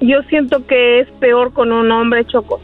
[0.00, 2.60] Yo siento que es peor con un hombre Choco.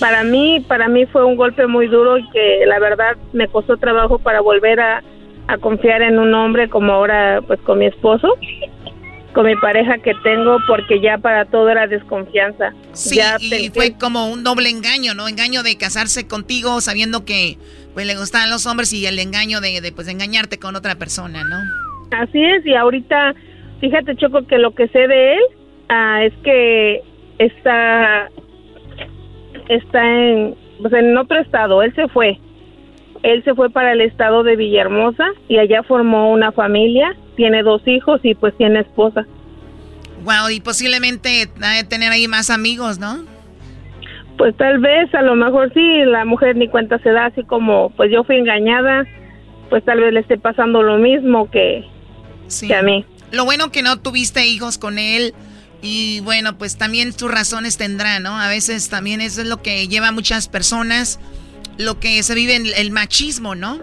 [0.00, 3.76] Para mí, para mí fue un golpe muy duro y que la verdad me costó
[3.76, 5.02] trabajo para volver a,
[5.48, 8.28] a confiar en un hombre como ahora pues con mi esposo,
[9.32, 12.72] con mi pareja que tengo porque ya para todo era desconfianza.
[12.92, 15.28] Sí, ya y pensé- fue como un doble engaño, ¿no?
[15.28, 17.56] Engaño de casarse contigo sabiendo que
[17.94, 21.44] pues le gustaban los hombres y el engaño de, de, pues engañarte con otra persona,
[21.44, 21.56] ¿no?
[22.10, 23.34] Así es, y ahorita,
[23.80, 25.40] fíjate Choco que lo que sé de él
[25.88, 27.00] ah, es que
[27.38, 28.28] está,
[29.68, 32.38] está en, pues, en otro estado, él se fue.
[33.22, 37.82] Él se fue para el estado de Villahermosa y allá formó una familia, tiene dos
[37.86, 39.26] hijos y pues tiene esposa.
[40.24, 43.24] Wow, y posiblemente de tener ahí más amigos, ¿no?
[44.38, 47.90] Pues tal vez, a lo mejor sí, la mujer ni cuenta se da, así como
[47.90, 49.06] pues yo fui engañada,
[49.70, 51.84] pues tal vez le esté pasando lo mismo que,
[52.48, 52.68] Sí.
[52.68, 53.04] que a mí.
[53.32, 55.32] Lo bueno que no tuviste hijos con él
[55.86, 58.38] y bueno, pues también tus razones tendrá, ¿no?
[58.40, 61.18] A veces también eso es lo que lleva a muchas personas,
[61.78, 63.80] lo que se vive en el machismo, ¿no?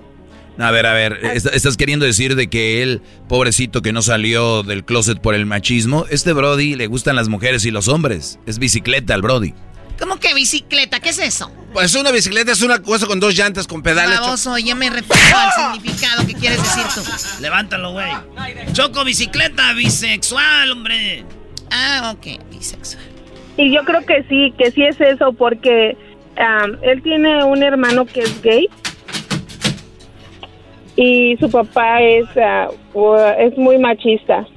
[0.59, 4.61] A ver, a ver, est- ¿estás queriendo decir de que él, pobrecito que no salió
[4.61, 8.37] del closet por el machismo, este Brody le gustan las mujeres y los hombres?
[8.45, 9.53] Es bicicleta el Brody.
[9.99, 10.99] ¿Cómo que bicicleta?
[10.99, 11.51] ¿Qué es eso?
[11.71, 14.19] Pues una bicicleta es una cosa con dos llantas con pedales.
[14.19, 17.01] Baboso, yo me refiero al significado que quieres decir tú.
[17.41, 18.11] Levántalo, güey.
[18.73, 21.25] Choco, bicicleta, bisexual, hombre.
[21.71, 23.03] Ah, ok, bisexual.
[23.57, 25.95] Y yo creo que sí, que sí es eso, porque
[26.81, 28.67] él tiene un hermano que es gay
[30.95, 32.69] y su papá es, ah,
[33.39, 34.47] es muy machista.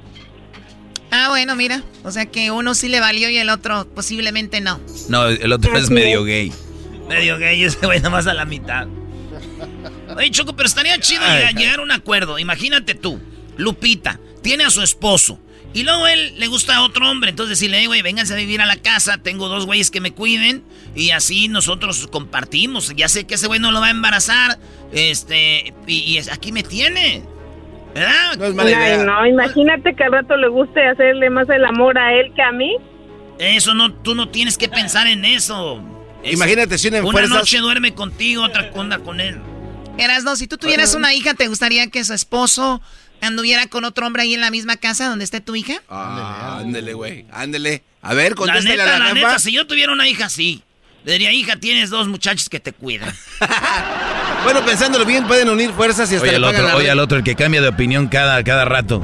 [1.11, 4.79] Ah, bueno, mira, o sea que uno sí le valió y el otro posiblemente no.
[5.09, 6.25] No, el otro es medio es.
[6.25, 6.51] gay.
[7.07, 8.87] Medio gay, ese güey nomás a la mitad.
[10.15, 11.37] Oye, Choco, pero estaría chido Ay.
[11.37, 12.39] llegar, llegar a un acuerdo.
[12.39, 13.19] Imagínate tú,
[13.55, 15.39] Lupita, tiene a su esposo.
[15.77, 17.29] Y luego él le gusta a otro hombre.
[17.29, 19.19] Entonces decirle, güey, vénganse a vivir a la casa.
[19.19, 20.63] Tengo dos güeyes que me cuiden.
[20.95, 22.95] Y así nosotros compartimos.
[22.95, 24.57] Ya sé que ese güey no lo va a embarazar.
[24.91, 27.21] Este, y, aquí me tiene.
[27.93, 28.37] ¿Verdad?
[28.39, 29.03] No es mala idea.
[29.03, 32.51] no, imagínate que al rato le guste hacerle más el amor a él que a
[32.51, 32.75] mí.
[33.37, 35.79] Eso no, tú no tienes que pensar en eso.
[36.23, 39.39] Imagínate si una, una noche duerme contigo, otra onda con él.
[39.99, 42.81] Erasno, si tú tuvieras una hija, ¿te gustaría que su esposo
[43.21, 45.81] anduviera con otro hombre ahí en la misma casa donde esté tu hija?
[45.89, 47.83] Ah, ándele, güey, ándele.
[48.01, 50.63] A ver, contéstale la neta, a la, la neta, si yo tuviera una hija, sí.
[51.03, 53.13] Le diría, hija, tienes dos muchachos que te cuidan.
[54.43, 57.23] bueno, pensándolo bien, pueden unir fuerzas y hasta oye, el otro, oye al otro, el
[57.23, 58.99] que cambia de opinión cada, cada rato.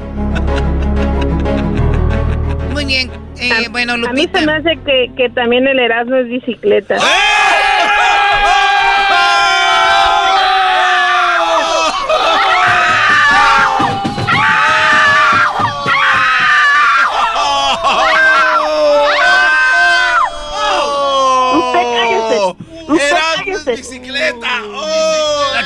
[2.72, 3.10] Muy bien.
[3.38, 4.10] Eh, bueno, Lupita.
[4.10, 6.94] A mí se me hace que, que también el Erasmo es bicicleta.
[6.94, 7.33] bicicleta.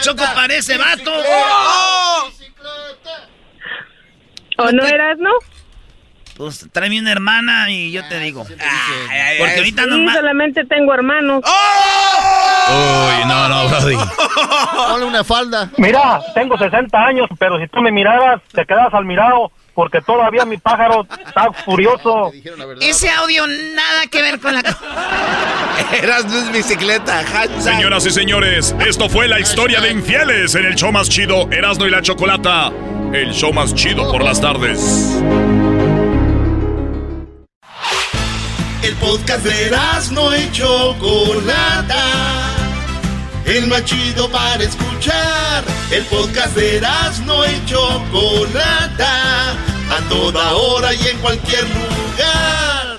[0.08, 1.12] Choco parece vato.
[4.56, 5.30] ¿O no eras, no?
[6.36, 8.44] Pues tráeme una hermana y yo te digo.
[8.44, 10.12] porque ahorita sí, no.
[10.12, 11.44] solamente tengo hermanos.
[12.68, 13.96] Uy, no, no, Brody.
[14.90, 15.70] Ponle una falda.
[15.76, 20.44] Mira, tengo 60 años, pero si tú me miraras, te quedas al mirado porque todavía
[20.44, 22.32] mi pájaro está furioso.
[22.80, 24.60] Ese audio nada que ver con la...
[26.02, 27.22] Eras luz bicicleta.
[27.60, 31.86] Señoras y señores, esto fue la historia de infieles en el show más chido, Erasno
[31.86, 32.72] y la Chocolata.
[33.12, 35.22] El show más chido por las tardes.
[38.82, 42.37] El podcast de Erasno y Chocolata.
[43.48, 45.64] El más chido para escuchar.
[45.90, 49.52] El podcast de Erasno y Chocolata.
[49.90, 52.98] A toda hora y en cualquier lugar.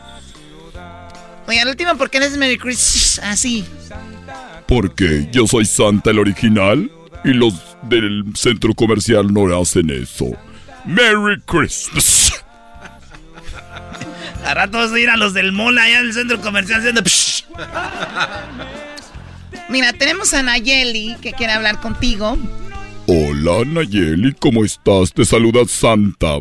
[1.47, 3.65] Oye, al último, ¿por qué eres Merry Christmas así?
[4.68, 6.89] Porque yo soy Santa el original
[7.23, 10.27] y los del centro comercial no hacen eso.
[10.85, 12.43] Merry Christmas.
[14.45, 17.01] A rato vas a ir a los del mall allá del centro comercial haciendo...
[17.03, 17.45] psh.
[19.69, 22.37] Mira, tenemos a Nayeli que quiere hablar contigo.
[23.05, 25.13] Hola Nayeli, ¿cómo estás?
[25.13, 26.39] Te saluda Santa.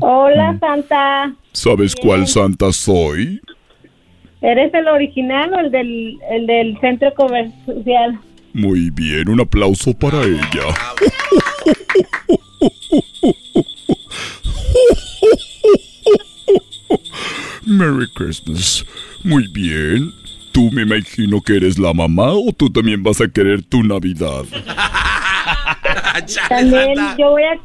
[0.00, 1.34] Hola, Santa.
[1.52, 3.40] ¿Sabes cuál Santa soy?
[4.40, 8.18] ¿Eres el original o el del, el del centro comercial?
[8.54, 10.38] Muy bien, un aplauso para ella.
[17.66, 18.86] Merry Christmas.
[19.24, 20.12] Muy bien.
[20.52, 24.44] Tú me imagino que eres la mamá o tú también vas a querer tu Navidad.
[26.48, 27.58] También yo voy a...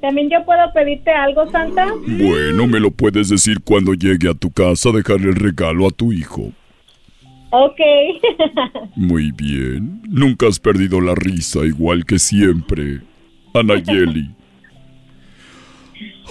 [0.00, 1.86] ¿También yo puedo pedirte algo, Santa?
[2.06, 6.10] Bueno, me lo puedes decir cuando llegue a tu casa, dejarle el regalo a tu
[6.10, 6.54] hijo.
[7.50, 7.80] Ok.
[8.96, 10.02] Muy bien.
[10.08, 13.00] Nunca has perdido la risa igual que siempre.
[13.54, 14.30] Anayeli.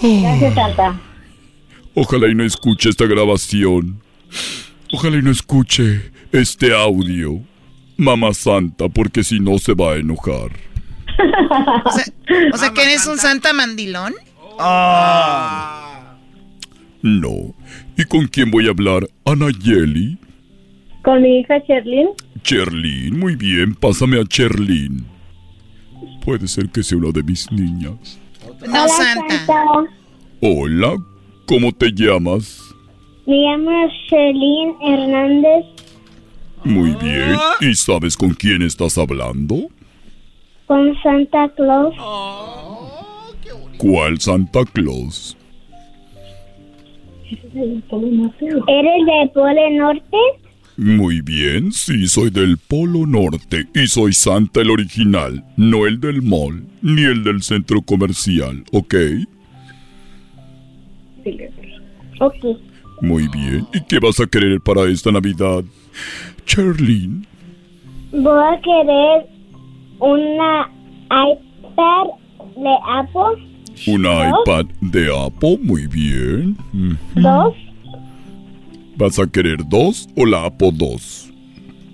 [0.02, 1.00] Gracias, Santa.
[1.94, 4.00] Ojalá y no escuche esta grabación.
[4.92, 7.40] Ojalá y no escuche este audio.
[7.96, 10.50] Mamá Santa, porque si no se va a enojar.
[11.84, 12.04] O sea,
[12.52, 14.14] o sea que eres un santa mandilón.
[14.58, 16.16] Ah.
[17.02, 17.54] No.
[17.96, 19.06] ¿Y con quién voy a hablar?
[19.26, 20.18] Anayeli.
[21.02, 22.08] Con mi hija Sherlyn.
[22.42, 25.06] Cherlin, muy bien, pásame a Cherlin.
[26.24, 28.20] Puede ser que sea una de mis niñas.
[28.66, 29.64] No, Santa.
[30.40, 30.96] Hola,
[31.46, 32.74] ¿cómo te llamas?
[33.26, 35.64] Me llamo Sherlyn Hernández.
[36.64, 37.36] Muy bien.
[37.60, 39.68] ¿Y sabes con quién estás hablando?
[40.66, 41.94] Con Santa Claus.
[43.78, 45.36] ¿Cuál Santa Claus?
[47.30, 47.82] ¿Eres del
[49.32, 50.16] Polo Norte?
[50.82, 56.22] Muy bien, sí, soy del Polo Norte y soy Santa el original, no el del
[56.22, 58.94] mall, ni el del centro comercial, ¿ok?
[62.20, 62.34] Ok.
[63.02, 65.62] Muy bien, ¿y qué vas a querer para esta Navidad?
[66.46, 67.26] Charlene,
[68.12, 69.26] Voy a querer
[69.98, 70.66] una
[71.10, 72.06] iPad
[72.56, 73.46] de Apple.
[73.86, 76.56] una iPad de Apple, muy bien.
[76.72, 77.20] Ujú.
[77.20, 77.54] Dos.
[79.00, 81.32] ¿Vas a querer dos o la Apple 2?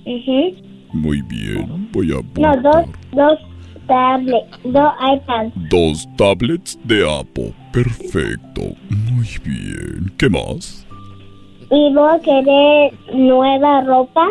[0.06, 0.54] Ujú.
[0.92, 2.18] Muy bien, voy a No,
[2.50, 2.62] apuntar.
[2.62, 3.38] dos, dos
[3.86, 5.52] tablets, dos iPads.
[5.70, 7.54] Dos tablets de Apple.
[7.72, 8.62] Perfecto.
[8.90, 10.12] Muy bien.
[10.18, 10.84] ¿Qué más?
[11.70, 14.26] Y voy a querer nueva ropa.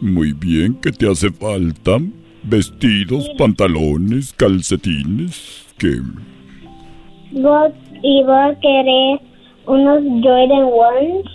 [0.00, 0.74] Muy bien.
[0.82, 1.98] ¿Qué te hace falta?
[2.44, 5.66] Vestidos, pantalones, calcetines.
[5.78, 6.00] ¿Qué?
[7.32, 7.72] Voy-
[8.02, 9.20] y voy a querer
[9.66, 11.26] unos Jordan Ones.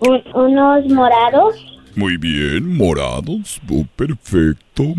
[0.00, 1.54] un- unos morados.
[1.96, 2.76] Muy bien.
[2.76, 3.60] Morados.
[3.68, 4.94] Oh, perfecto.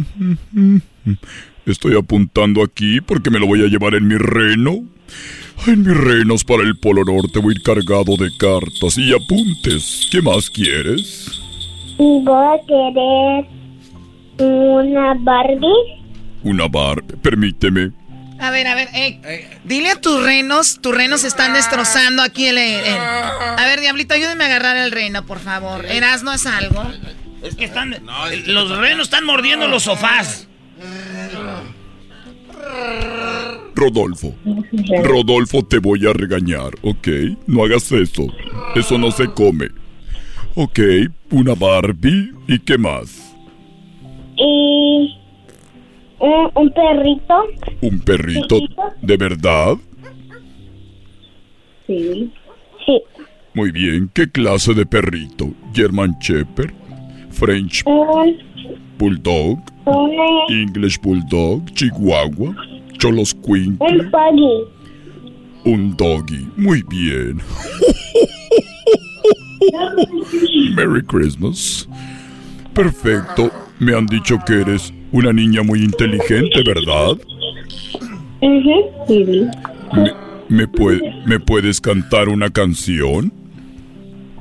[1.65, 4.83] Estoy apuntando aquí porque me lo voy a llevar en mi reno.
[5.67, 10.07] En mis renos para el Polo Norte voy a ir cargado de cartas y apuntes.
[10.11, 11.39] ¿Qué más quieres?
[11.99, 13.45] Y voy a querer
[14.39, 16.01] una Barbie.
[16.43, 17.03] Una bar.
[17.21, 17.91] Permíteme.
[18.41, 22.57] A ver, a ver, eh, dile a tus renos, tus renos están destrozando aquí el,
[22.57, 25.85] el- A ver, Diablito, ayúdeme a agarrar el reno, por favor.
[25.85, 26.83] Erasno es algo.
[27.43, 27.95] Es que están.
[28.47, 30.47] los renos están mordiendo los sofás.
[33.75, 34.35] Rodolfo.
[35.03, 37.07] Rodolfo, te voy a regañar, ¿ok?
[37.47, 38.27] No hagas eso.
[38.75, 39.67] Eso no se come.
[40.55, 40.79] Ok,
[41.29, 42.33] una Barbie.
[42.47, 43.33] ¿Y qué más?
[44.37, 45.17] Y
[46.21, 47.35] un, un perrito.
[47.81, 48.57] ¿Un perrito?
[49.01, 49.75] ¿De verdad?
[51.87, 52.31] Sí.
[52.85, 53.01] Sí.
[53.53, 54.09] Muy bien.
[54.13, 55.51] ¿Qué clase de perrito?
[55.73, 56.73] ¿German Shepherd?
[57.31, 58.37] ¿French Un,
[58.97, 59.59] Bulldog?
[59.85, 61.65] una, ¿English Bulldog?
[61.73, 62.55] ¿Chihuahua?
[62.97, 63.77] ¿Cholos Queen?
[63.79, 64.63] un puggy.
[65.63, 66.47] Un doggy.
[66.57, 67.39] Muy bien.
[70.75, 71.87] Merry Christmas.
[72.73, 73.51] Perfecto.
[73.79, 77.17] Me han dicho que eres una niña muy inteligente, ¿verdad?
[78.41, 79.25] Ujú, sí.
[79.93, 80.11] ¿Me,
[80.49, 83.31] me pue- ¿Me puedes cantar una canción?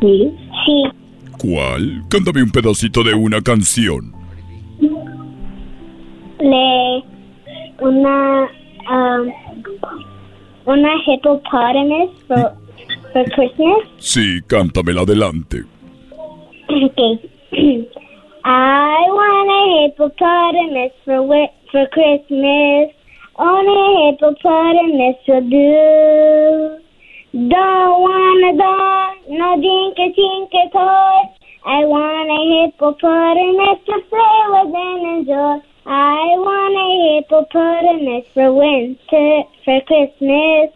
[0.01, 0.30] Sí.
[0.66, 0.82] Sí.
[1.38, 2.02] ¿Cuál?
[2.09, 4.12] Cántame un pedacito de una canción.
[6.40, 7.05] Le,
[7.80, 8.48] una,
[8.90, 9.30] um,
[10.66, 12.52] una hippopotamus for,
[13.12, 13.78] for Christmas.
[13.98, 15.64] Sí, cántamela adelante.
[16.68, 17.20] Okay.
[18.44, 22.94] I want a hippopotamus for wi- for Christmas.
[23.36, 26.80] Only a hippopotamus will do.
[27.48, 31.20] Don't want a doll, no dinka tinka toy.
[31.66, 35.60] I want a hippopotamus to play with and enjoy.
[35.86, 36.88] I want a
[37.20, 40.72] hippopotamus for winter, for Christmas.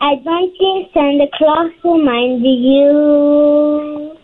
[0.00, 4.16] I don't think Santa Claus will mind you.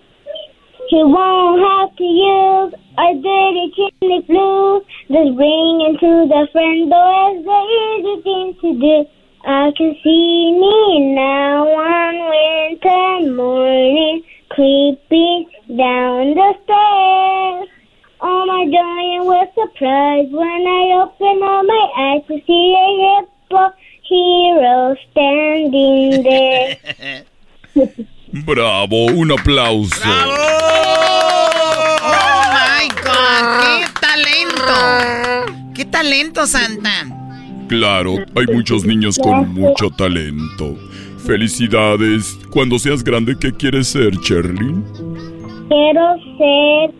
[0.89, 4.81] He won't have to use a dirty chimney flue.
[5.13, 8.97] Just bring him to the front door is the easy thing to do.
[9.45, 17.69] I can see me now one winter morning creeping down the stairs.
[18.21, 22.89] Oh my joy was surprised when I opened up my eyes to see a
[23.21, 23.75] hippo
[24.09, 27.25] hero standing there.
[28.45, 30.03] Bravo, un aplauso.
[30.05, 30.58] ¡Oh,
[34.69, 35.53] talento!
[35.75, 36.91] ¡Qué talento, Santa!
[37.69, 40.77] Claro, hay muchos niños con mucho talento.
[41.27, 42.39] Felicidades.
[42.51, 44.85] Cuando seas grande, ¿qué quieres ser, Cherlin?
[45.69, 46.95] Quiero ser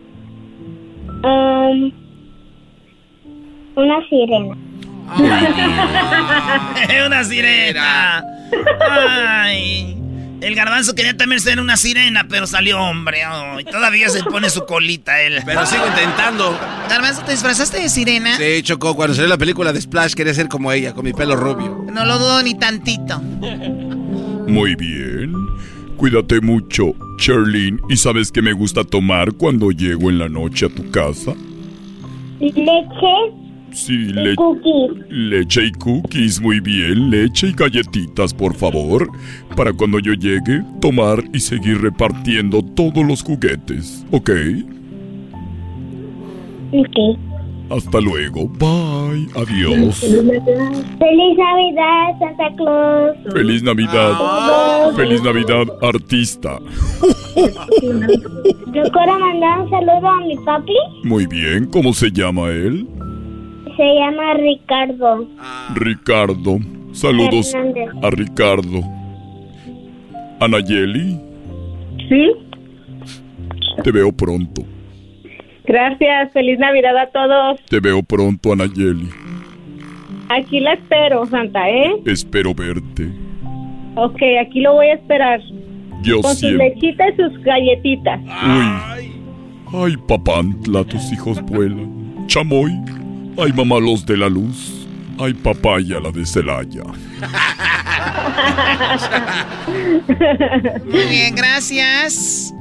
[1.23, 1.91] um,
[3.75, 4.57] una sirena.
[7.07, 8.23] una sirena.
[8.89, 9.98] Ay.
[10.41, 13.19] El garbanzo quería también ser una sirena, pero salió hombre.
[13.59, 15.41] y todavía se pone su colita él.
[15.45, 16.57] Pero sigo intentando.
[16.89, 18.37] Garbanzo, ¿te disfrazaste de sirena?
[18.37, 21.35] Sí, Choco, cuando salió la película de Splash quería ser como ella, con mi pelo
[21.35, 21.85] rubio.
[21.91, 23.19] No lo dudo ni tantito.
[23.19, 25.33] Muy bien.
[25.97, 27.79] Cuídate mucho, Cherlin.
[27.89, 31.33] ¿Y sabes qué me gusta tomar cuando llego en la noche a tu casa?
[32.39, 34.91] Leche Sí, le- cookies.
[35.09, 37.09] leche y cookies, muy bien.
[37.09, 39.09] Leche y galletitas, por favor.
[39.55, 44.05] Para cuando yo llegue, tomar y seguir repartiendo todos los juguetes.
[44.11, 44.31] ¿Ok?
[46.71, 47.17] Ok.
[47.71, 48.47] Hasta luego.
[48.47, 49.27] Bye.
[49.35, 49.99] Adiós.
[49.99, 53.15] Feliz Navidad, Santa Claus.
[53.31, 54.91] Feliz Navidad.
[54.95, 56.57] Feliz Navidad, artista.
[57.35, 60.73] Yo quiero mandar un saludo a mi papi.
[61.03, 61.65] Muy bien.
[61.67, 62.87] ¿Cómo se llama él?
[63.79, 65.25] Se llama Ricardo.
[65.73, 66.57] Ricardo.
[66.91, 67.87] Saludos Hernández.
[68.03, 68.81] a Ricardo.
[70.41, 71.17] Anayeli,
[72.09, 72.27] Sí,
[73.81, 74.63] te veo pronto.
[75.63, 76.33] gracias.
[76.33, 77.61] Feliz Navidad a todos.
[77.69, 79.07] Te veo pronto, Anayeli.
[80.27, 81.93] Aquí la espero, Santa, ¿eh?
[82.05, 83.09] Espero verte.
[83.95, 85.39] Ok, aquí lo voy a esperar.
[86.03, 86.69] Yo Con sus siempre.
[86.75, 88.19] lechitas y sus galletitas.
[88.19, 89.13] Uy.
[89.73, 92.25] Ay, papantla, tus hijos vuelan.
[92.27, 92.71] Chamoy.
[93.41, 94.73] Ay, mamá, los de la luz.
[95.19, 96.83] Ay, papaya, la de Celaya.
[100.85, 102.53] Muy bien, gracias.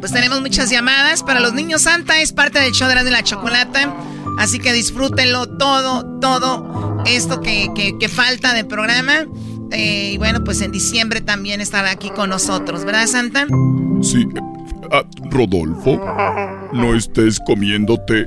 [0.00, 1.22] Pues tenemos muchas llamadas.
[1.22, 3.94] Para los niños Santa es parte del show de la, de la chocolata.
[4.38, 9.24] Así que disfrútenlo todo, todo esto que, que- que falta del programa.
[9.72, 13.46] Eh, y bueno, pues en diciembre también estará aquí con nosotros, ¿verdad, Santa?
[14.02, 14.26] Sí.
[14.92, 16.00] ah, Rodolfo,
[16.72, 18.26] no estés comiéndote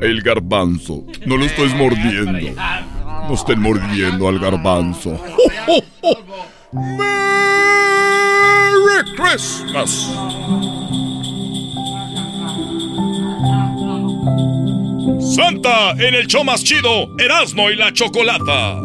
[0.00, 1.04] el garbanzo.
[1.26, 2.54] No lo estés mordiendo.
[3.28, 5.18] No estén mordiendo al garbanzo.
[6.72, 7.34] ¡Merry
[9.16, 10.10] Christmas!
[15.34, 18.80] Santa en el show más chido, Erasmo y la Chocolata.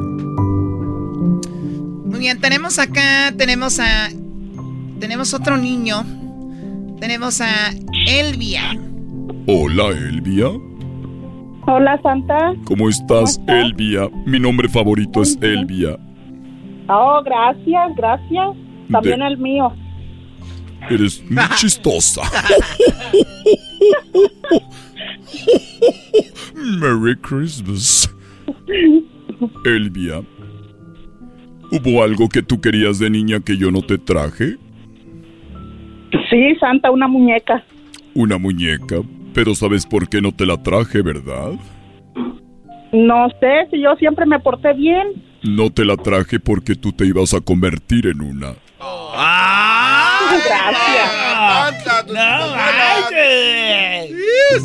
[2.06, 4.10] Muy bien, tenemos acá, tenemos a.
[5.00, 6.04] Tenemos otro niño.
[7.00, 7.74] Tenemos a
[8.08, 8.78] Elvia.
[9.48, 10.50] Hola, Elvia.
[11.72, 12.54] Hola, Santa.
[12.66, 14.10] ¿Cómo estás, Elvia?
[14.26, 15.98] Mi nombre favorito es Elvia.
[16.88, 18.48] Oh, gracias, gracias.
[18.92, 19.72] También De- el mío.
[20.90, 22.22] Eres muy chistosa.
[26.56, 28.10] Merry Christmas.
[29.66, 30.22] Elvia,
[31.72, 34.58] ¿hubo algo que tú querías de niña que yo no te traje?
[36.30, 37.64] Sí, Santa, una muñeca.
[38.16, 38.98] Una muñeca.
[39.34, 41.52] Pero sabes por qué no te la traje, ¿verdad?
[42.92, 45.24] No sé si yo siempre me porté bien.
[45.44, 48.56] No te la traje porque tú te ibas a convertir en una.
[50.46, 51.10] Gracias.
[52.08, 52.60] ¡No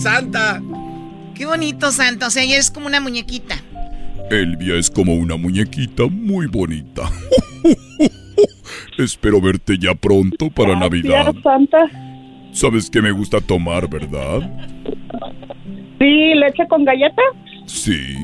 [0.00, 0.62] ¡Santa!
[1.34, 2.28] Qué bonito, Santa.
[2.28, 3.56] O sea, ella es como una muñequita.
[4.30, 7.10] Elvia es como una muñequita muy bonita.
[8.98, 11.24] Espero verte ya pronto para Navidad.
[11.24, 11.90] Gracias, Santa.
[12.54, 14.48] Sabes que me gusta tomar, ¿verdad?
[15.98, 17.22] Sí, leche con galleta.
[17.66, 18.16] Sí.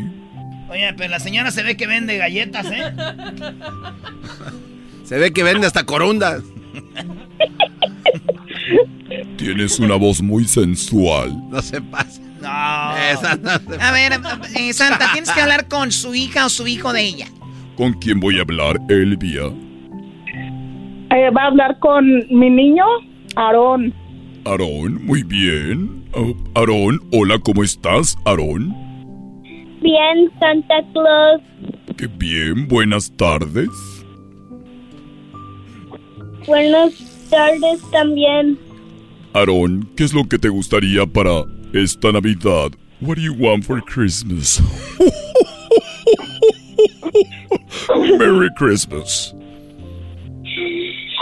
[0.71, 2.95] Oye, pero la señora se ve que vende galletas, ¿eh?
[5.05, 6.45] Se ve que vende hasta corundas.
[9.37, 11.37] Tienes una voz muy sensual.
[11.51, 12.23] No se pasa.
[12.41, 12.97] No.
[12.97, 14.13] Esa no se A ver,
[14.57, 17.27] eh, Santa, tienes que hablar con su hija o su hijo de ella.
[17.77, 19.47] ¿Con quién voy a hablar, Elvia?
[21.11, 22.85] Eh, va a hablar con mi niño,
[23.35, 23.93] Aarón.
[24.45, 26.05] Aarón, muy bien.
[26.15, 28.75] Oh, Aarón, hola, ¿cómo estás, Aarón?
[29.83, 31.43] Bien, Santa Claus.
[31.97, 33.69] Qué bien, buenas tardes.
[36.47, 38.59] Buenas tardes también.
[39.35, 42.71] Aarón, ¿qué es lo que te gustaría para esta Navidad?
[43.01, 44.61] What do you want for Christmas?
[48.19, 49.35] Merry Christmas.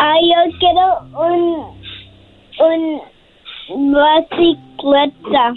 [0.00, 1.77] Ah, yo quiero un,
[2.60, 3.00] un
[4.30, 5.54] bicicleta.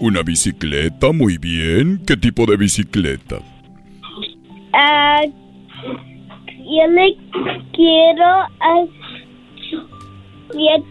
[0.00, 2.02] Una bicicleta, muy bien.
[2.06, 3.38] ¿Qué tipo de bicicleta?
[4.72, 7.16] Ah, yo le
[7.72, 8.86] quiero a
[10.52, 10.84] siete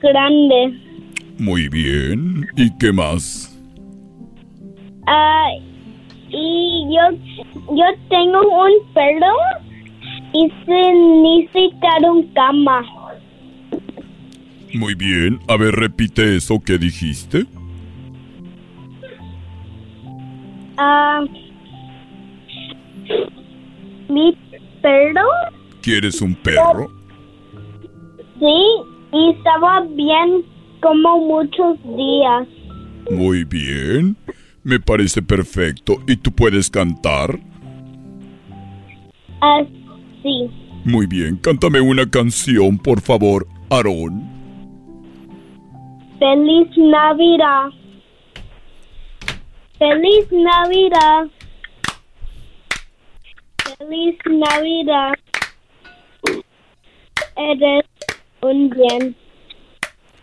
[0.00, 0.80] grande.
[1.38, 2.46] Muy bien.
[2.56, 3.50] ¿Y qué más?
[5.06, 5.50] Ah,
[6.30, 7.16] y yo,
[7.74, 9.36] yo tengo un perro
[10.32, 12.82] y se necesita un cama.
[14.74, 15.38] Muy bien.
[15.48, 17.46] A ver, repite eso que dijiste.
[20.76, 21.20] Ah,
[24.08, 24.36] mi
[24.82, 25.22] perro,
[25.80, 26.90] ¿Quieres un perro?
[28.40, 28.64] sí,
[29.12, 30.42] y estaba bien
[30.80, 32.48] como muchos días.
[33.10, 34.16] Muy bien.
[34.64, 36.02] Me parece perfecto.
[36.08, 37.38] ¿Y tú puedes cantar?
[39.40, 39.62] Ah,
[40.22, 40.50] sí.
[40.84, 41.36] Muy bien.
[41.36, 44.33] Cántame una canción, por favor, Aarón.
[46.18, 47.70] Feliz Navidad.
[49.78, 51.26] Feliz Navidad.
[53.78, 55.14] Feliz Navidad.
[57.36, 57.84] Eres
[58.42, 59.16] un bien.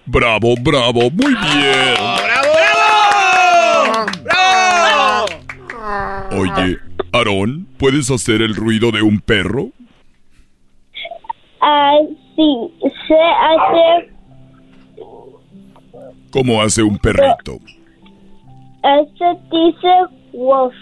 [0.06, 1.10] Bravo, bravo.
[1.12, 1.96] Muy bien.
[2.24, 4.06] ¡Bravo, bravo!
[4.24, 5.26] ¡Bravo!
[6.32, 6.78] Oye,
[7.12, 9.72] Aarón, ¿puedes hacer el ruido de un perro?
[11.62, 11.98] Ah,
[12.36, 12.74] sí,
[13.08, 14.10] se hace,
[16.32, 17.60] ¿Cómo hace un perrito?
[18.82, 19.88] se dice
[20.34, 20.74] wolf.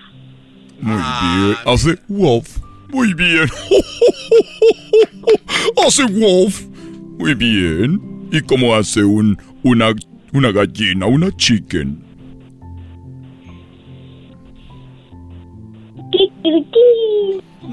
[0.79, 1.55] Muy bien.
[1.65, 2.59] Hace wolf.
[2.89, 3.49] Muy bien.
[5.85, 6.65] hace wolf.
[7.17, 7.99] Muy bien.
[8.31, 9.93] ¿Y cómo hace un una
[10.31, 12.03] una gallina, una chicken?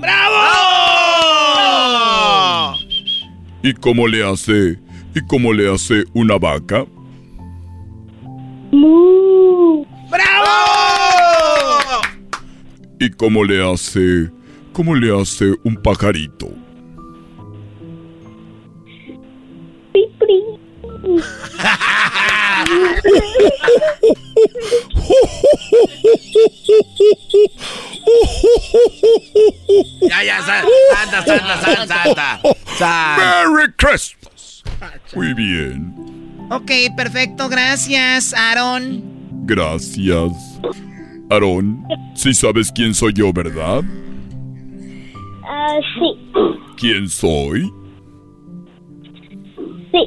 [0.01, 0.37] ¡Bravo!
[3.63, 4.79] ¿Y cómo le hace
[5.15, 6.87] y cómo le hace una vaca?
[8.81, 9.87] Mu.
[10.11, 10.53] ¡Bravo!
[13.01, 14.31] ¿Y cómo le hace
[14.75, 16.49] cómo le hace un pajarito?
[19.93, 20.43] Pipri.
[30.09, 30.63] Ya, ya, sa-
[30.95, 32.41] santa, santa, santa, santa.
[32.79, 33.17] Santa.
[33.19, 34.63] Merry Christmas.
[35.15, 36.16] Muy bien.
[36.51, 39.03] Ok, perfecto, gracias, Aaron.
[39.47, 40.61] Gracias.
[41.29, 43.83] Aarón, sí sabes quién soy yo, ¿verdad?
[45.45, 46.15] Ah, sí.
[46.77, 47.69] ¿Quién soy?
[49.91, 49.99] Sí.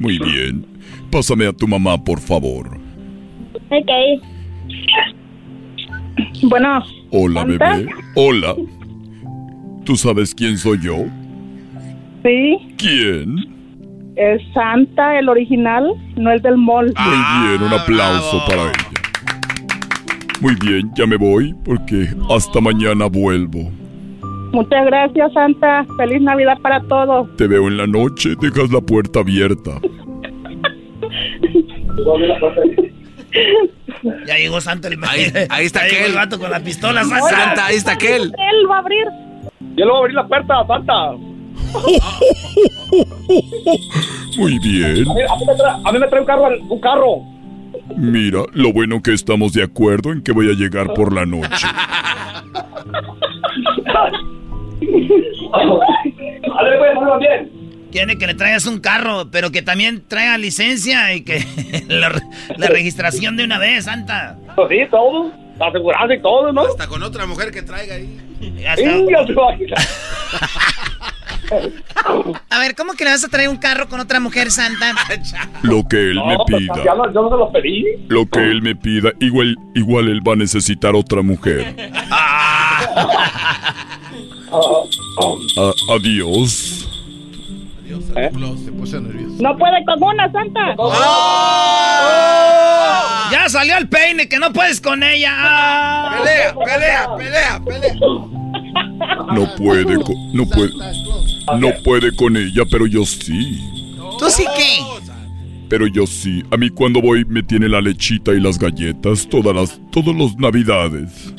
[0.00, 0.66] Muy bien.
[1.10, 2.76] Pásame a tu mamá, por favor.
[3.70, 4.22] Ok.
[6.42, 7.76] Bueno, Hola, ¿Santa?
[7.76, 7.90] bebé.
[8.16, 8.56] Hola.
[9.84, 10.96] ¿Tú sabes quién soy yo?
[12.22, 13.53] sí, ¿Quién?
[14.16, 16.92] Es Santa, el original, no el del mall.
[16.96, 18.90] Muy bien, un aplauso para ella.
[20.40, 23.70] Muy bien, ya me voy porque hasta mañana vuelvo.
[24.52, 25.84] Muchas gracias, Santa.
[25.96, 27.34] Feliz Navidad para todos.
[27.36, 29.80] Te veo en la noche, dejas la puerta abierta.
[34.26, 36.04] Ya llegó Santa el Ahí, ahí está aquel.
[36.04, 37.28] el vato con la pistola, Santa.
[37.28, 38.22] Santa, ahí está aquel.
[38.22, 39.04] Él va a abrir.
[39.76, 41.10] Yo le voy a abrir la puerta, Santa.
[44.38, 45.08] Muy bien.
[45.08, 47.22] A mí, a mí me, trae, a mí me trae un carro, un carro.
[47.96, 51.66] Mira, lo bueno que estamos de acuerdo en que voy a llegar por la noche.
[55.54, 56.90] A ver, pues.
[57.92, 61.44] Quiere que le traigas un carro, pero que también traiga licencia y que
[61.88, 62.10] la,
[62.56, 64.36] la registración de una vez, Santa.
[64.56, 65.30] Pues sí, todo.
[65.58, 66.62] La aseguranza y todo, ¿no?
[66.62, 68.18] Hasta con otra mujer que traiga ahí.
[68.60, 68.74] Ya
[72.50, 74.92] A ver, ¿cómo que le vas a traer un carro con otra mujer, Santa?
[75.62, 76.84] Lo que él me No, pues, pida.
[76.84, 77.84] ya no- yo no se los pedí.
[78.08, 81.74] Lo que él me pida, igual, igual él va a necesitar otra mujer.
[84.50, 86.80] A- adiós.
[88.64, 89.36] Se puso nervioso.
[89.40, 90.74] No puede con una, Santa.
[93.32, 95.32] Ya salió el peine, que no puedes con ella.
[95.34, 96.18] Ah.
[96.22, 97.94] Pelea, pelea, pelea, pelea.
[99.34, 100.72] No puede, co- no puede,
[101.58, 103.58] no puede con ella, pero yo sí.
[104.18, 104.78] ¿Tú sí qué?
[105.68, 106.42] Pero yo sí.
[106.50, 110.36] A mí cuando voy me tiene la lechita y las galletas todas las, todos los
[110.36, 111.34] navidades.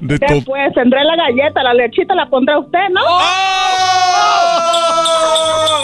[0.00, 0.42] De ¿Qué todo.
[0.42, 0.72] pues?
[0.74, 3.00] Tendré la galleta, la lechita la pondrá usted, ¿no?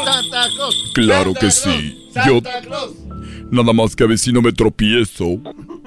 [0.04, 0.92] Santa Claus.
[0.94, 2.08] Claro que sí.
[2.26, 2.92] Yo Santa Claus.
[3.50, 5.38] nada más que a ver si no me tropiezo.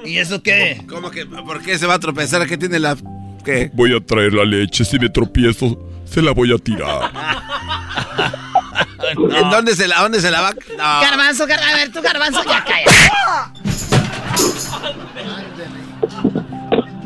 [0.06, 0.82] ¿Y eso qué?
[0.88, 1.26] ¿Cómo que?
[1.26, 2.46] ¿Por qué se va a tropezar?
[2.48, 2.96] ¿Qué tiene la
[3.44, 3.70] ¿Qué?
[3.74, 4.84] Voy a traer la leche.
[4.86, 7.12] Si me tropiezo, se la voy a tirar.
[9.16, 10.52] ¿En dónde se la, dónde se la va?
[10.52, 11.02] No.
[11.02, 13.54] Garbanzo, gar- a ver, tú garbanzo, ya calla.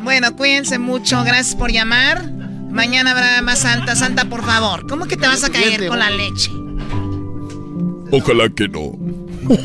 [0.04, 2.30] Bueno, cuídense mucho, gracias por llamar.
[2.70, 3.96] Mañana habrá más Santa.
[3.96, 6.50] Santa, por favor, ¿cómo que te vas a caer con la leche?
[8.12, 8.92] Ojalá que no.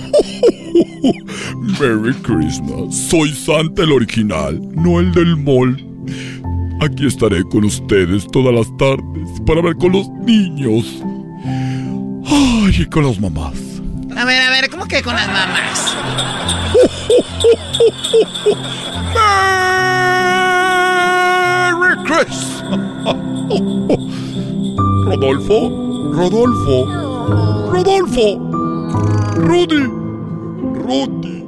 [1.80, 2.96] Merry Christmas.
[3.08, 5.84] Soy Santa el original, no el del mall.
[6.80, 11.02] Aquí estaré con ustedes todas las tardes para ver con los niños.
[12.24, 13.54] Ay, y con las mamás.
[14.16, 15.96] A ver, a ver, ¿cómo que con las mamás?
[21.80, 23.02] Merry Christmas.
[25.04, 26.86] Rodolfo, Rodolfo,
[27.72, 28.38] Rodolfo,
[29.34, 29.82] Rudy,
[30.84, 31.44] Rudy.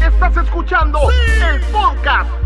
[0.00, 2.41] Estás escuchando el podcast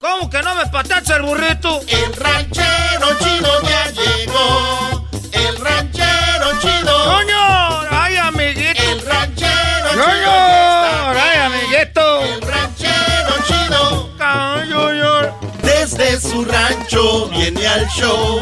[0.00, 1.82] ¿Cómo que no me patacha el burrito?
[1.86, 5.06] El ranchero chido ya llegó.
[5.30, 7.18] El ranchero chido.
[7.18, 7.86] ¡Junior!
[7.90, 8.82] ¡Ay, amiguito!
[8.82, 11.18] El ranchero ¡Junior!
[11.18, 12.24] ¡Ay, amiguito!
[12.24, 14.16] El ranchero chido.
[14.18, 15.34] ¡Ay, Junior!
[15.62, 18.40] Desde su rancho viene al show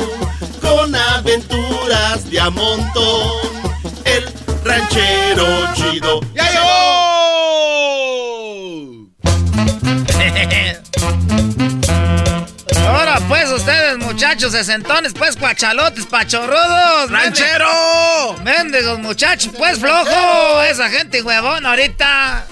[0.60, 3.32] con aventuras de a montón.
[4.04, 4.32] El
[4.62, 6.20] ranchero chido.
[6.34, 6.44] ¡Ya
[12.86, 17.10] Ahora pues ustedes muchachos sesentones, pues cuachalotes, pachorrudos.
[17.10, 18.36] ¡Ranchero!
[18.44, 20.62] Mendigos muchachos, pues flojo.
[20.62, 22.46] Esa gente huevón ahorita.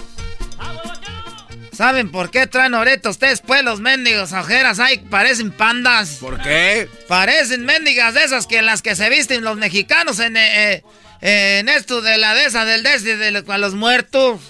[1.77, 4.79] ¿Saben por qué traen ahorita ustedes pues los mendigos ojeras?
[4.79, 6.17] Ay, parecen pandas.
[6.21, 6.89] ¿Por qué?
[7.07, 10.83] Parecen mendigas de esas que las que se visten los mexicanos en, eh,
[11.21, 14.41] eh, en esto de la de esa del des de, los muertos.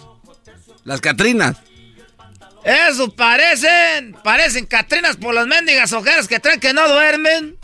[0.85, 1.57] Las Catrinas.
[2.67, 7.57] Eso parecen, parecen Catrinas por las mendigas ojeras que traen que no duermen.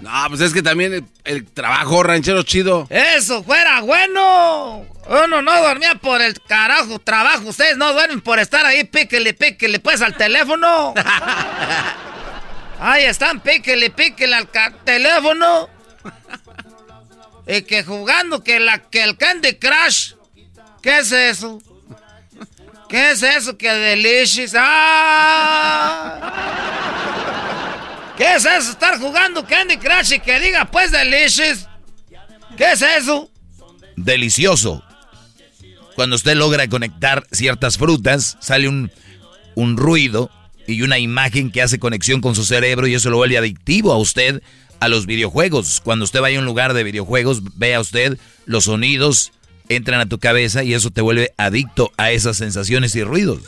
[0.00, 2.86] No, pues es que también el, el trabajo ranchero chido.
[2.88, 4.86] Eso fuera bueno.
[5.06, 7.50] Uno no dormía por el carajo trabajo.
[7.50, 10.94] Ustedes no duermen por estar ahí, píquele, píquele, pues al teléfono.
[12.80, 14.48] Ahí están, píquele, píquele al
[14.84, 15.68] teléfono.
[17.46, 20.14] Y que jugando que, la, que el Candy Crush.
[20.82, 21.60] ¿Qué es eso?
[22.92, 23.56] ¿Qué es eso?
[23.56, 24.52] Que delicious.
[24.54, 26.20] ¡Ah!
[28.18, 28.72] ¿Qué es eso?
[28.72, 31.66] Estar jugando Candy Crush y que diga pues delicious.
[32.54, 33.30] ¿Qué es eso?
[33.96, 34.84] Delicioso.
[35.94, 38.92] Cuando usted logra conectar ciertas frutas, sale un,
[39.54, 40.30] un ruido
[40.66, 43.96] y una imagen que hace conexión con su cerebro y eso lo vuelve adictivo a
[43.96, 44.42] usted
[44.80, 45.80] a los videojuegos.
[45.82, 49.32] Cuando usted vaya a un lugar de videojuegos, vea usted los sonidos,
[49.68, 53.42] entran a tu cabeza y eso te vuelve adicto a esas sensaciones y ruidos.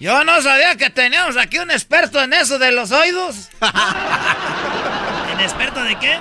[0.00, 3.48] Yo no sabía que teníamos aquí un experto en eso de los oídos.
[5.32, 6.18] ¿En experto de qué?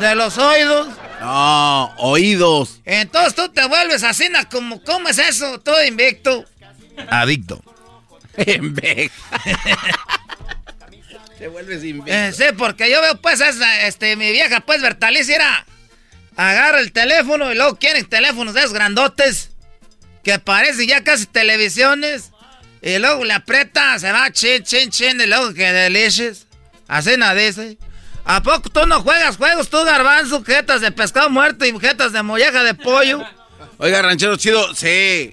[0.00, 0.88] De los oídos.
[1.20, 2.80] No, oídos.
[2.84, 5.58] Entonces tú te vuelves así, como, ¿cómo es eso?
[5.60, 6.44] Todo invicto.
[7.08, 7.62] Adicto.
[11.38, 15.66] Te vuelves Eh, sí, porque yo veo pues esa, este, mi vieja pues Bertalicia era,
[16.36, 19.50] agarra el teléfono y luego quieren teléfonos esos grandotes
[20.22, 22.30] que parecen ya casi televisiones
[22.82, 26.46] y luego le aprieta, se va chin, chin, chin y luego que delicious.
[26.86, 27.78] Así nada dice.
[28.26, 32.22] ¿A poco tú no juegas juegos tú, garbanzo, jetas de pescado muerto y jetas de
[32.22, 33.22] molleja de pollo?
[33.78, 34.86] Oiga, ranchero chido, sí,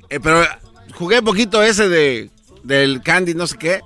[0.09, 0.45] eh, pero
[0.93, 2.29] jugué poquito ese de
[2.63, 3.81] del candy, no sé qué.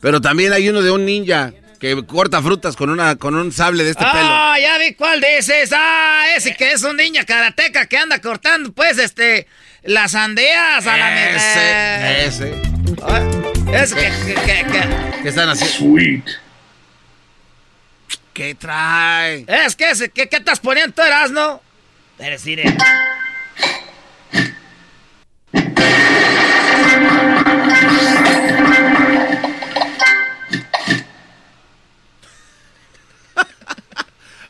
[0.00, 3.84] Pero también hay uno de un ninja que corta frutas con una con un sable
[3.84, 4.14] de este pelo.
[4.20, 5.70] Ah, ya vi cuál dices.
[5.74, 9.46] Ah, ese que es un niña karateca que anda cortando, pues, este,
[9.82, 12.62] las sandías a la me- eh, Ese, ese.
[13.72, 15.74] Es que, que, que, que- ¿Qué están haciendo?
[15.76, 16.24] Sweet.
[18.32, 19.44] ¿Qué trae?
[19.48, 21.60] Es que ese, ¿qué, qué estás poniendo tú, Erasno?
[22.16, 22.56] Pero sí,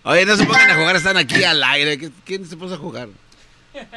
[0.09, 2.11] Oye, no se pongan a jugar, están aquí al aire.
[2.25, 3.11] ¿Quién se puso a jugar?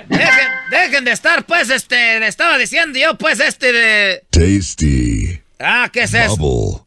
[0.09, 4.25] Dejen, dejen de estar, pues, este, le estaba diciendo yo, pues, este de...
[4.29, 5.41] Tasty.
[5.57, 6.35] Ah, ¿qué es eso?
[6.35, 6.83] Bubble.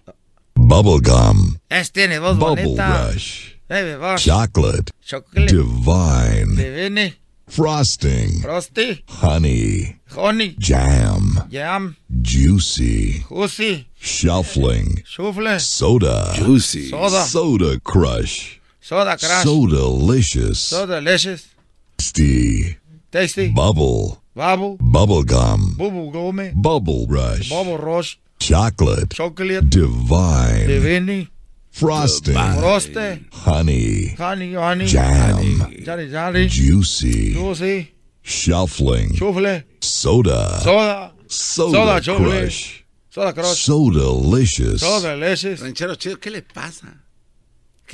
[0.54, 1.56] Bubble gum.
[1.70, 3.12] Es tiene voz Bubble bonita.
[3.12, 3.54] Rush.
[3.66, 4.22] Baby, voz.
[4.22, 4.92] Chocolate.
[5.02, 5.50] Chocolate.
[5.50, 6.56] Divine.
[6.56, 7.16] Divine.
[7.48, 8.42] Frosting.
[8.42, 9.04] Frosty.
[9.08, 10.00] Honey.
[10.14, 10.54] Honey.
[10.58, 11.48] Jam.
[11.50, 11.96] Jam.
[12.20, 13.24] Juicy.
[13.30, 13.88] Juicy.
[13.98, 15.02] Shuffling.
[15.06, 15.58] Shuffle.
[15.60, 16.34] Soda.
[16.36, 16.90] Juicy.
[16.90, 17.24] Soda.
[17.24, 18.58] Soda Crush.
[18.84, 19.44] Soda crush.
[19.44, 20.60] So delicious.
[20.60, 21.48] So delicious.
[21.96, 22.76] Tasty.
[23.10, 23.50] Tasty.
[23.50, 24.20] Bubble.
[24.34, 24.76] Bubble.
[24.78, 25.74] Bubble gum.
[25.78, 26.50] Bubble gum.
[26.54, 27.48] Bubble Rush.
[27.48, 28.18] Bubble rush.
[28.40, 29.14] Chocolate.
[29.14, 29.70] Chocolate.
[29.70, 30.66] Divine.
[30.66, 31.28] Divine.
[31.70, 32.34] Frosting.
[32.34, 33.24] Froste.
[33.32, 34.08] Honey.
[34.18, 34.84] Honey, honey.
[34.84, 35.64] Jam.
[35.82, 36.48] Jolly, jolly.
[36.48, 37.32] Juicy.
[37.32, 37.94] Juicy.
[38.20, 39.14] Shuffling.
[39.14, 39.62] Shuffle.
[39.80, 40.60] Soda.
[40.60, 41.12] Soda.
[41.26, 42.42] Soda, Soda chocolate.
[42.42, 42.84] Crush.
[43.08, 43.64] Soda crush.
[43.64, 44.82] So delicious.
[44.82, 45.62] So delicious.
[45.62, 47.03] Ranchero chido, ¿qué le pasa?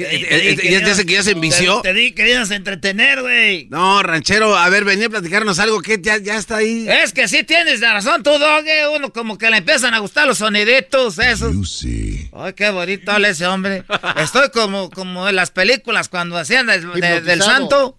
[0.05, 1.81] ¿Qué, Te di- eh, te eh, que ¿Ya se ya se envició?
[1.82, 3.66] Te, te di que ibas a entretener, güey.
[3.70, 6.86] No, ranchero, a ver, venía a platicarnos algo que ya, ya está ahí.
[6.89, 8.89] Es que sí tienes la razón, tú, Doge.
[8.97, 11.55] Uno como que le empiezan a gustar los soniditos, esos.
[11.55, 12.31] Juicy.
[12.32, 13.85] Ay, qué bonito habla ese hombre.
[14.16, 17.97] Estoy como, como en las películas cuando hacían del- de- del santo.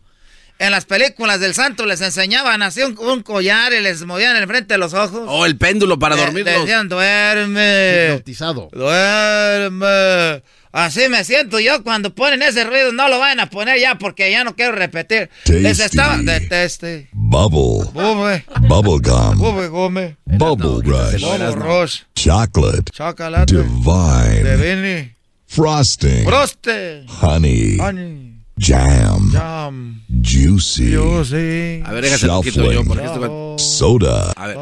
[0.60, 4.44] En las películas del santo les enseñaban así un, un collar y les movían en
[4.44, 5.24] el frente de los ojos.
[5.26, 6.54] O el péndulo para Le- dormirlos.
[6.62, 8.10] Decían, duerme.
[8.10, 8.70] Hipnotizado.
[8.72, 10.44] Duerme.
[10.72, 12.94] Así me siento yo cuando ponen ese ruido.
[12.94, 15.30] No lo vayan a poner ya porque ya no quiero repetir.
[15.46, 16.18] Les estaba...
[16.18, 17.10] Deteste.
[17.12, 17.90] Bubble.
[17.94, 18.46] Bube.
[18.62, 19.38] Bubble gum.
[19.38, 20.16] Bube gome.
[20.26, 21.22] Bubble Rush.
[21.22, 22.02] Bubble rush.
[22.16, 22.92] Chocolate.
[22.94, 23.54] Chocolate.
[23.54, 24.44] Divine.
[24.44, 25.12] Divini.
[25.48, 26.24] Frosting.
[26.26, 27.06] Broste.
[27.22, 27.78] Honey.
[27.78, 28.32] Honey.
[28.58, 29.32] Jam.
[29.34, 30.02] Jam.
[30.22, 30.94] Juicy.
[30.94, 31.84] Juicy.
[31.86, 34.32] A ver, déjate un poquito yo, porque va- Soda.
[34.38, 34.58] A ver.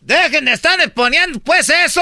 [0.00, 2.00] Dejen de estar poniendo pues eso.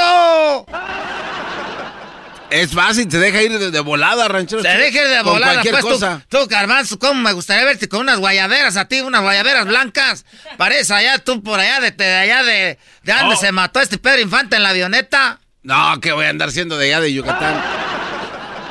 [2.53, 4.61] Es fácil, te deja ir de, de volada, ranchero.
[4.63, 4.81] Se chido.
[4.81, 6.23] deje de Con volada, cualquier pues tú, cosa.
[6.29, 10.27] tú, Garbanzo, cómo me gustaría verte con unas guayaberas a ti, unas guayaberas blancas.
[10.59, 13.39] Parece allá, tú por allá, de, de allá de, de donde Oh.
[13.39, 15.41] se mató este Pedro Infante en la avioneta.
[15.63, 17.63] No, que voy a andar siendo de allá de Yucatán.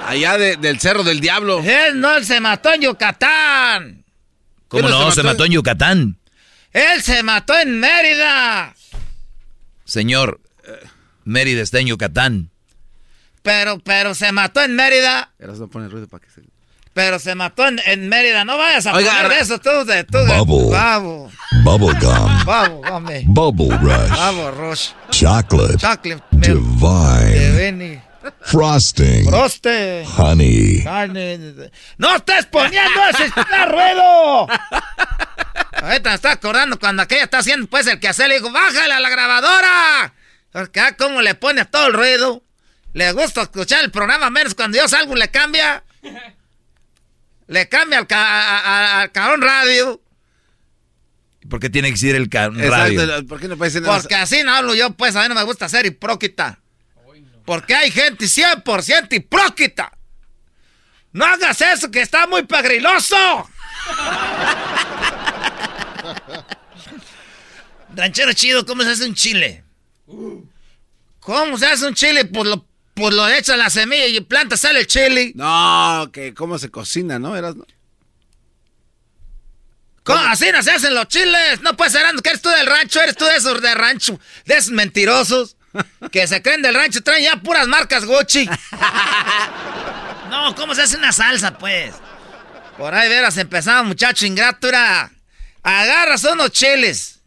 [0.08, 1.62] Allá de- del Cerro del Diablo.
[1.64, 4.04] Él no, él se mató en Yucatán.
[4.68, 5.10] ¿Cómo no?
[5.10, 6.18] se Se mató en Yucatán.
[6.72, 8.76] Él se mató en Mérida.
[9.86, 10.40] Señor,
[11.24, 12.51] Mérida está en Yucatán.
[13.42, 15.32] Pero, pero se mató en Mérida.
[15.40, 16.42] Eras no pone ruido para que se...
[16.94, 18.44] Pero se mató en, en Mérida.
[18.46, 20.78] No vayas a Oiga, poner eso tú de tú de Bubble.
[20.78, 21.32] babo.
[21.64, 22.46] Bubble gum.
[22.46, 23.24] Babo, hombre.
[23.28, 24.10] Bubble Rush.
[24.10, 24.90] Babo, Rush.
[25.10, 25.78] Chocolate.
[25.78, 26.22] Chocolate.
[26.32, 27.40] Divine.
[27.40, 28.02] Divini.
[28.42, 29.26] Frosting.
[29.26, 30.06] Broste.
[30.18, 30.84] Honey.
[30.84, 31.40] Carne.
[31.98, 34.48] ¡No estés poniendo ese está ruedo!
[35.82, 39.00] Ahorita me estoy acordando cuando aquella está haciendo pues el quehacer, le digo, bájale a
[39.00, 40.14] la grabadora.
[40.52, 42.44] Porque ah, cómo le pone todo el ruido.
[42.94, 45.84] Le gusta escuchar el programa menos cuando yo salgo le cambia.
[47.48, 50.02] Le cambia al, ca- a- a- al cabrón radio.
[51.50, 53.02] ¿Por qué tiene que ser el ca- radio?
[53.02, 54.00] Exacto, ¿por qué no puede ser nada?
[54.00, 56.60] Porque así no hablo yo, pues a mí no me gusta ser hipócrita.
[57.46, 59.92] Porque hay gente 100% hipócrita.
[61.14, 63.18] No hagas eso, que está muy pegriloso.
[67.96, 69.64] Ranchero chido, ¿cómo se hace un chile?
[71.20, 72.26] ¿Cómo se hace un chile?
[72.26, 75.32] Pues lo, pues lo echas la semilla y planta, sale el chile.
[75.36, 77.36] No, que cómo se cocina, ¿no?
[77.36, 77.66] Eras, ¿no?
[80.04, 80.20] ¿Cómo?
[80.20, 81.62] Así no se hacen los chiles.
[81.62, 84.58] No puedes ser que eres tú del rancho, eres tú de esos de rancho, de
[84.58, 85.58] esos mentirosos
[86.12, 88.50] que se creen del rancho, traen ya puras marcas Gucci.
[90.30, 91.94] No, ¿cómo se hace una salsa, pues?
[92.78, 95.12] Por ahí veras empezaba, muchacho ingrato, era,
[95.62, 97.20] Agarras unos chiles,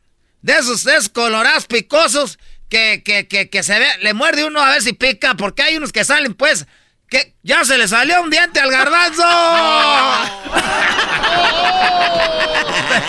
[0.42, 2.38] de esos, de esos colorados picosos,
[2.74, 5.76] que, que, que, que se ve, le muerde uno a ver si pica, porque hay
[5.76, 6.66] unos que salen, pues,
[7.08, 9.22] que ya se le salió un diente al garbanzo.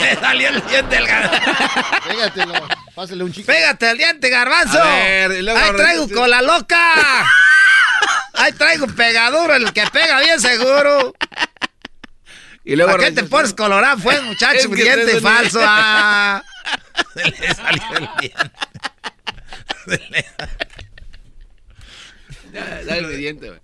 [0.01, 1.51] Le salió el diente al garbanzo.
[2.07, 2.53] Pégatelo,
[2.93, 3.47] pásale un chico.
[3.47, 4.79] Pégate el diente, garbanzo.
[4.81, 7.25] A ver, y luego- Ahí traigo cola loca.
[8.33, 11.13] Ahí traigo pegaduro, el que pega bien seguro.
[12.63, 13.97] Y luego ¿Para qué te pones colorado?
[13.97, 15.59] Fue muchacho, Es que diente un- falso.
[15.63, 16.43] Ah.
[17.15, 18.51] Se le salió el diente.
[22.85, 23.59] Dale mi diente, güey.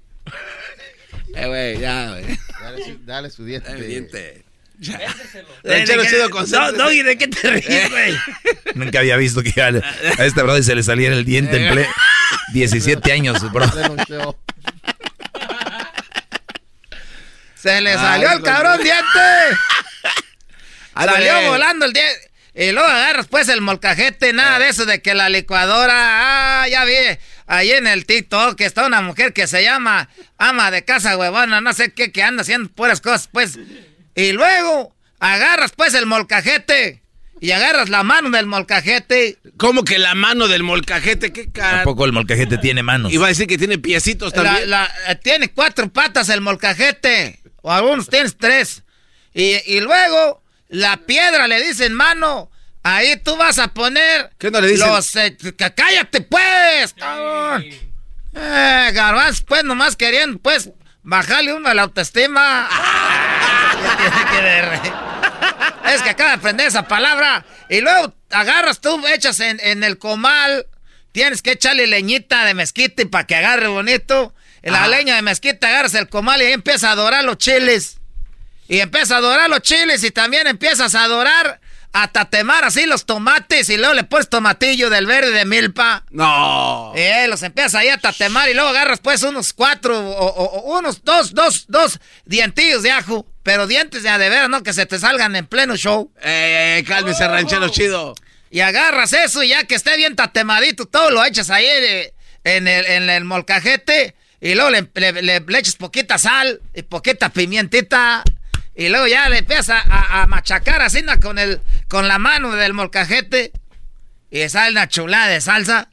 [1.36, 2.26] Eh, güey, ya, güey.
[2.62, 3.70] Dale, su- dale su diente.
[3.70, 4.44] Dale diente.
[4.80, 4.98] Ya.
[4.98, 6.78] ¿De Ranchero qué- chido, No, concéntrese.
[6.78, 8.18] Doggy, ¿de qué te ríes, güey?
[8.76, 11.88] Nunca había visto que a, a este brother se le saliera el diente en ple
[12.54, 13.66] 17 años, bro.
[17.56, 19.20] Se le Ay, salió el cabrón diente.
[20.96, 22.31] Salió volando el diente.
[22.54, 26.84] Y luego agarras pues el molcajete, nada de eso de que la licuadora, ah, ya
[26.84, 26.94] vi.
[27.48, 31.62] ahí en el TikTok que está una mujer que se llama ama de casa huevona,
[31.62, 33.58] no sé qué, que anda haciendo puras cosas, pues.
[34.16, 37.02] Y luego agarras pues el molcajete
[37.40, 39.38] y agarras la mano del molcajete.
[39.58, 41.32] ¿Cómo que la mano del molcajete?
[41.32, 41.78] ¿Qué cara?
[41.78, 43.14] Tampoco el molcajete tiene manos.
[43.14, 44.70] Iba a decir que tiene piecitos La- también.
[44.70, 47.40] la- eh, tiene cuatro patas el molcajete.
[47.62, 48.84] O algunos tienes tres.
[49.34, 50.41] Y, y luego,
[50.72, 52.50] la piedra le dicen mano.
[52.84, 54.32] Ahí tú vas a poner.
[54.40, 54.88] ¿Qué no le dicen?
[54.88, 55.38] Los, eh,
[55.76, 57.64] cállate, pues, cabrón.
[58.34, 60.72] Eh, garbanzo, pues, nomás querían, pues,
[61.04, 62.68] bajarle uno a la autoestima.
[65.86, 67.46] Es que acaba de aprender esa palabra.
[67.70, 70.68] Y luego agarras tú, echas en, en el comal.
[71.12, 74.34] Tienes que echarle leñita de mezquite para que agarre bonito.
[74.62, 78.01] En la leña de mezquite agarras el comal y ahí empieza a dorar los chiles.
[78.72, 81.60] Y empieza a dorar los chiles y también empiezas a dorar,
[81.92, 86.06] a tatemar así los tomates y luego le pones tomatillo del verde de milpa.
[86.10, 86.94] No.
[86.96, 91.34] Eh, los empiezas ahí a tatemar y luego agarras pues unos cuatro o, unos dos,
[91.34, 93.26] dos, dos dientillos de ajo.
[93.44, 94.64] Pero dientes de a de veras, ¿no?
[94.64, 96.10] Que se te salgan en pleno show.
[96.22, 98.16] Eh, cálmese, ranchero chido.
[98.52, 102.14] Y agarras eso y ya que esté bien tatemadito, todo lo echas ahí eh,
[102.46, 104.16] en el, en el molcajete.
[104.40, 108.24] Y luego le, le- le- le echas poquita sal y poquita pimientita.
[108.76, 111.20] Y luego ya le empiezas a, machacar así ¿no?
[111.20, 113.52] con, el, con la mano del molcajete.
[114.30, 115.90] Y sale una chulada de salsa.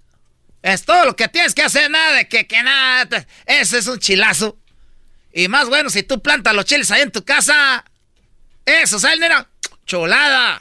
[0.63, 3.07] Es todo lo que tienes que hacer, nada de que, que nada.
[3.07, 4.59] te- Ese es un chilazo.
[5.33, 7.85] Y más bueno, si tú plantas los chiles ahí en tu casa.
[8.65, 9.49] Eso, sale, nena.
[9.87, 10.61] Chulada.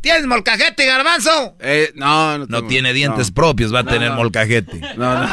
[0.00, 1.56] ¿Tienes molcajete garbanzo?
[1.60, 2.68] Eh, no, no, No tengo.
[2.68, 3.34] tiene dientes No.
[3.34, 4.16] propios, va a No, tener no.
[4.16, 4.80] molcajete.
[4.96, 5.28] No, no.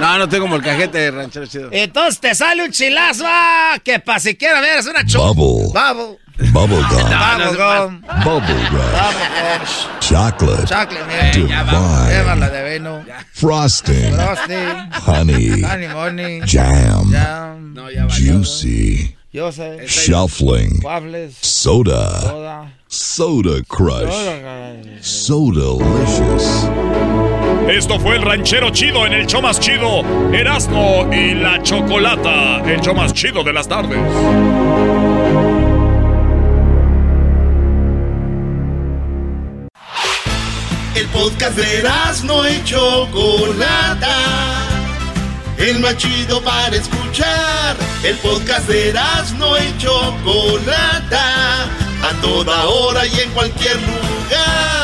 [0.00, 1.68] No, no tengo molcajete, ranchero chido.
[1.70, 5.32] Entonces te sale un chilazo, ah, que pa' siquiera ver, es una chulada.
[5.32, 5.72] Bubble.
[5.72, 6.18] Bubble.
[6.36, 6.88] Bubblegum.
[6.88, 8.00] Bubblegum.
[8.24, 9.14] Bubble Wrap.
[9.14, 10.00] Bubblegum.
[10.00, 10.66] Chocolate.
[10.66, 12.24] Chocolate, mira, ya.
[12.24, 12.50] Divine.
[12.50, 13.04] De vino.
[13.32, 14.14] Frosting.
[14.14, 14.90] Frosting.
[14.92, 15.62] Honey.
[15.62, 16.40] Honey, money.
[16.44, 17.12] Jam.
[17.12, 18.08] Jam.
[18.08, 19.16] Juicy.
[19.32, 19.86] Yo sé.
[19.86, 20.80] Shuffling.
[20.82, 21.36] Waffles.
[21.40, 22.20] Soda.
[22.20, 22.72] Soda.
[22.88, 24.12] Soda Crush.
[24.12, 25.02] Soda.
[25.02, 26.93] So delicious.
[27.68, 32.80] Esto fue el ranchero chido en el show más chido, Erasmo y la Chocolata, el
[32.80, 33.98] show más chido de las tardes.
[40.94, 41.82] El podcast de
[42.24, 44.16] no y Chocolata.
[45.56, 47.76] El más chido para escuchar.
[48.04, 48.92] El podcast de
[49.38, 51.64] no y Chocolata.
[51.64, 54.83] A toda hora y en cualquier lugar.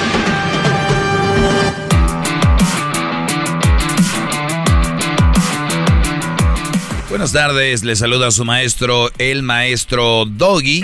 [7.11, 10.81] Buenas tardes, le saluda a su maestro, el maestro Doggy.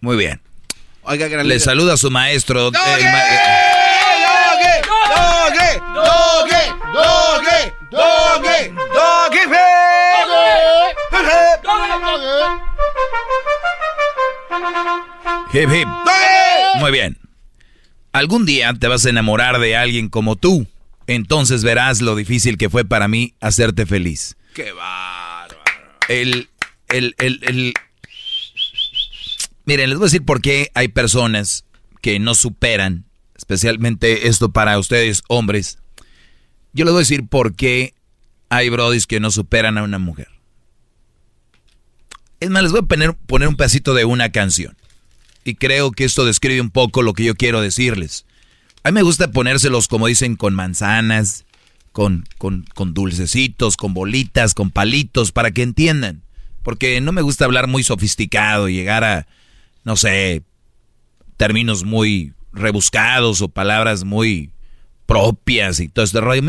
[0.00, 0.40] Muy bien.
[1.02, 1.60] Oiga, gran Le líder.
[1.64, 2.66] saluda a su maestro.
[2.68, 2.80] el ma-
[4.48, 5.80] ¡Doge!
[5.94, 6.72] ¡Doge!
[6.92, 7.62] ¡Doge!
[7.90, 8.72] ¡Doge!
[8.90, 9.38] ¡Doge!
[15.52, 15.88] Hip, hip.
[16.80, 17.18] Muy bien.
[18.12, 20.66] Algún día te vas a enamorar de alguien como tú.
[21.06, 24.36] Entonces verás lo difícil que fue para mí hacerte feliz.
[24.54, 25.58] Qué bárbaro.
[26.08, 26.48] El,
[26.88, 27.74] el, el, el-
[29.64, 31.64] Miren, les voy a decir por qué hay personas
[32.00, 33.04] que no superan,
[33.36, 35.78] especialmente esto para ustedes hombres.
[36.72, 37.94] Yo les voy a decir por qué
[38.48, 40.28] hay brodis que no superan a una mujer.
[42.40, 44.76] Es más, les voy a poner, poner un pedacito de una canción.
[45.48, 48.26] Y creo que esto describe un poco lo que yo quiero decirles.
[48.82, 51.46] A mí me gusta ponérselos, como dicen, con manzanas,
[51.90, 56.20] con, con, con dulcecitos, con bolitas, con palitos, para que entiendan.
[56.62, 59.26] Porque no me gusta hablar muy sofisticado, llegar a,
[59.84, 60.42] no sé,
[61.38, 64.50] términos muy rebuscados o palabras muy
[65.06, 66.42] propias y todo este rollo.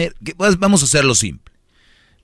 [0.58, 1.54] Vamos a hacerlo simple.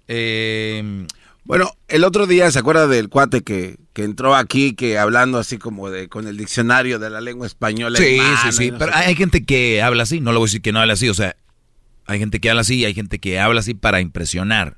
[0.10, 1.08] Eh,
[1.46, 5.60] Bueno, el otro día, ¿se acuerda del cuate que, que entró aquí, que hablando así
[5.60, 8.00] como de con el diccionario de la lengua española?
[8.00, 8.72] Sí, sí, sí.
[8.72, 10.20] no Pero hay gente que habla así.
[10.20, 11.08] No le voy a decir que no habla así.
[11.08, 11.36] O sea,
[12.08, 14.78] hay gente que habla así y hay gente que habla así para impresionar.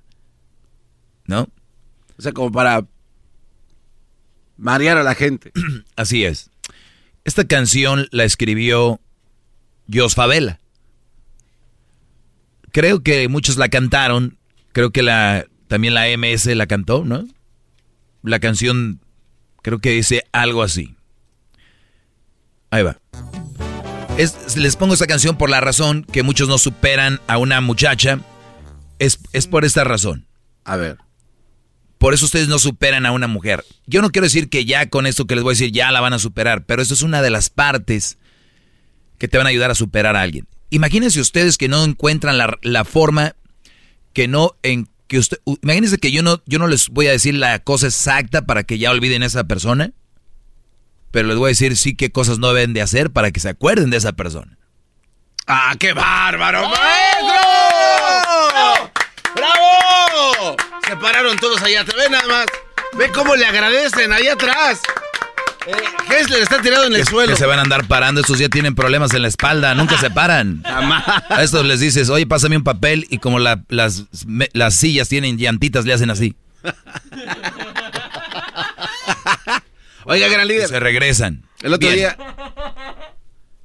[1.25, 1.47] ¿No?
[2.17, 2.85] O sea, como para
[4.57, 5.51] marear a la gente.
[5.95, 6.49] Así es.
[7.25, 8.99] Esta canción la escribió
[9.91, 10.59] Jos Favela.
[12.71, 14.37] Creo que muchos la cantaron.
[14.71, 17.25] Creo que la también la MS la cantó, ¿no?
[18.23, 18.99] La canción
[19.61, 20.95] creo que dice algo así.
[22.69, 22.97] Ahí va.
[24.17, 28.19] Es- les pongo esta canción por la razón que muchos no superan a una muchacha.
[28.99, 30.25] Es, es por esta razón.
[30.65, 30.97] A ver.
[31.97, 33.63] Por eso ustedes no superan a una mujer.
[33.85, 36.01] Yo no quiero decir que ya con esto que les voy a decir ya la
[36.01, 38.17] van a superar, pero esto es una de las partes
[39.17, 40.47] que te van a ayudar a superar a alguien.
[40.69, 43.35] Imagínense ustedes que no encuentran la, la forma
[44.13, 47.33] que no en que usted imagínense que yo no yo no les voy a decir
[47.33, 49.91] la cosa exacta para que ya olviden a esa persona,
[51.11, 53.49] pero les voy a decir sí qué cosas no deben de hacer para que se
[53.49, 54.57] acuerden de esa persona.
[55.47, 57.37] ¡Ah, qué bárbaro, maestro!
[59.33, 60.57] ¡Bravo!
[60.85, 61.97] Se pararon todos allá atrás.
[61.97, 62.45] Ve nada más.
[62.97, 64.81] Ve cómo le agradecen allá atrás.
[66.09, 67.31] Hessler está tirado en el que, suelo.
[67.33, 70.09] que se van a andar parando, estos ya tienen problemas en la espalda, nunca se
[70.09, 70.61] paran.
[70.65, 75.09] A estos les dices, oye, pásame un papel y como la- las, me- las sillas
[75.09, 76.35] tienen llantitas, le hacen así.
[80.05, 80.67] Oiga, gran líder.
[80.69, 81.43] Se regresan.
[81.61, 81.99] El otro Bien.
[81.99, 82.17] día.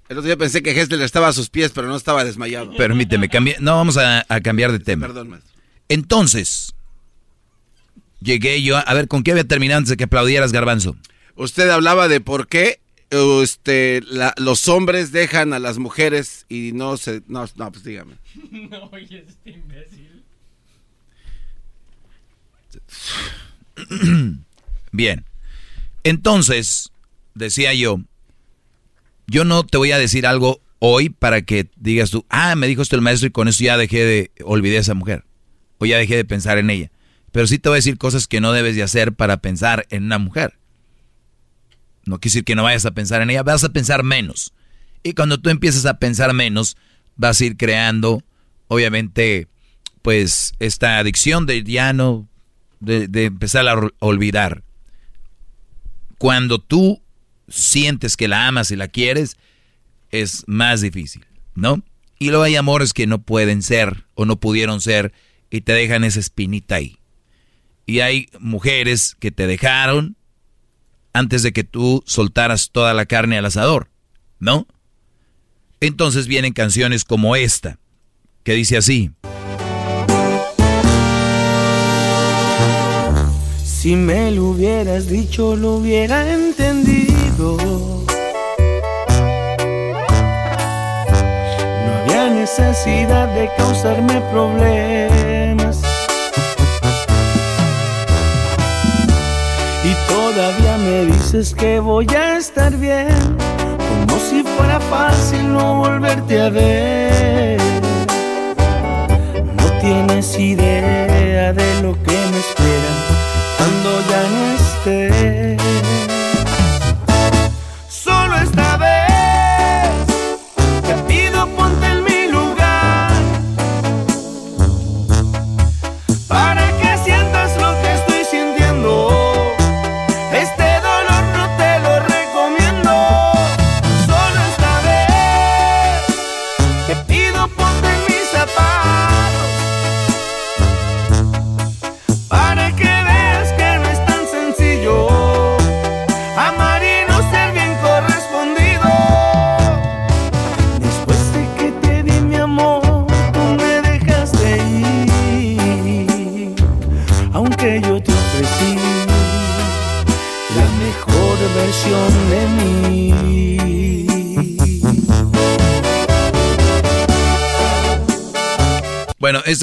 [0.08, 2.76] El otro día pensé que Hessler estaba a sus pies, pero no estaba desmayado.
[2.76, 3.28] Permíteme,
[3.60, 5.06] no vamos a, a cambiar de tema.
[5.06, 5.52] Perdón, maestro.
[5.88, 6.74] Entonces,
[8.20, 10.96] llegué yo, a, a ver, ¿con qué había terminado antes de que aplaudieras, Garbanzo?
[11.36, 12.80] Usted hablaba de por qué
[13.10, 17.22] este, la- los hombres dejan a las mujeres y no se.
[17.26, 18.14] No, no pues dígame.
[18.50, 20.22] No, oye, este imbécil.
[24.92, 25.24] Bien.
[26.04, 26.90] Entonces,
[27.34, 28.00] decía yo,
[29.26, 32.82] yo no te voy a decir algo hoy para que digas tú, ah, me dijo
[32.82, 35.24] esto el maestro y con eso ya dejé de, olvidé a esa mujer.
[35.78, 36.90] O ya dejé de pensar en ella.
[37.30, 40.04] Pero sí te voy a decir cosas que no debes de hacer para pensar en
[40.04, 40.54] una mujer.
[42.04, 44.52] No quiere decir que no vayas a pensar en ella, vas a pensar menos.
[45.02, 46.76] Y cuando tú empiezas a pensar menos,
[47.16, 48.22] vas a ir creando,
[48.68, 49.48] obviamente,
[50.02, 52.28] pues, esta adicción de ya no,
[52.80, 54.62] de, de empezar a ol- olvidar.
[56.18, 57.02] Cuando tú
[57.48, 59.36] sientes que la amas y la quieres,
[60.10, 61.24] es más difícil,
[61.54, 61.82] ¿no?
[62.18, 65.12] Y luego hay amores que no pueden ser o no pudieron ser
[65.50, 66.98] y te dejan esa espinita ahí.
[67.86, 70.16] Y hay mujeres que te dejaron
[71.12, 73.88] antes de que tú soltaras toda la carne al asador,
[74.38, 74.66] ¿no?
[75.80, 77.78] Entonces vienen canciones como esta,
[78.44, 79.10] que dice así.
[83.64, 87.56] Si me lo hubieras dicho, lo hubiera entendido.
[91.84, 95.82] No había necesidad de causarme problemas.
[100.34, 103.36] Todavía me dices que voy a estar bien,
[103.88, 107.60] como si fuera fácil no volverte a ver.
[109.56, 112.92] No tienes idea de lo que me espera
[113.58, 115.41] cuando ya no esté.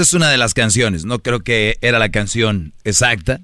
[0.02, 1.04] Esta es una de las canciones.
[1.04, 3.42] No creo que era la canción exacta.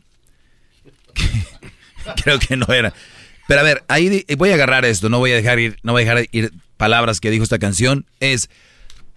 [2.24, 2.94] creo que no era.
[3.48, 5.10] Pero a ver, ahí voy a agarrar esto.
[5.10, 8.06] No voy a dejar ir, no voy a dejar ir palabras que dijo esta canción.
[8.20, 8.50] Es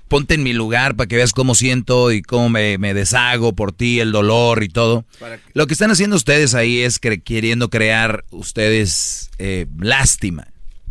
[0.09, 3.73] ponte en mi lugar para que veas cómo siento y cómo me, me deshago por
[3.73, 5.05] ti, el dolor y todo.
[5.55, 10.49] Lo que están haciendo ustedes ahí es cre- queriendo crear ustedes eh, lástima,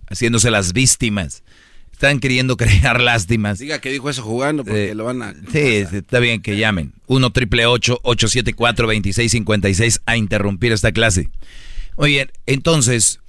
[0.10, 1.44] haciéndose las víctimas.
[1.98, 3.58] Están queriendo crear lástimas.
[3.58, 5.34] Diga que dijo eso jugando porque Eh, lo van a...
[5.52, 5.60] Sí,
[5.92, 6.94] está bien que llamen.
[7.08, 11.32] 1 triple 874 2656 a interrumpir esta clase.
[11.98, 13.20] Muy bien, entonces,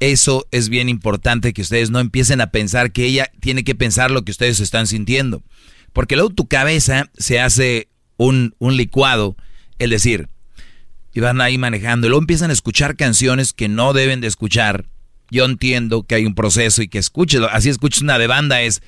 [0.00, 4.10] eso es bien importante que ustedes no empiecen a pensar que ella tiene que pensar
[4.10, 5.42] lo que ustedes están sintiendo.
[5.92, 9.36] Porque luego tu cabeza se hace un, un licuado,
[9.78, 10.30] el decir,
[11.12, 14.86] y van ahí manejando, y luego empiezan a escuchar canciones que no deben de escuchar.
[15.32, 18.82] Yo entiendo que hay un proceso y que escuches, así escuches una de banda, es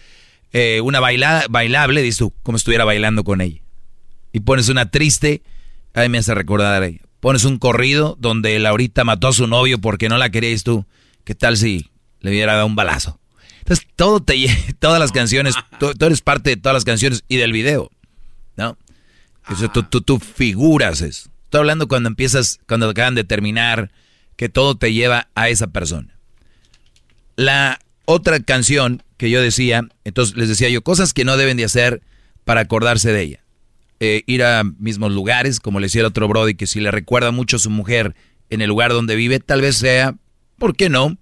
[0.52, 3.62] eh, una baila, bailable, dices tú, como estuviera bailando con ella.
[4.30, 5.42] Y pones una triste,
[5.94, 7.00] ahí me hace recordar a ella.
[7.20, 10.84] Pones un corrido donde Laurita mató a su novio porque no la querías tú.
[11.24, 11.90] ¿Qué tal si
[12.20, 13.18] le hubiera dado un balazo?
[13.60, 14.46] Entonces, todo te
[14.78, 17.90] todas las canciones, tú, eres parte de todas las canciones y del video,
[18.56, 18.76] ¿no?
[19.72, 21.30] Tú, tú, tú figuras eso.
[21.44, 23.90] Estoy hablando cuando empiezas, cuando acaban de terminar,
[24.36, 26.13] que todo te lleva a esa persona.
[27.36, 31.64] La otra canción que yo decía, entonces les decía yo, cosas que no deben de
[31.64, 32.02] hacer
[32.44, 33.44] para acordarse de ella.
[34.00, 37.30] Eh, ir a mismos lugares, como le decía el otro Brody, que si le recuerda
[37.30, 38.14] mucho a su mujer
[38.50, 40.14] en el lugar donde vive, tal vez sea,
[40.58, 41.16] ¿por qué no?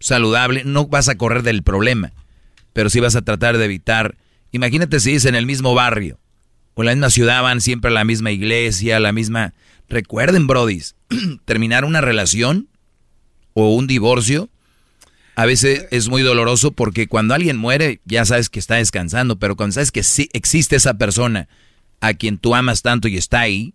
[0.00, 2.12] Saludable, no vas a correr del problema,
[2.72, 4.16] pero sí vas a tratar de evitar.
[4.52, 6.18] Imagínate si es en el mismo barrio
[6.74, 9.54] o en la misma ciudad, van siempre a la misma iglesia, a la misma...
[9.88, 10.96] Recuerden, Brodis,
[11.44, 12.68] terminar una relación
[13.54, 14.50] o un divorcio
[15.36, 19.54] a veces es muy doloroso porque cuando alguien muere ya sabes que está descansando, pero
[19.54, 21.46] cuando sabes que sí existe esa persona
[22.00, 23.74] a quien tú amas tanto y está ahí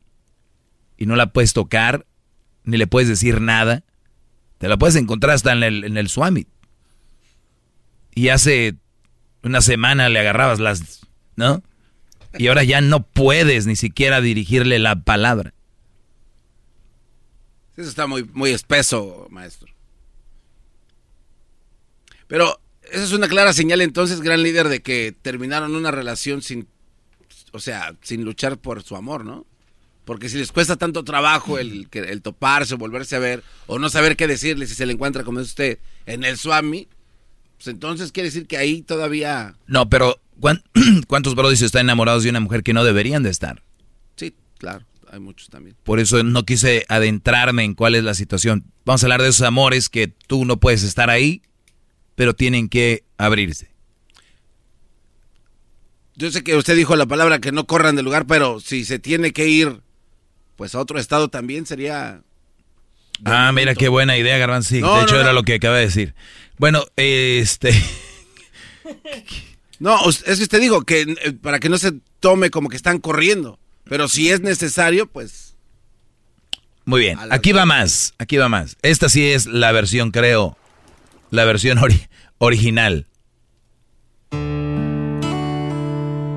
[0.97, 2.07] y no la puedes tocar
[2.63, 3.83] ni le puedes decir nada,
[4.57, 6.47] te la puedes encontrar hasta en el, en el Swami.
[8.15, 8.75] Y hace
[9.43, 11.01] una semana le agarrabas las,
[11.35, 11.63] ¿no?
[12.37, 15.53] Y ahora ya no puedes ni siquiera dirigirle la palabra.
[17.77, 19.70] Eso está muy, muy espeso, maestro.
[22.31, 26.65] Pero esa es una clara señal entonces, gran líder, de que terminaron una relación sin,
[27.51, 29.45] o sea, sin luchar por su amor, ¿no?
[30.05, 34.15] Porque si les cuesta tanto trabajo el, el toparse, volverse a ver, o no saber
[34.15, 36.87] qué decirle si se le encuentra, como dice usted, en el Swami,
[37.57, 39.55] pues entonces quiere decir que ahí todavía...
[39.67, 40.63] No, pero ¿cuán-
[41.09, 43.61] ¿cuántos brodis están enamorados de una mujer que no deberían de estar?
[44.15, 45.75] Sí, claro, hay muchos también.
[45.83, 48.63] Por eso no quise adentrarme en cuál es la situación.
[48.85, 51.41] Vamos a hablar de esos amores que tú no puedes estar ahí,
[52.21, 53.71] pero tienen que abrirse.
[56.15, 58.99] Yo sé que usted dijo la palabra que no corran del lugar, pero si se
[58.99, 59.81] tiene que ir,
[60.55, 62.21] pues a otro estado también sería...
[63.25, 66.13] Ah, mira qué buena idea, No, de hecho no, era lo que acaba de decir.
[66.59, 67.73] Bueno, este...
[69.79, 72.99] No, es que usted dijo que eh, para que no se tome como que están
[72.99, 75.55] corriendo, pero si es necesario, pues...
[76.85, 78.77] Muy bien, aquí va más, aquí va más.
[78.83, 80.55] Esta sí es la versión, creo,
[81.31, 83.07] la versión ori- original.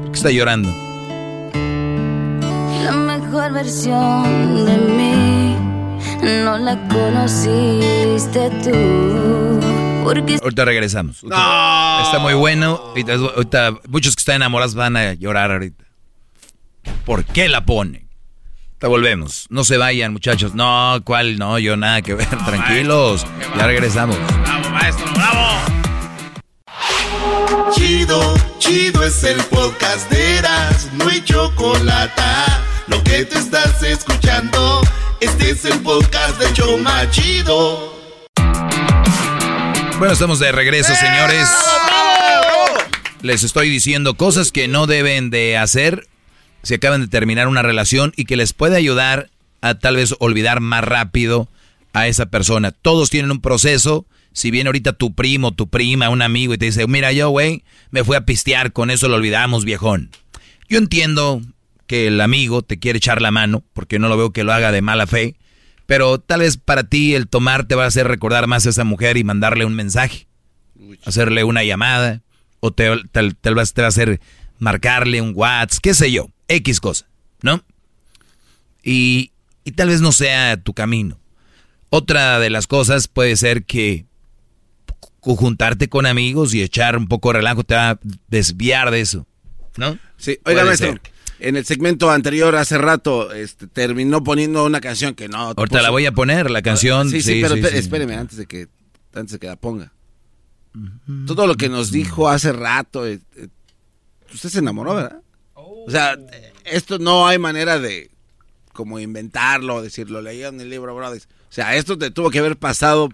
[0.03, 0.71] ¿Por qué está llorando?
[2.85, 5.57] La mejor versión de mí
[6.45, 9.61] no la conociste tú.
[10.05, 11.23] Porque Ahorita regresamos.
[11.25, 12.77] Está muy bueno.
[12.89, 15.83] Ahorita, ahorita muchos que están enamorados van a llorar ahorita.
[17.07, 18.07] ¿Por qué la pone?
[18.79, 19.47] Te volvemos.
[19.49, 20.55] No se vayan, muchachos.
[20.55, 21.39] No, ¿cuál?
[21.39, 22.29] No, yo nada que ver.
[22.29, 23.27] Tranquilos.
[23.57, 24.19] Ya regresamos.
[25.15, 25.75] ¡Bravo, maestro, bravo!
[27.75, 32.23] Chido, chido es el podcast de Eras, no hay chocolate.
[32.87, 34.81] Lo que te estás escuchando,
[35.21, 37.95] este es el podcast de Choma Chido.
[39.99, 41.49] Bueno, estamos de regreso, señores.
[43.23, 46.09] Les estoy diciendo cosas que no deben de hacer
[46.63, 49.31] si acaban de terminar una relación y que les puede ayudar
[49.61, 51.49] a tal vez olvidar más rápido
[51.95, 52.71] a esa persona.
[52.71, 54.05] Todos tienen un proceso.
[54.35, 57.63] Si viene ahorita tu primo, tu prima, un amigo y te dice, mira yo, güey,
[57.91, 60.11] me fui a pistear, con eso lo olvidamos, viejón.
[60.69, 61.41] Yo entiendo
[61.87, 64.73] que el amigo te quiere echar la mano, porque no lo veo que lo haga
[64.73, 65.37] de mala fe,
[65.87, 68.83] pero tal vez para ti el tomar te va a hacer recordar más a esa
[68.83, 70.27] mujer y mandarle un mensaje,
[71.05, 72.23] hacerle una llamada,
[72.59, 74.21] o te, tal, tal vez te va a hacer
[74.59, 77.07] marcarle un WhatsApp, qué sé yo, X cosa,
[77.41, 77.63] ¿no?
[78.83, 79.31] Y,
[79.65, 81.21] y tal vez no sea tu camino.
[81.91, 84.07] Otra de las cosas puede ser que
[85.25, 87.99] juntarte con amigos y echar un poco de relajo te va a
[88.29, 89.27] desviar de eso,
[89.77, 89.99] ¿no?
[90.17, 91.01] Sí, oiga, Puede maestro, ser.
[91.41, 95.55] en el segmento anterior, hace rato, este, terminó poniendo una canción que no...
[95.57, 97.09] Ahorita la voy a poner, la canción.
[97.11, 97.77] Sí, sí, sí, pero sí, espé- sí.
[97.79, 98.69] espéreme antes de que
[99.15, 99.93] antes de que la ponga.
[101.27, 103.49] Todo lo que nos dijo hace rato, eh, eh,
[104.33, 105.21] usted se enamoró, ¿verdad?
[105.55, 106.17] O sea,
[106.65, 108.11] esto no hay manera de
[108.73, 111.29] como inventarlo, decirlo, leí en el libro, brothers.
[111.49, 113.09] O sea, esto te tuvo que haber pasado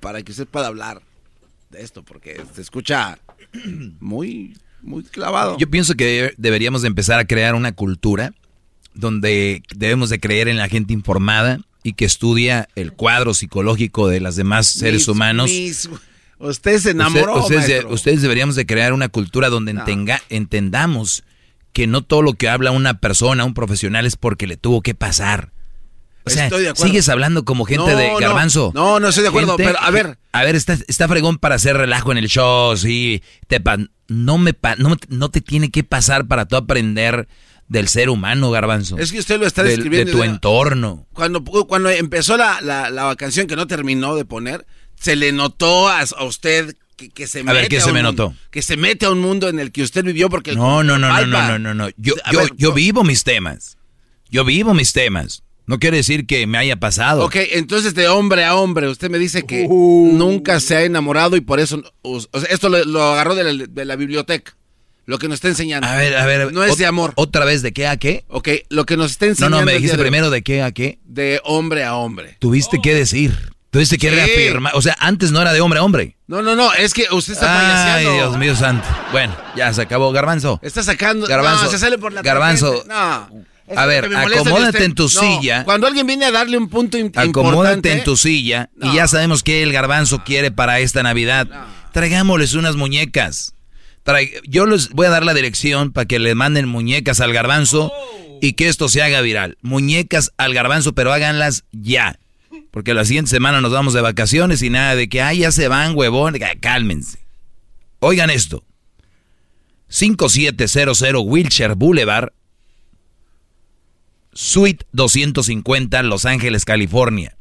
[0.00, 1.02] para que usted pueda hablar
[1.76, 3.18] esto, porque se escucha
[4.00, 5.56] muy, muy clavado.
[5.58, 8.32] Yo pienso que deberíamos de empezar a crear una cultura
[8.94, 14.20] donde debemos de creer en la gente informada y que estudia el cuadro psicológico de
[14.20, 15.50] las demás seres Mis- humanos.
[15.50, 15.88] mis-
[16.38, 21.24] usted se enamoró, Usted- ustedes, deberíamos de crear una cultura donde entenga- entendamos
[21.72, 24.94] que no todo lo que habla una persona, un profesional, es porque le tuvo que
[24.94, 25.50] pasar.
[26.26, 26.86] O sea, Estoy de acuerdo.
[26.86, 28.18] sigues hablando como gente No, de no.
[28.18, 28.72] garbanzo.
[28.74, 30.18] No, no estoy de acuerdo, Gente- pero a ver.
[30.32, 33.22] A ver, está, está fregón para hacer relajo en el show, sí.
[33.46, 33.76] Te pa-
[34.08, 37.28] no, me pa- no, no te tiene que pasar para tú aprender
[37.68, 38.96] del ser humano, garbanzo.
[38.98, 40.12] Es que usted lo está describiendo.
[40.12, 41.06] De tu de- entorno.
[41.12, 44.66] Cuando, cuando empezó la, la, la canción que no terminó de poner,
[44.98, 48.02] se le notó a, a usted que, que se A ver, ¿qué se un me
[48.02, 48.36] mundo- notó?
[48.50, 50.54] Que se mete a un mundo en el que usted vivió porque...
[50.54, 51.88] No, no, no, no, no, no, no, no.
[51.98, 53.76] Yo, A yo, ver, yo vivo mis temas.
[54.30, 55.42] Yo vivo mis temas.
[55.66, 57.24] No quiere decir que me haya pasado.
[57.24, 60.10] Ok, entonces de hombre a hombre, usted me dice que Uh.
[60.12, 61.82] nunca se ha enamorado y por eso...
[62.02, 64.54] o sea, esto lo, lo agarró de la, de la biblioteca.
[65.06, 65.86] Lo que nos está enseñando.
[65.86, 66.52] A ver, a ver.
[66.52, 67.12] No es de amor.
[67.16, 68.24] ¿Otra vez de qué a qué?
[68.28, 69.60] Ok, lo que nos está No, enseñando...
[69.60, 70.98] no, me el dijiste de primero de qué a qué.
[71.04, 72.36] De hombre a hombre.
[72.40, 73.52] Tuviste que decir.
[73.70, 74.14] Tuviste que Sí.
[74.14, 74.72] reafirmar.
[74.76, 76.16] O sea, antes no era de hombre a hombre.
[76.26, 77.66] No, no, no, es que usted está Ay,
[78.06, 78.12] payaseando.
[78.14, 78.86] Dios mío santo.
[79.12, 80.10] Bueno, ya se acabó.
[80.12, 80.58] Garbanzo.
[80.62, 81.26] Está sacando...
[81.26, 81.64] Garbanzo.
[81.64, 82.82] No, se sale por la Garbanzo.
[82.86, 82.94] tangente.
[82.94, 83.44] No.
[83.66, 85.64] Es A ver, que acomódate en tu No, silla.
[85.64, 87.92] Cuando alguien viene a darle un punto im- Acomódate importante...
[87.92, 91.48] en tu silla y ya sabemos qué el garbanzo quiere para esta Navidad.
[91.92, 93.54] Traigámosles unas muñecas.
[94.04, 97.90] Trai- Yo les voy a dar la dirección para que le manden muñecas al garbanzo
[98.42, 99.56] y que esto se haga viral.
[99.62, 102.18] Muñecas al garbanzo, pero háganlas ya.
[102.70, 105.68] Porque la siguiente semana nos vamos de vacaciones y nada de que, ay, ya se
[105.68, 106.34] van, huevón.
[106.38, 107.18] Cá- Cálmense.
[108.00, 108.62] Oigan esto.
[109.88, 112.30] 5700 Wilshire Boulevard,
[114.34, 117.36] Suite 250, Los Ángeles, California.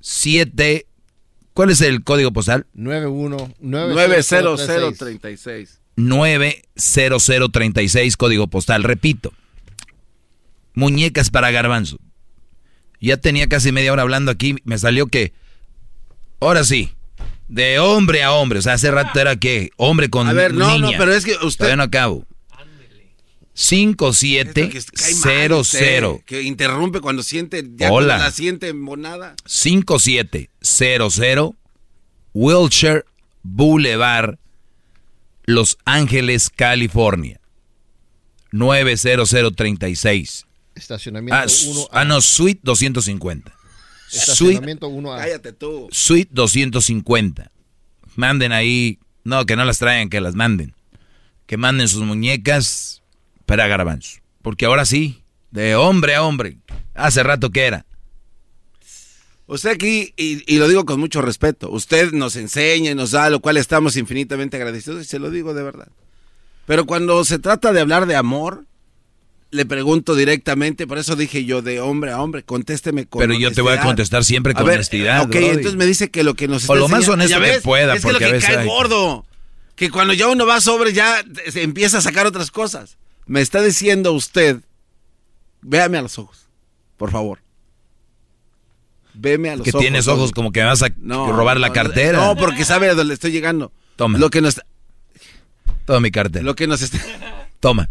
[0.00, 0.86] 7.
[1.54, 2.66] ¿Cuál es el código postal?
[2.74, 5.80] 91 90036.
[5.96, 8.84] 90036, código postal.
[8.84, 9.32] Repito.
[10.74, 11.98] Muñecas para garbanzo.
[13.00, 14.56] Ya tenía casi media hora hablando aquí.
[14.64, 15.32] Me salió que.
[16.40, 16.90] Ahora sí.
[17.48, 18.60] De hombre a hombre.
[18.60, 20.92] O sea, hace rato era que hombre con A ver, no, niña.
[20.92, 22.24] no, pero es que usted- Todavía no acabo.
[23.54, 26.22] 5700.
[26.24, 27.64] Que interrumpe cuando siente...
[27.76, 28.14] Ya Hola.
[28.14, 29.34] cuando la siente monada.
[29.46, 31.54] 5700
[32.32, 33.04] Wilshire
[33.42, 34.38] Boulevard,
[35.44, 37.40] Los Ángeles, California.
[38.52, 40.46] 90036.
[40.74, 41.88] Estacionamiento Ah, s- 1A.
[41.92, 43.52] ah, no, Suite 250.
[44.08, 45.18] Suite, Estacionamiento 1A.
[45.18, 45.88] Cállate tú.
[45.90, 47.50] Suite 250.
[48.16, 48.98] Manden ahí.
[49.24, 50.74] No, que no las traigan, que las manden.
[51.46, 52.99] Que manden sus muñecas
[53.50, 54.18] para garbanzo.
[54.42, 56.58] Porque ahora sí, de hombre a hombre.
[56.94, 57.84] Hace rato que era.
[59.46, 63.28] Usted aquí, y, y lo digo con mucho respeto, usted nos enseña y nos da,
[63.30, 65.88] lo cual estamos infinitamente agradecidos y se lo digo de verdad.
[66.66, 68.64] Pero cuando se trata de hablar de amor,
[69.50, 73.50] le pregunto directamente, por eso dije yo de hombre a hombre, contésteme con Pero yo
[73.50, 75.46] te voy a contestar siempre con A ver, honestidad, Ok, brody.
[75.48, 77.96] entonces me dice que lo que nos O está lo más honesto ¿Ya que pueda,
[77.96, 79.26] Es que lo a que veces cae hay- gordo.
[79.74, 82.98] Que cuando ya uno va sobre ya se empieza a sacar otras cosas.
[83.30, 84.60] Me está diciendo usted,
[85.62, 86.48] véame a los ojos,
[86.96, 87.38] por favor.
[89.14, 89.80] Veme a los Que ojos.
[89.82, 90.18] tienes Doggy.
[90.18, 92.18] ojos como que me vas a No, robar la cartera.
[92.18, 93.70] No, porque sabe a dónde estoy llegando.
[93.94, 94.18] Toma.
[94.18, 94.60] Lo que nos,
[95.84, 96.44] Toma mi cartera.
[96.44, 96.98] lo que nos está...
[97.60, 97.88] Toma.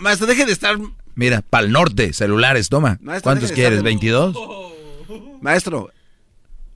[0.00, 0.76] Maestro, deje de estar...
[1.14, 2.98] Mira, pa'l norte, celulares, toma.
[3.00, 3.78] Maestro, ¿Cuántos de quieres?
[3.82, 4.72] estar- ¿22?
[5.40, 5.90] Maestro,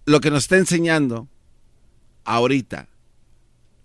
[0.06, 1.28] lo que nos está enseñando
[2.24, 2.88] ahorita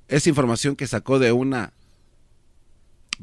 [0.08, 1.74] es información que sacó de una...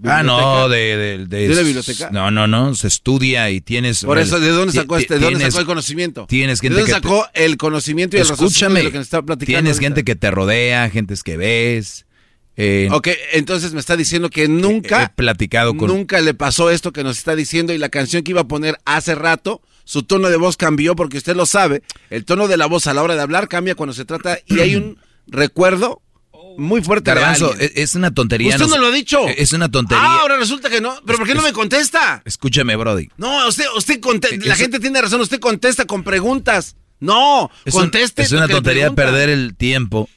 [0.04, 2.10] Ah, no, de, de, de- ¿De biblioteca?
[2.10, 4.04] No, no, no, se estudia y tienes...
[4.04, 5.14] Por eso, ¿de dónde sacó este?
[5.14, 6.26] ¿De dónde tienes- sacó el conocimiento?
[6.28, 8.98] Tienes ¿De gente dónde que te- sacó el conocimiento y el Escúchame, de lo que
[8.98, 9.82] nos está platicando tienes ahorita?
[9.86, 12.06] gente que te rodea, gentes que ves.
[12.56, 15.88] eh, Ok, entonces me está diciendo que he nunca, platicado con...
[15.88, 18.78] nunca le pasó esto que nos está diciendo y la canción que iba a poner
[18.84, 22.66] hace rato, su tono de voz cambió porque usted lo sabe, el tono de la
[22.66, 26.00] voz a la hora de hablar cambia cuando se trata y hay un recuerdo
[26.58, 27.70] muy fuerte Garbanzo, alguien.
[27.74, 28.50] es, una tontería.
[28.56, 29.26] Usted no lo ha dicho.
[29.28, 30.02] Es una tontería.
[30.04, 30.94] Ah, ahora resulta que no.
[31.06, 32.22] ¿Pero por qué no me contesta?
[32.24, 33.08] Escúchame, Brody.
[33.16, 36.76] No, usted, usted conte- la gente tiene razón, usted contesta con preguntas.
[37.00, 38.22] No, Es, un- conteste.
[38.22, 40.08] es una tontería perder el tiempo.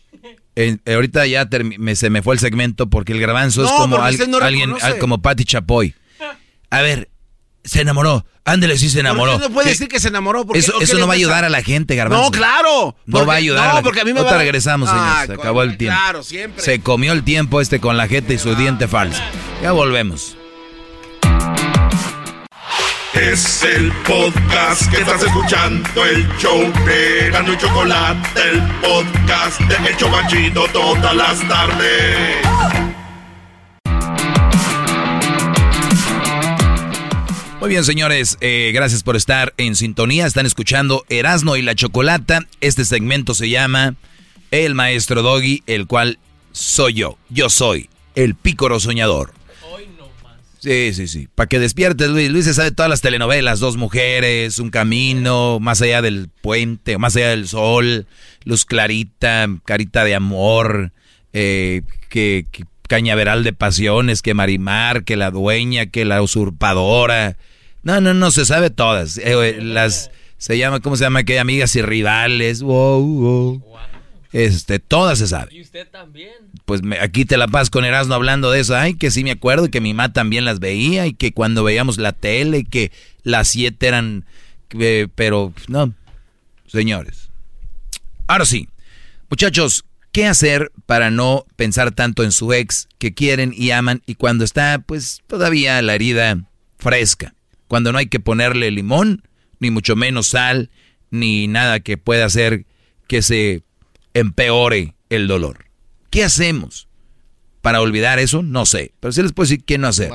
[0.55, 1.47] Eh, ahorita ya
[1.79, 4.99] me- se me fue el segmento porque el garbanzo es como al- no alguien, al-
[4.99, 5.95] como Patti Chapoy.
[6.69, 7.09] A ver,
[7.63, 8.25] se enamoró.
[8.45, 9.33] Ándele, sí se enamoró.
[9.33, 9.71] ¿Por qué no puede ¿Qué?
[9.71, 10.45] decir que se enamoró?
[10.45, 12.25] ¿Por qué- Eso, eso no va a ayudar a la gente, garbanzo.
[12.25, 12.95] No, claro.
[13.05, 13.63] No Porque- va a ayudar.
[13.65, 15.03] no, a la porque a mí me Ahorita va a- regresamos, señor.
[15.07, 15.97] Ah, se acabó el tiempo.
[15.97, 16.61] Claro, siempre.
[16.63, 19.21] Se comió el tiempo este con la jeta y su diente falso.
[19.61, 20.35] Ya volvemos.
[23.13, 29.89] Es el podcast que estás escuchando, el show de Gano y Chocolate, el podcast de
[29.89, 32.37] El Chocachito todas las tardes.
[37.63, 40.25] Muy bien, señores, eh, gracias por estar en sintonía.
[40.25, 42.45] Están escuchando Erasno y la Chocolata.
[42.59, 43.95] Este segmento se llama
[44.51, 46.19] El Maestro Doggy, el cual
[46.51, 47.17] soy yo.
[47.29, 49.33] Yo soy el pícoro soñador.
[50.59, 51.29] Sí, sí, sí.
[51.33, 52.29] Para que despiertes, Luis.
[52.29, 53.61] Luis se sabe todas las telenovelas.
[53.61, 58.07] Dos mujeres, un camino, más allá del puente, más allá del sol,
[58.43, 60.91] luz clarita, carita de amor,
[61.31, 67.37] eh, que, que cañaveral de pasiones, que Marimar, que la dueña, que la usurpadora.
[67.83, 69.17] No, no, no, se sabe todas.
[69.17, 71.19] Eh, las, se llama, ¿cómo se llama?
[71.19, 72.61] aquella amigas y rivales.
[72.63, 73.63] Wow, wow.
[74.31, 75.53] Este, todas se sabe.
[75.53, 76.31] Y usted también.
[76.65, 78.75] Pues me- aquí te la pasas con Erasmo hablando de eso.
[78.75, 81.63] Ay, que sí me acuerdo y que mi mamá también las veía y que cuando
[81.63, 82.91] veíamos la tele y que
[83.23, 84.25] las siete eran...
[84.79, 85.93] eh, pero no,
[86.67, 87.29] señores.
[88.25, 88.69] Ahora sí,
[89.29, 94.15] muchachos, ¿qué hacer para no pensar tanto en su ex que quieren y aman y
[94.15, 96.39] cuando está pues todavía la herida
[96.79, 97.35] fresca?
[97.73, 99.27] Cuando no hay que ponerle limón,
[99.57, 100.69] ni mucho menos sal,
[101.09, 102.67] ni nada que pueda hacer
[103.07, 103.63] que se
[104.13, 105.65] empeore el dolor.
[106.11, 106.87] ¿Qué hacemos?
[107.63, 108.93] Para olvidar eso, no sé.
[108.99, 110.11] Pero sí les puedo decir qué no hacer.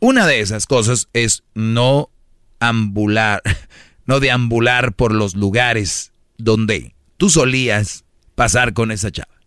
[0.00, 2.10] Una de esas cosas es no
[2.58, 3.40] ambular,
[4.04, 8.04] no deambular por los lugares donde tú solías
[8.34, 9.40] pasar con esa chava.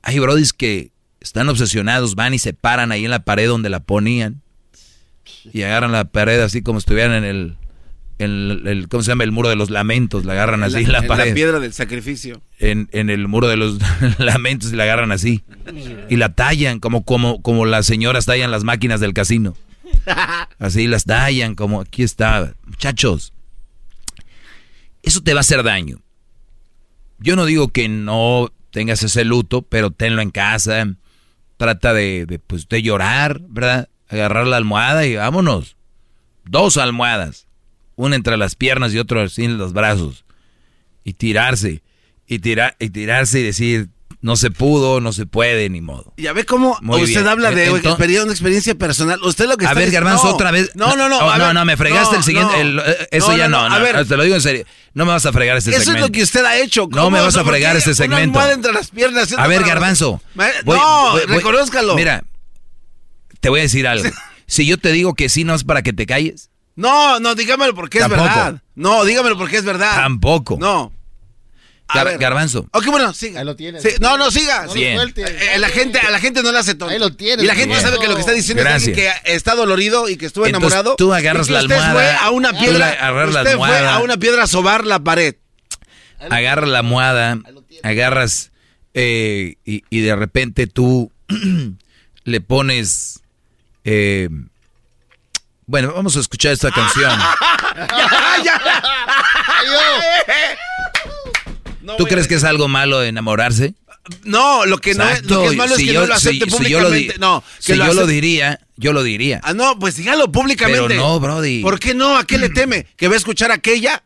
[0.00, 3.80] Hay brodis que están obsesionados, van y se paran ahí en la pared donde la
[3.80, 4.40] ponían
[5.52, 7.56] y agarran la pared así como si estuvieran en el,
[8.18, 9.24] en el, el- ¿cómo se llama?
[9.24, 11.34] El muro de los lamentos, la agarran así en la, en pared.
[11.34, 12.40] piedra del sacrificio.
[12.58, 13.78] En, en el muro de los
[14.18, 15.42] lamentos y la agarran así.
[16.08, 19.54] Y la tallan como, como, como las señoras tallan las máquinas del casino.
[20.58, 22.54] Así las tallan como aquí está.
[22.64, 23.32] Muchachos,
[25.02, 25.98] eso te va a hacer daño.
[27.18, 30.86] Yo no digo que no tengas ese luto, pero tenlo en casa.
[31.56, 33.88] Trata de, de, pues, de llorar, ¿verdad?
[34.08, 35.76] Agarrar la almohada y vámonos.
[36.44, 37.46] Dos almohadas.
[37.96, 40.24] Una entre las piernas y otra en los brazos.
[41.04, 41.82] Y tirarse.
[42.26, 43.88] Y, tirar y tirarse y decir,
[44.20, 46.12] no se pudo, no se puede, ni modo.
[46.16, 47.28] Ya ve cómo Muy usted bien.
[47.28, 49.20] habla de Entonces- experiencia, una experiencia personal.
[49.22, 50.72] Usted lo que A está ver, Garbanzo, no, otra vez.
[50.74, 51.18] No, no, no.
[51.18, 52.52] Oh, no, ver, no, me fregaste no, el siguiente.
[52.54, 52.60] no.
[52.60, 54.04] el- eh, eso ya no, no, a ver.
[54.06, 54.64] Te lo digo en serio.
[54.94, 56.04] No me vas a fregar este Eso segmento.
[56.06, 56.88] es lo que usted ha hecho.
[56.90, 58.22] No me vas a fregar este Una segmento.
[58.40, 59.32] almohada entre las piernas.
[59.38, 60.20] A ver, Garbanzo.
[60.34, 61.94] Voy- no, voy- reconózcalo.
[61.94, 62.24] Mira,
[63.40, 64.08] te voy a decir algo.
[64.48, 66.50] Si yo te digo que sí, no es para que te calles.
[66.76, 68.62] No, no, dígamelo porque es verdad.
[68.76, 69.96] No, dígamelo porque es verdad.
[69.96, 70.56] Tampoco.
[70.60, 70.92] No.
[71.92, 72.16] Gar-.
[72.16, 72.68] Garbanzo.
[72.72, 73.40] Ok, bueno, siga.
[73.40, 73.82] Ahí lo tienes.
[73.82, 74.68] Sí, no, no, siga.
[74.72, 75.00] Bien.
[75.00, 75.12] Eh,
[75.54, 76.92] eh, la gente, a la gente no le hace tonto.
[76.94, 77.80] Ahí lo tienes, Y la gente Bien.
[77.80, 78.96] sabe que lo que está diciendo Gracias.
[78.96, 80.94] es que está dolorido y que estuvo Entonces, enamorado.
[80.96, 82.78] tú agarras la usted almohada, fue a una piedra.
[82.78, 85.34] la- agarras la usted fue a una piedra a sobar la pared.
[86.30, 87.36] Agarras la almohada,
[87.82, 88.52] agarras
[88.94, 91.10] eh, y, y de repente tú
[92.24, 93.22] le pones...
[93.86, 94.28] eh,
[95.66, 97.10] bueno, vamos a escuchar esta canción.
[97.18, 98.60] ya, ya.
[101.82, 102.12] No, ¿Tú güey.
[102.14, 103.74] crees que es algo malo enamorarse?
[104.24, 106.28] No, lo que no es, lo que es malo es que yo- no lo si-
[106.28, 107.18] acepte si yo lo públicamente.
[107.18, 109.40] no, que si yo lo acepte- diría, yo lo diría.
[109.42, 110.82] Ah, no, pues dígalo públicamente.
[110.88, 111.62] Pero no, Brody.
[111.62, 112.16] ¿Por qué no?
[112.16, 112.86] ¿A qué le teme?
[112.96, 114.02] ¿Que va a escuchar aquella?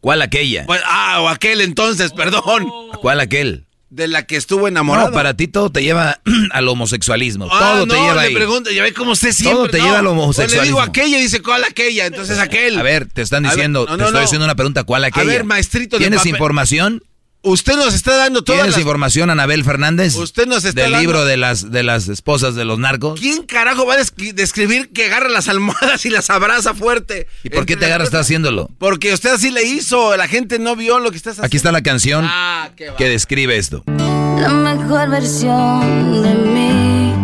[0.00, 0.64] ¿Cuál aquella?
[0.66, 2.66] Pues, ah, o aquel entonces, perdón.
[3.00, 3.63] ¿Cuál aquel?
[3.94, 5.08] De la que estuvo enamorado.
[5.08, 6.18] No, para ti todo te lleva
[6.50, 7.48] al homosexualismo.
[7.50, 8.34] Ah, todo te no, lleva le ahí.
[8.34, 9.54] pregunto, ya ve cómo usted siempre.
[9.54, 9.84] Todo te no.
[9.84, 10.62] lleva al homosexualismo.
[10.62, 12.06] Le digo aquella y dice, ¿cuál aquella?
[12.06, 12.76] Entonces aquel.
[12.76, 15.26] A ver, te están A ver, diciendo, no, te estoy haciendo una pregunta, ¿cuál aquella?
[15.26, 16.32] ver, maestrito de ¿Tienes papel.
[16.32, 17.02] información?
[17.46, 18.80] Usted nos está dando todas ¿Tienes las...
[18.80, 20.14] información, Anabel Fernández?
[20.16, 23.20] Usted nos está Del dando- libro de las, de las esposas de los narcos.
[23.20, 27.26] ¿Quién carajo va a descri- describir que agarra las almohadas y las abraza fuerte?
[27.42, 28.06] ¿Y por qué te agarras?
[28.06, 28.70] las Estás haciéndolo.
[28.78, 31.46] Porque usted así le hizo, la gente no vio lo que estás haciendo.
[31.46, 33.84] Aquí está la canción Ah, que describe esto.
[33.86, 37.14] La mejor versión de mí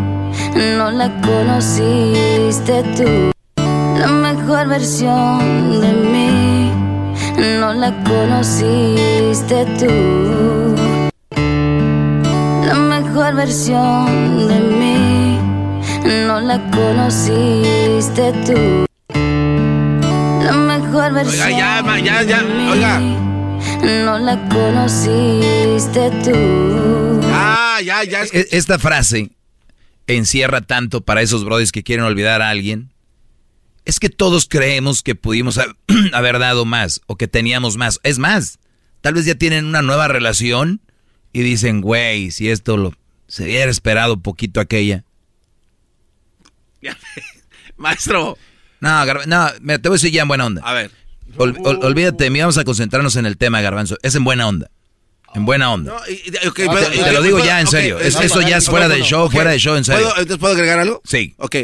[0.77, 3.31] no la conociste tú.
[3.99, 6.30] La mejor versión de mí
[7.39, 10.75] no la conociste tú.
[12.67, 15.39] La mejor versión de mí
[16.27, 18.87] no la conociste tú.
[20.45, 23.01] La mejor versión ya, ma, ya, ya, de mí oiga.
[24.05, 27.21] no la conociste tú.
[27.33, 28.23] Ah, ya, ya.
[28.33, 29.31] E- Esta frase
[30.07, 32.91] encierra tanto para esos brothers que quieren olvidar a alguien.
[33.85, 35.75] Es que todos creemos que pudimos ha-
[36.13, 37.99] haber dado más o que teníamos más.
[38.03, 38.59] Es más,
[39.01, 40.81] tal vez ya tienen una nueva relación
[41.33, 42.95] y dicen, güey, si esto lo
[43.27, 45.05] se hubiera esperado poquito aquella.
[47.77, 48.37] Maestro,
[48.81, 50.63] No, no, mira, te voy a decir ya en buena onda.
[50.65, 50.91] A ver.
[51.37, 53.97] Ol- ol- olvídate, de mí, vamos a concentrarnos en el tema, Garbanzo.
[54.03, 54.71] Es en buena onda.
[55.35, 55.93] En buena onda.
[55.95, 57.99] No, y- Te- lo digo puedo- ya en serio.
[58.01, 60.01] Es- eso ya es fuera del show, fuera del show, en serio.
[60.03, 61.01] ¿Puedo, entonces, ¿puedo agregar algo?
[61.05, 61.35] Sí.
[61.39, 61.57] Ok.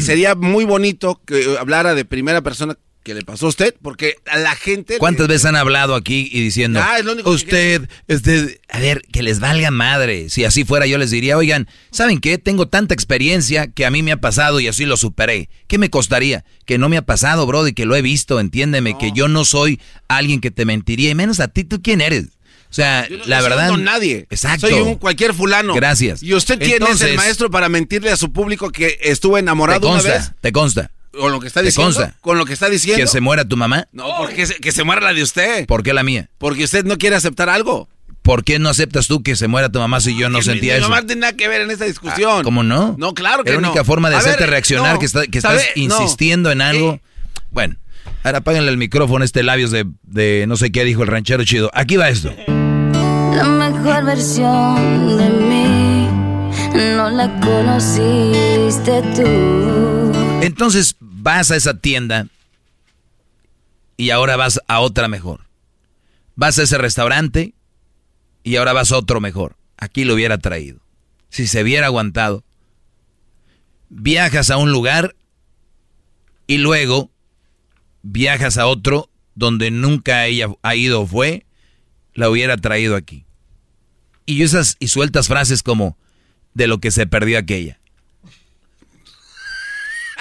[0.00, 4.36] Sería muy bonito que hablara de primera persona que le pasó a usted, porque a
[4.36, 4.98] la gente...
[4.98, 8.80] ¿Cuántas veces han hablado aquí y diciendo, Ah, es lo único que usted, usted, a
[8.80, 10.28] ver, que les valga madre.
[10.28, 12.36] Si así fuera, yo les diría, oigan, ¿saben qué?
[12.36, 15.48] Tengo tanta experiencia que a mí me ha pasado y así lo superé.
[15.68, 16.44] ¿Qué me costaría?
[16.64, 19.44] Que no me ha pasado, bro, y que lo he visto, entiéndeme, que yo no
[19.44, 22.35] soy alguien que te mentiría, y menos a ti, ¿tú quién eres?
[22.70, 23.68] O sea, Yo no- la verdad...
[23.70, 24.26] No nadie.
[24.30, 24.68] Exacto.
[24.68, 25.74] Soy un cualquier fulano.
[25.74, 26.22] Gracias.
[26.22, 29.80] Y usted quién es Entonces- el maestro para mentirle a su público que estuvo enamorado
[29.80, 30.32] te una consta, vez.
[30.40, 30.90] te consta.
[31.18, 31.94] Con lo que está ¿Te diciendo.
[31.94, 32.16] consta?
[32.20, 33.00] Con lo que está diciendo.
[33.02, 33.86] ¿Que se muera tu mamá?
[33.92, 35.66] No, porque se- que se muera la de usted.
[35.66, 36.28] ¿Por qué la mía?
[36.36, 37.88] Porque usted no quiere aceptar algo.
[38.20, 40.74] ¿Por qué no aceptas tú que se muera tu mamá si yo no Que sentía
[40.74, 40.88] mi, eso?
[40.88, 42.42] Mi mamá no tiene nada que ver en esta discusión.
[42.42, 42.96] ¿Cómo no?
[42.98, 43.68] No, claro que Es la no.
[43.68, 45.82] única forma de A hacerte ver, reaccionar no, que, está- que estás No.
[45.82, 47.00] insistiendo en algo.
[47.52, 47.76] Bueno,
[48.22, 51.44] ahora apáganle el micrófono a este labios de, de no sé qué dijo el ranchero
[51.44, 51.70] chido.
[51.72, 52.32] Aquí va esto.
[52.46, 56.08] La mejor versión de mí
[56.96, 60.42] no la conociste tú.
[60.42, 62.28] Entonces vas a esa tienda
[63.96, 65.40] y ahora vas a otra mejor.
[66.34, 67.54] Vas a ese restaurante
[68.42, 69.56] y ahora vas a otro mejor.
[69.76, 70.80] Aquí lo hubiera traído.
[71.30, 72.44] Si se hubiera aguantado.
[73.88, 75.14] Viajas a un lugar
[76.46, 77.10] y luego
[78.06, 81.46] viajas a otro donde nunca ella ha ido o fue,
[82.14, 83.26] la hubiera traído aquí.
[84.24, 85.96] Y esas y sueltas frases como
[86.54, 87.78] de lo que se perdió aquella.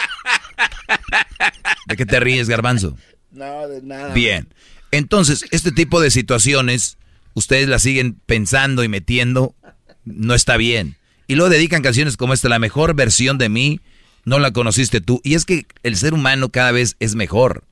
[1.88, 2.98] ¿De qué te ríes, garbanzo?
[3.32, 4.14] No, de nada.
[4.14, 4.54] Bien.
[4.92, 6.98] Entonces, este tipo de situaciones,
[7.34, 9.56] ustedes las siguen pensando y metiendo,
[10.04, 10.98] no está bien.
[11.28, 13.80] Y luego dedican canciones como esta, la mejor versión de mí,
[14.26, 15.22] no la conociste tú.
[15.24, 17.64] Y es que el ser humano cada vez es mejor.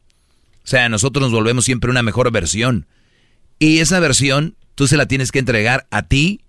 [0.64, 2.88] O sea, nosotros nos volvemos siempre una mejor versión.
[3.60, 6.42] Y esa versión tú se la tienes que entregar a ti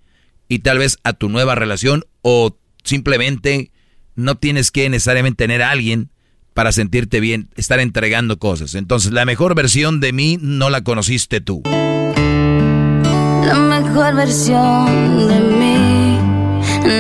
[0.49, 3.71] y tal vez a tu nueva relación o simplemente
[4.15, 6.11] no tienes que necesariamente tener a alguien
[6.53, 8.77] para sentirte bien, estar entregando cosas.
[8.77, 11.63] Entonces, la mejor versión de mí no la conociste tú.
[11.65, 16.19] La mejor versión de mí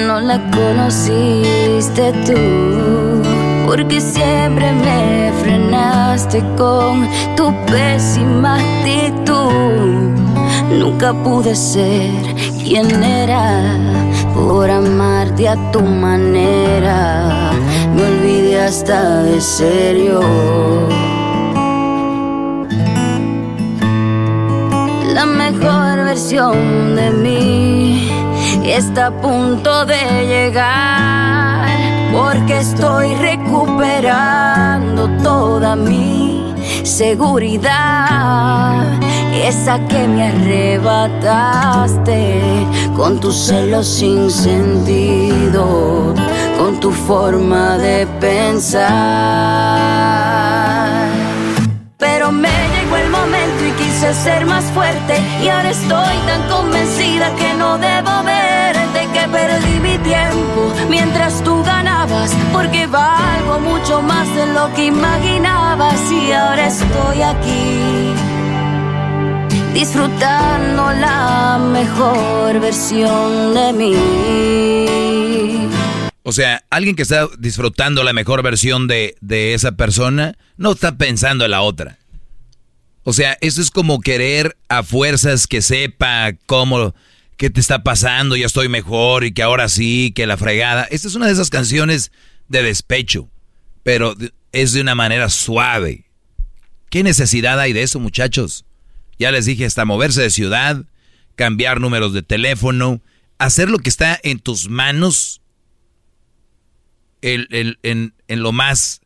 [0.06, 3.13] no la conociste tú.
[3.66, 10.10] Porque siempre me frenaste con tu pésima actitud.
[10.78, 12.12] Nunca pude ser
[12.62, 13.62] quien era
[14.34, 17.52] por amarte a tu manera.
[17.94, 20.20] Me olvidé hasta de serio.
[25.14, 28.08] La mejor versión de mí
[28.64, 31.73] está a punto de llegar
[32.64, 37.70] estoy recuperando toda mi seguridad.
[39.34, 42.40] Esa que me arrebataste
[42.96, 46.14] con tus celos sin sentido,
[46.58, 48.88] con tu forma de pensar.
[51.98, 57.34] Pero me llegó el momento y quise ser más fuerte y ahora estoy tan convencida
[57.36, 61.62] que no debo verte que perdí mi tiempo mientras tú
[62.14, 68.12] ganabas porque valgo mucho más de lo que imaginabas y ahora estoy aquí
[69.72, 73.96] disfrutando la mejor versión de mí.
[76.22, 80.96] O sea, alguien que está disfrutando la mejor versión de, de esa persona no está
[80.96, 81.98] pensando en la otra.
[83.02, 86.94] O sea, eso es como querer a fuerzas que sepa cómo,
[87.36, 90.84] qué te está pasando, ya estoy mejor y que ahora sí, que la fregada.
[90.84, 92.12] Esta es una de esas canciones
[92.48, 93.30] de despecho,
[93.82, 94.14] pero
[94.52, 96.10] es de una manera suave.
[96.90, 98.64] ¿Qué necesidad hay de eso, muchachos?
[99.18, 100.84] Ya les dije, hasta moverse de ciudad,
[101.34, 103.00] cambiar números de teléfono,
[103.38, 105.40] hacer lo que está en tus manos
[107.22, 107.46] en,
[108.28, 109.00] lo más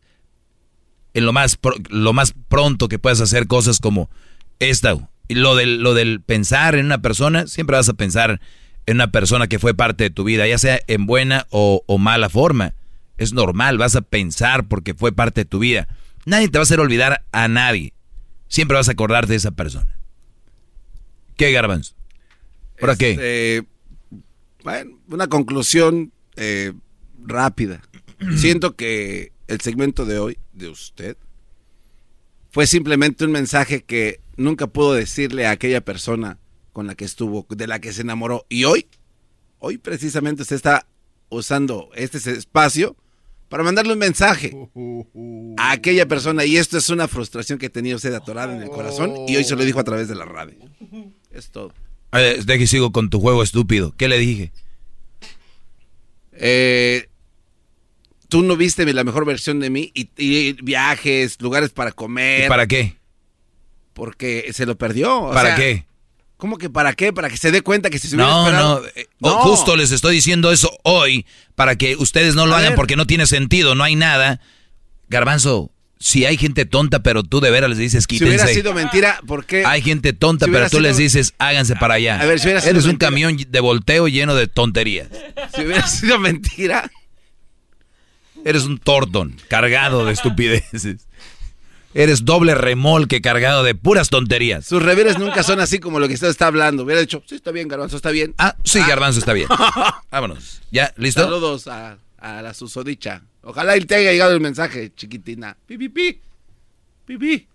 [1.14, 4.10] en lo más pro- lo más pronto que puedas hacer cosas como
[4.58, 4.96] esta
[5.34, 8.40] lo del lo del pensar en una persona siempre vas a pensar
[8.86, 11.98] en una persona que fue parte de tu vida ya sea en buena o, o
[11.98, 12.74] mala forma.
[13.18, 15.88] Es normal vas a pensar porque fue parte de tu vida.
[16.24, 17.92] Nadie te va a hacer olvidar a nadie.
[18.48, 19.98] Siempre vas a acordarte de esa persona.
[21.36, 21.94] Qué garbanzo
[22.78, 23.10] ¿Por qué?
[23.10, 23.68] Este,
[24.62, 26.72] bueno, una conclusión eh,
[27.24, 27.82] rápida.
[28.36, 31.16] Siento que el segmento de hoy, de usted,
[32.50, 36.38] fue simplemente un mensaje que nunca pudo decirle a aquella persona
[36.72, 38.46] con la que estuvo, de la que se enamoró.
[38.48, 38.86] Y hoy,
[39.58, 40.86] hoy precisamente usted está
[41.28, 42.96] usando este espacio
[43.48, 44.56] para mandarle un mensaje
[45.56, 46.44] a aquella persona.
[46.44, 49.56] Y esto es una frustración que tenía usted atorada en el corazón y hoy se
[49.56, 50.56] lo dijo a través de la radio.
[51.30, 51.74] Es todo.
[52.12, 53.94] Ver, de que sigo con tu juego estúpido.
[53.96, 54.52] ¿Qué le dije?
[56.32, 57.08] Eh,
[58.28, 62.46] tú no viste la mejor versión de mí y, y viajes, lugares para comer.
[62.46, 62.97] ¿Y para qué?
[63.98, 65.14] Porque se lo perdió.
[65.24, 65.84] o ¿Para sea, qué?
[66.38, 67.12] ¿Cómo que para qué?
[67.12, 69.76] Para que se dé cuenta que si se hubiera No, esperado- no, eh, oh, justo
[69.76, 72.76] les estoy diciendo eso hoy para que ustedes no lo A hagan ver.
[72.76, 74.40] porque no tiene sentido, no hay nada.
[75.08, 78.54] Garbanzo, si hay gente tonta, pero tú de veras les dices Si hubiera quítense.
[78.54, 79.64] sido mentira, ¿por qué?
[79.66, 82.20] Hay gente tonta, Si pero tú les dices háganse para allá.
[82.20, 83.08] A ver, si hubiera sido Eres un mentira.
[83.10, 85.08] camión de volteo lleno de tonterías.
[85.56, 86.88] Si hubiera sido mentira.
[88.44, 91.08] Eres un tordón cargado de estupideces.
[91.94, 94.66] Eres doble remolque cargado de puras tonterías.
[94.66, 96.84] Sus reveres nunca son así como lo que usted está hablando.
[96.84, 98.34] Hubiera dicho, sí, está bien, Garbanzo, está bien.
[98.38, 99.48] Ah, sí, Garbanzo está bien.
[100.10, 100.60] Vámonos.
[100.70, 100.92] ¿Ya?
[100.96, 101.22] ¿Listo?
[101.22, 103.22] Saludos a, a la susodicha.
[103.42, 105.56] Ojalá y te haya llegado el mensaje, chiquitina.
[105.66, 106.20] Pi, pi, pi.
[107.06, 107.48] Pi, pi.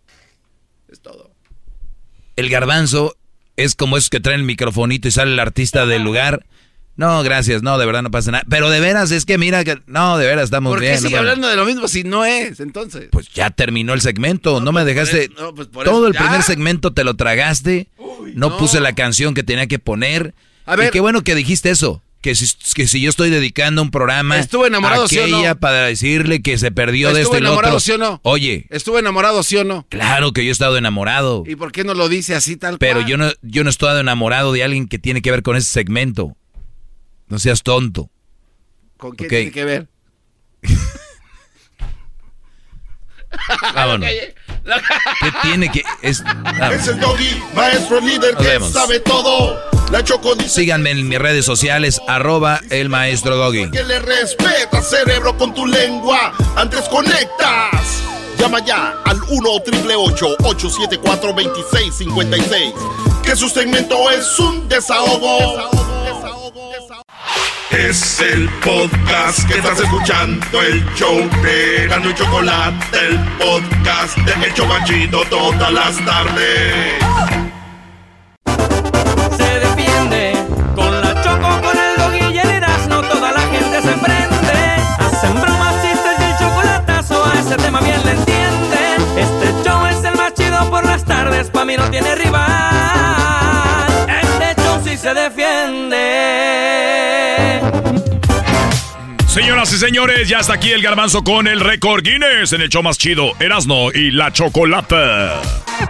[0.89, 1.31] Es todo.
[2.35, 3.15] El garbanzo
[3.55, 6.45] es como esos que traen el microfonito y sale el artista del lugar.
[6.95, 8.43] No, gracias, no, de verdad no pasa nada.
[8.49, 10.99] Pero de veras, es que mira, que no, de veras estamos ¿Por qué bien.
[10.99, 13.07] sigue no, hablando de lo mismo si no es, entonces?
[13.11, 15.23] Pues ya terminó el segmento, no, me dejaste.
[15.25, 17.87] eso- no, pues todo eso el primer segmento te lo tragaste.
[18.35, 18.57] no, no.
[18.57, 20.35] puse la canción que tenía que poner.
[20.65, 20.89] A ver.
[20.89, 22.01] y qué bueno que dijiste eso.
[22.21, 25.35] Que si, que si yo estoy dedicando un programa ¿Estuvo enamorado, a sí o no?
[25.39, 27.79] aquella para decirle que se perdió de ¿Estuvo esto y lo enamorado, otro.
[27.81, 28.21] sí o no?
[28.23, 29.85] Oye, ¿Estuvo enamorado, sí o no?
[29.89, 31.43] claro que yo he estado enamorado.
[31.45, 33.07] ¿Y por qué no lo dice así tal Pero cual?
[33.07, 35.69] yo no, yo no he estado enamorado de alguien que tiene que ver con ese
[35.69, 36.37] segmento.
[37.27, 38.09] No seas tonto.
[38.97, 39.87] ¿Con qué tiene que ver?
[43.73, 44.07] Vámonos.
[44.09, 45.83] ¿Qué tiene que...?
[46.01, 46.23] Es.
[46.71, 48.71] Es el doggy, maestro líder Nos que vemos.
[48.71, 49.59] sabe todo.
[49.91, 53.69] La Choco dice Síganme en mis redes sociales, arroba el maestro Doggy.
[53.71, 56.33] que le respeta, cerebro, con tu lengua.
[56.55, 58.01] Antes conectas.
[58.39, 62.73] Llama ya al 1 874 2656
[63.23, 65.69] Que su segmento es un desahogo.
[67.71, 74.45] Es el podcast que estás escuchando, el show de Gano y Chocolate, el podcast de
[74.45, 77.32] El Chobachito todas las tardes.
[99.63, 102.83] Señoras y señores, ya está aquí el garbanzo con el récord Guinness en el show
[102.83, 105.41] más chido, Erasno y la Chocolata.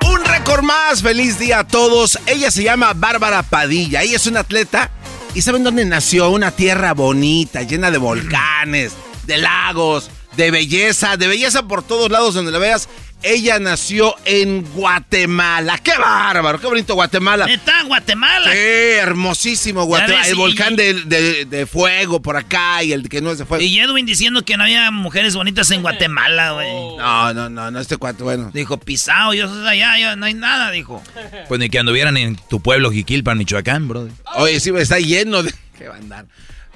[0.07, 2.19] Un récord más, feliz día a todos.
[2.27, 4.91] Ella se llama Bárbara Padilla, ella es una atleta.
[5.33, 6.29] ¿Y saben dónde nació?
[6.29, 8.93] Una tierra bonita, llena de volcanes,
[9.25, 12.89] de lagos, de belleza, de belleza por todos lados donde la veas.
[13.25, 15.77] Ella nació en Guatemala.
[15.77, 16.59] ¡Qué bárbaro!
[16.59, 17.45] ¡Qué bonito Guatemala!
[17.45, 18.51] Está en Guatemala.
[18.51, 20.19] Sí, hermosísimo Guatemala.
[20.19, 23.37] ves, El y- volcán de, de- de fuego por acá y el que no es
[23.37, 23.63] de fuego.
[23.63, 26.67] Y Edwin diciendo que no había mujeres bonitas en Guatemala, güey.
[26.97, 28.51] No, no, no, no, este cuate, bueno.
[28.53, 31.01] Dijo, pisado, yo soy allá, yo- no hay nada, dijo.
[31.47, 34.09] Pues ni que anduvieran en tu pueblo, Jiquilpan, Michoacán, bro.
[34.35, 35.53] Oye, sí, está lleno de...
[35.77, 36.25] ¿Qué va a andar?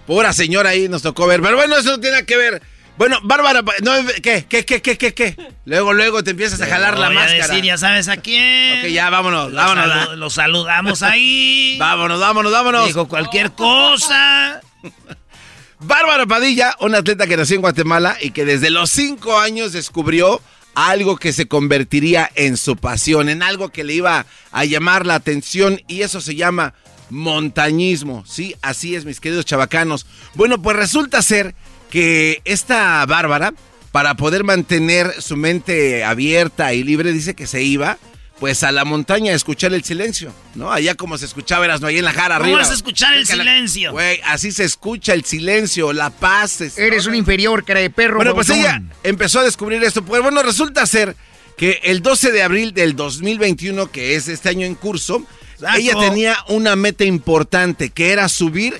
[0.05, 1.41] Pura señora ahí nos tocó ver.
[1.41, 2.61] Pero bueno, eso no tiene nada que ver.
[2.97, 3.91] Bueno, Bárbara, no,
[4.23, 4.45] ¿qué?
[4.49, 5.35] ¿Qué, qué, qué, qué, qué?
[5.65, 7.47] Luego, luego te empiezas a jalar la Voy a máscara.
[7.47, 8.79] decir, ya sabes a quién.
[8.79, 9.85] Ok, ya, vámonos, Lo vámonos.
[9.85, 11.75] salu- Lo saludamos ahí.
[11.79, 12.87] Vámonos, vámonos, vámonos.
[12.87, 14.61] Dijo cualquier cosa.
[15.79, 20.41] Bárbara Padilla, una atleta que nació en Guatemala y que desde los cinco años descubrió
[20.73, 25.13] algo que se convertiría en su pasión, en algo que le iba a llamar la
[25.15, 26.73] atención y eso se llama
[27.11, 28.23] montañismo.
[28.25, 30.07] Sí, así es, mis queridos chavacanos.
[30.33, 31.53] Bueno, pues resulta ser
[31.97, 33.53] que esta Bárbara,
[33.91, 37.97] para poder mantener su mente abierta y libre, dice que se iba
[38.39, 40.71] pues a la montaña a escuchar el silencio, ¿no?
[40.71, 42.59] Allá como se escuchaba eras no ahí en la jara ¿Cómo arriba.
[42.59, 43.93] vas a escuchar el silencio?
[43.93, 46.61] Güey, así se escucha el silencio, la paz.
[46.61, 48.17] es- Eres un inferior, cara de perro.
[48.17, 50.05] Bueno, pues ella empezó a descubrir esto.
[50.05, 51.15] Pues bueno, resulta ser
[51.57, 55.23] que el 12 de abril del 2021, que es este año en curso,
[55.55, 55.79] Exacto.
[55.79, 58.79] ella tenía una meta importante, que era subir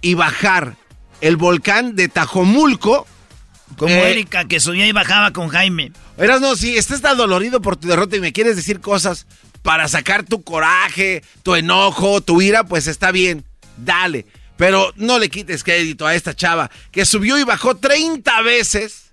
[0.00, 0.74] y bajar
[1.20, 3.06] el volcán de Tajomulco.
[3.76, 5.92] Como Eh, Erika, que subía y bajaba con Jaime.
[6.16, 9.26] Verás, no, si estás tan dolorido por tu derrota y me quieres decir cosas
[9.62, 13.44] para sacar tu coraje, tu enojo, tu ira, pues está bien,
[13.76, 14.24] dale.
[14.56, 19.12] Pero no le quites crédito a esta chava que subió y bajó 30 veces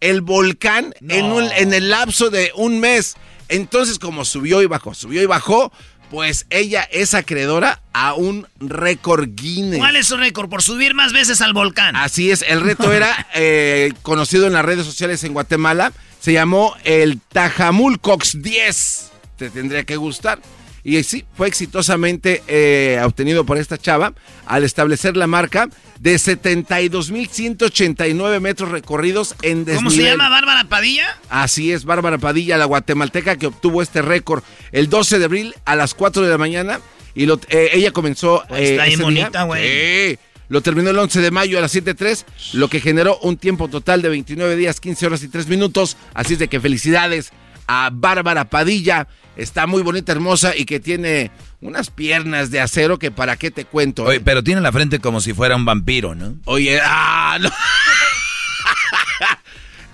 [0.00, 3.16] el volcán en, un- en el lapso de un mes.
[3.48, 5.72] Entonces, como subió y bajó, subió y bajó,
[6.10, 9.78] Pues ella es acreedora a un récord Guinness.
[9.78, 10.48] ¿Cuál es su récord?
[10.48, 11.96] Por subir más veces al volcán.
[11.96, 15.92] Así es, el reto era eh, conocido en las redes sociales en Guatemala.
[16.20, 19.10] Se llamó el Tajamulcox 10.
[19.36, 20.40] Te tendría que gustar.
[20.88, 24.14] Y sí, fue exitosamente eh, obtenido por esta chava
[24.46, 25.68] al establecer la marca
[26.00, 29.76] de 72.189 metros recorridos en desnivel.
[29.76, 30.28] ¿Cómo se llama?
[30.30, 31.18] ¿Bárbara Padilla?
[31.28, 34.42] Así es, Bárbara Padilla, la guatemalteca que obtuvo este récord
[34.72, 36.80] el 12 de abril a las 4 de la mañana.
[37.14, 38.44] Y lo- eh, ella comenzó.
[38.48, 40.18] Pues eh, está bien bonita, güey.
[40.48, 44.00] Lo terminó el 11 de mayo a las 7.03, lo que generó un tiempo total
[44.00, 45.98] de 29 días, 15 horas y 3 minutos.
[46.14, 47.32] Así es de que felicidades
[47.66, 49.06] a Bárbara Padilla.
[49.38, 53.64] Está muy bonita, hermosa y que tiene unas piernas de acero que para qué te
[53.64, 54.02] cuento.
[54.04, 54.22] Oye, eh.
[54.22, 56.34] pero tiene la frente como si fuera un vampiro, ¿no?
[56.44, 57.48] Oye, ah, no.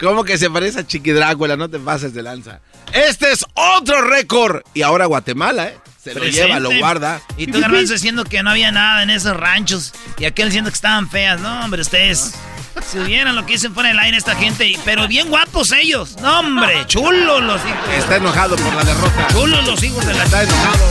[0.01, 1.57] ¿Cómo que se parece a Chiqui Drácula?
[1.57, 2.61] No te pases de lanza.
[2.95, 4.63] Este es otro récord.
[4.73, 5.79] Y ahora Guatemala, ¿eh?
[6.03, 6.47] Se lo Presente.
[6.47, 7.21] lleva, lo guarda.
[7.37, 9.93] Y tú, Garbanzo, diciendo que no había nada en esos ranchos.
[10.19, 11.41] Y aquel diciendo que estaban feas.
[11.41, 12.35] No, hombre, ustedes.
[12.83, 14.79] Si vieran lo que dicen fuera del aire esta gente.
[14.85, 16.17] Pero bien guapos ellos.
[16.21, 17.89] No, hombre, chulos los hijos.
[17.97, 19.27] Está enojado por la derrota.
[19.33, 20.25] Chulos los hijos de la.
[20.25, 20.85] Está enojado.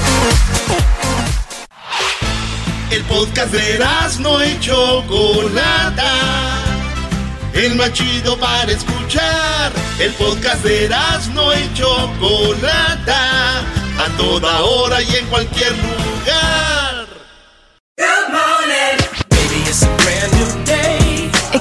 [2.89, 3.85] El podcast de
[4.19, 6.11] no y Chocolata.
[7.53, 9.71] El más chido para escuchar.
[9.99, 10.89] El podcast de
[11.33, 13.59] no y Chocolata.
[13.59, 17.07] A toda hora y en cualquier lugar.